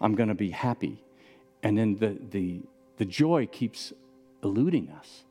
I'm 0.00 0.14
going 0.14 0.28
to 0.28 0.34
be 0.34 0.50
happy. 0.50 1.02
And 1.62 1.76
then 1.76 1.96
the, 1.96 2.16
the, 2.30 2.62
the 2.96 3.04
joy 3.04 3.46
keeps 3.46 3.92
eluding 4.42 4.88
us. 4.90 5.24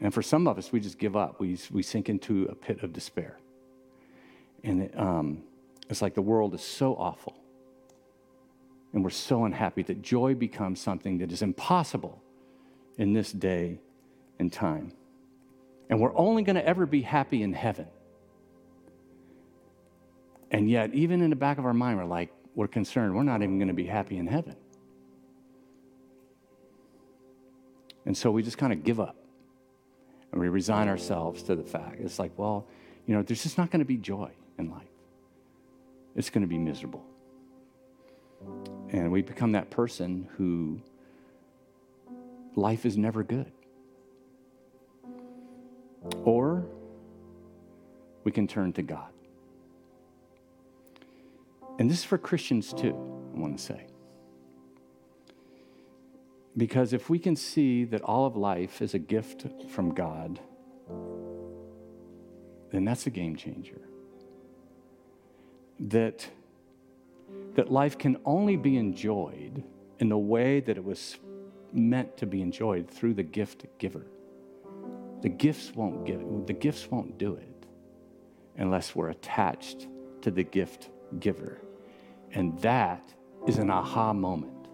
And 0.00 0.12
for 0.12 0.22
some 0.22 0.46
of 0.46 0.58
us, 0.58 0.70
we 0.70 0.80
just 0.80 0.98
give 0.98 1.16
up. 1.16 1.40
We, 1.40 1.58
we 1.72 1.82
sink 1.82 2.08
into 2.08 2.44
a 2.44 2.54
pit 2.54 2.82
of 2.82 2.92
despair. 2.92 3.38
And 4.62 4.82
it, 4.82 4.98
um, 4.98 5.42
it's 5.88 6.02
like 6.02 6.14
the 6.14 6.22
world 6.22 6.54
is 6.54 6.62
so 6.62 6.94
awful. 6.94 7.36
And 8.92 9.02
we're 9.02 9.10
so 9.10 9.44
unhappy 9.44 9.82
that 9.84 10.02
joy 10.02 10.34
becomes 10.34 10.80
something 10.80 11.18
that 11.18 11.32
is 11.32 11.42
impossible 11.42 12.22
in 12.98 13.12
this 13.12 13.32
day 13.32 13.80
and 14.38 14.52
time. 14.52 14.92
And 15.90 16.00
we're 16.00 16.16
only 16.16 16.42
going 16.42 16.56
to 16.56 16.66
ever 16.66 16.86
be 16.86 17.02
happy 17.02 17.42
in 17.42 17.52
heaven. 17.52 17.86
And 20.50 20.70
yet, 20.70 20.94
even 20.94 21.20
in 21.20 21.30
the 21.30 21.36
back 21.36 21.58
of 21.58 21.66
our 21.66 21.74
mind, 21.74 21.98
we're 21.98 22.04
like, 22.04 22.30
we're 22.54 22.68
concerned, 22.68 23.14
we're 23.14 23.24
not 23.24 23.42
even 23.42 23.58
going 23.58 23.68
to 23.68 23.74
be 23.74 23.86
happy 23.86 24.16
in 24.16 24.26
heaven. 24.26 24.56
And 28.06 28.16
so 28.16 28.30
we 28.30 28.42
just 28.42 28.58
kind 28.58 28.72
of 28.72 28.84
give 28.84 29.00
up 29.00 29.16
and 30.30 30.40
we 30.40 30.48
resign 30.48 30.88
ourselves 30.88 31.42
to 31.44 31.56
the 31.56 31.64
fact. 31.64 32.00
It's 32.00 32.18
like, 32.18 32.32
well, 32.36 32.66
you 33.06 33.14
know, 33.14 33.22
there's 33.22 33.42
just 33.42 33.58
not 33.58 33.70
going 33.70 33.80
to 33.80 33.86
be 33.86 33.96
joy 33.96 34.30
in 34.58 34.70
life, 34.70 34.86
it's 36.14 36.30
going 36.30 36.42
to 36.42 36.48
be 36.48 36.58
miserable. 36.58 37.04
And 38.90 39.10
we 39.10 39.22
become 39.22 39.52
that 39.52 39.70
person 39.70 40.28
who 40.36 40.80
life 42.56 42.86
is 42.86 42.96
never 42.96 43.22
good. 43.22 43.52
Or 46.24 46.66
we 48.24 48.32
can 48.32 48.46
turn 48.46 48.72
to 48.74 48.82
God. 48.82 49.10
And 51.78 51.90
this 51.90 51.98
is 51.98 52.04
for 52.04 52.18
Christians 52.18 52.72
too, 52.72 52.94
I 53.34 53.38
want 53.38 53.58
to 53.58 53.62
say. 53.62 53.86
Because 56.56 56.92
if 56.92 57.10
we 57.10 57.18
can 57.18 57.34
see 57.34 57.84
that 57.84 58.00
all 58.02 58.26
of 58.26 58.36
life 58.36 58.80
is 58.80 58.94
a 58.94 58.98
gift 58.98 59.44
from 59.70 59.92
God, 59.92 60.38
then 62.70 62.84
that's 62.84 63.06
a 63.06 63.10
game 63.10 63.34
changer. 63.34 63.80
That, 65.80 66.28
that 67.56 67.72
life 67.72 67.98
can 67.98 68.18
only 68.24 68.56
be 68.56 68.76
enjoyed 68.76 69.64
in 69.98 70.08
the 70.08 70.18
way 70.18 70.60
that 70.60 70.76
it 70.76 70.84
was 70.84 71.16
meant 71.74 72.16
to 72.18 72.26
be 72.26 72.40
enjoyed 72.40 72.90
through 72.90 73.14
the 73.14 73.22
gift 73.22 73.66
giver. 73.78 74.06
The 75.22 75.28
gifts 75.28 75.72
won't 75.74 76.04
give 76.04 76.20
the 76.46 76.52
gifts 76.52 76.90
won't 76.90 77.18
do 77.18 77.34
it 77.34 77.66
unless 78.56 78.94
we're 78.94 79.10
attached 79.10 79.88
to 80.22 80.30
the 80.30 80.42
gift 80.42 80.90
giver. 81.18 81.60
And 82.32 82.58
that 82.60 83.14
is 83.46 83.58
an 83.58 83.70
aha 83.70 84.12
moment 84.12 84.68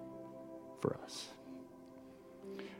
for 0.80 0.98
us. 1.04 1.28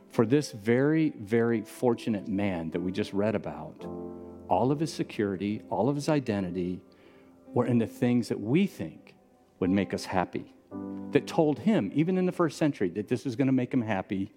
For 0.09 0.25
this 0.25 0.51
very, 0.51 1.13
very 1.17 1.61
fortunate 1.61 2.27
man 2.27 2.71
that 2.71 2.81
we 2.81 2.91
just 2.91 3.13
read 3.13 3.35
about, 3.35 3.85
all 4.49 4.71
of 4.71 4.79
his 4.79 4.93
security, 4.93 5.61
all 5.69 5.87
of 5.87 5.95
his 5.95 6.09
identity 6.09 6.81
were 7.53 7.65
in 7.65 7.77
the 7.77 7.87
things 7.87 8.27
that 8.27 8.39
we 8.39 8.67
think 8.67 9.15
would 9.59 9.69
make 9.69 9.93
us 9.93 10.05
happy 10.05 10.53
that 11.11 11.27
told 11.27 11.59
him, 11.59 11.91
even 11.93 12.17
in 12.17 12.25
the 12.25 12.31
first 12.31 12.57
century, 12.57 12.89
that 12.89 13.07
this 13.07 13.25
was 13.25 13.35
going 13.35 13.47
to 13.47 13.53
make 13.53 13.73
him 13.73 13.81
happy 13.81 14.33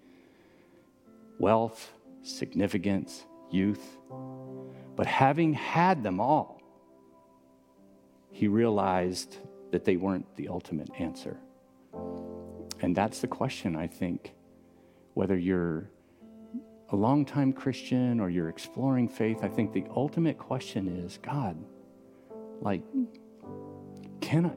wealth, 1.39 1.91
significance, 2.23 3.25
youth. 3.51 3.97
But 4.95 5.05
having 5.05 5.53
had 5.53 6.03
them 6.03 6.19
all, 6.19 6.61
he 8.31 8.47
realized 8.47 9.37
that 9.71 9.85
they 9.85 9.97
weren't 9.97 10.35
the 10.35 10.49
ultimate 10.49 10.89
answer. 10.99 11.37
And 12.81 12.95
that's 12.95 13.19
the 13.19 13.27
question, 13.27 13.75
I 13.75 13.87
think, 13.87 14.33
whether 15.13 15.37
you're 15.37 15.89
a 16.89 16.95
longtime 16.95 17.53
Christian 17.53 18.19
or 18.19 18.29
you're 18.29 18.49
exploring 18.49 19.07
faith, 19.07 19.39
I 19.43 19.47
think 19.47 19.73
the 19.73 19.85
ultimate 19.95 20.37
question 20.37 20.87
is 20.87 21.17
God, 21.21 21.57
like, 22.61 22.81
can 24.21 24.45
I, 24.45 24.53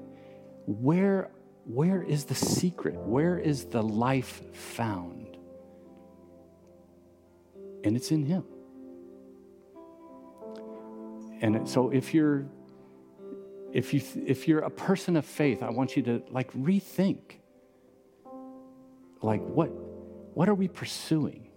where 0.66 1.30
where 1.68 2.02
is 2.02 2.24
the 2.24 2.34
secret? 2.34 2.94
Where 2.96 3.38
is 3.38 3.66
the 3.66 3.82
life 3.82 4.42
found? 4.54 5.36
And 7.84 7.94
it's 7.94 8.10
in 8.10 8.24
Him. 8.24 8.44
And 11.42 11.68
so 11.68 11.90
if 11.90 12.14
you're 12.14 12.46
if 13.72 13.92
you 13.92 14.00
if 14.26 14.48
you're 14.48 14.60
a 14.60 14.70
person 14.70 15.14
of 15.16 15.26
faith, 15.26 15.62
I 15.62 15.68
want 15.68 15.94
you 15.94 16.02
to 16.04 16.22
like 16.30 16.50
rethink. 16.54 17.36
Like 19.20 19.42
what 19.42 19.68
what 20.34 20.48
are 20.48 20.54
we 20.54 20.68
pursuing? 20.68 21.50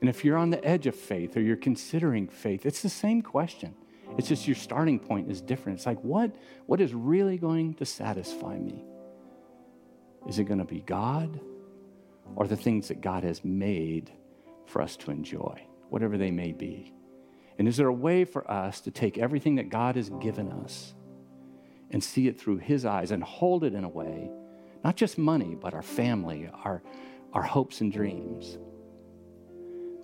And 0.00 0.10
if 0.10 0.26
you're 0.26 0.36
on 0.36 0.50
the 0.50 0.62
edge 0.62 0.86
of 0.86 0.94
faith 0.94 1.38
or 1.38 1.40
you're 1.40 1.56
considering 1.56 2.28
faith, 2.28 2.66
it's 2.66 2.82
the 2.82 2.90
same 2.90 3.22
question. 3.22 3.74
It's 4.16 4.28
just 4.28 4.46
your 4.46 4.56
starting 4.56 4.98
point 4.98 5.30
is 5.30 5.40
different. 5.40 5.78
It's 5.78 5.86
like, 5.86 6.02
what, 6.02 6.34
what 6.66 6.80
is 6.80 6.94
really 6.94 7.36
going 7.36 7.74
to 7.74 7.84
satisfy 7.84 8.58
me? 8.58 8.84
Is 10.28 10.38
it 10.38 10.44
going 10.44 10.58
to 10.58 10.64
be 10.64 10.80
God 10.80 11.40
or 12.36 12.46
the 12.46 12.56
things 12.56 12.88
that 12.88 13.00
God 13.00 13.24
has 13.24 13.44
made 13.44 14.10
for 14.66 14.80
us 14.80 14.96
to 14.96 15.10
enjoy, 15.10 15.66
whatever 15.90 16.16
they 16.16 16.30
may 16.30 16.52
be? 16.52 16.94
And 17.58 17.68
is 17.68 17.76
there 17.76 17.88
a 17.88 17.92
way 17.92 18.24
for 18.24 18.48
us 18.50 18.80
to 18.82 18.90
take 18.90 19.18
everything 19.18 19.56
that 19.56 19.68
God 19.68 19.96
has 19.96 20.10
given 20.20 20.50
us 20.50 20.94
and 21.90 22.02
see 22.02 22.26
it 22.28 22.40
through 22.40 22.58
His 22.58 22.84
eyes 22.84 23.10
and 23.10 23.22
hold 23.22 23.64
it 23.64 23.74
in 23.74 23.84
a 23.84 23.88
way, 23.88 24.30
not 24.82 24.96
just 24.96 25.18
money, 25.18 25.56
but 25.60 25.74
our 25.74 25.82
family, 25.82 26.50
our, 26.64 26.82
our 27.32 27.42
hopes 27.42 27.80
and 27.80 27.92
dreams, 27.92 28.58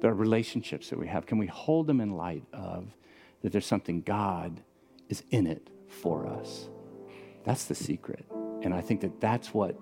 the 0.01 0.13
relationships 0.13 0.91
that 0.91 0.99
we 0.99 1.09
have? 1.09 1.27
Can 1.27 1.39
we 1.39 1.47
hold 1.47 1.87
them 1.87 2.01
in 2.01 2.13
light 2.13 2.45
of 2.53 2.95
that 3.43 3.53
there's 3.53 3.66
something 3.66 4.03
God 4.03 4.62
is 5.09 5.22
in 5.30 5.47
it 5.47 5.70
for 5.88 6.26
us? 6.26 6.68
That's 7.45 7.64
the 7.64 7.74
secret. 7.74 8.24
And 8.62 8.74
I 8.74 8.80
think 8.80 9.01
that 9.01 9.20
that's 9.20 9.55
what 9.55 9.78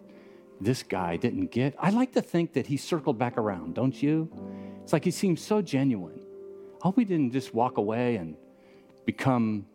this 0.61 0.83
guy 0.83 1.17
didn't 1.17 1.51
get. 1.51 1.75
I 1.79 1.91
like 1.91 2.13
to 2.13 2.23
think 2.23 2.53
that 2.55 2.67
he 2.67 2.77
circled 2.77 3.19
back 3.19 3.39
around, 3.39 3.75
don't 3.75 4.01
you? 4.03 4.31
It's 4.83 4.93
like 4.93 5.05
he 5.05 5.11
seemed 5.11 5.39
so 5.39 5.63
genuine. 5.63 6.21
I 6.81 6.87
hope 6.87 6.99
he 6.99 7.05
didn't 7.05 7.33
just 7.33 7.53
walk 7.55 7.79
away 7.79 8.17
and 8.17 8.37
become 9.05 9.67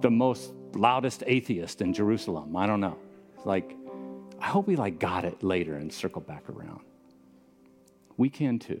the 0.00 0.10
most 0.10 0.52
loudest 0.74 1.22
atheist 1.26 1.80
in 1.80 1.92
Jerusalem. 1.92 2.56
I 2.56 2.66
don't 2.66 2.80
know. 2.80 2.98
It's 3.36 3.46
like, 3.46 3.76
I 4.40 4.46
hope 4.46 4.68
he 4.68 4.76
like 4.76 4.98
got 4.98 5.24
it 5.24 5.42
later 5.42 5.76
and 5.76 5.92
circled 5.92 6.26
back 6.26 6.48
around. 6.50 6.80
We 8.16 8.28
can 8.28 8.58
too. 8.58 8.80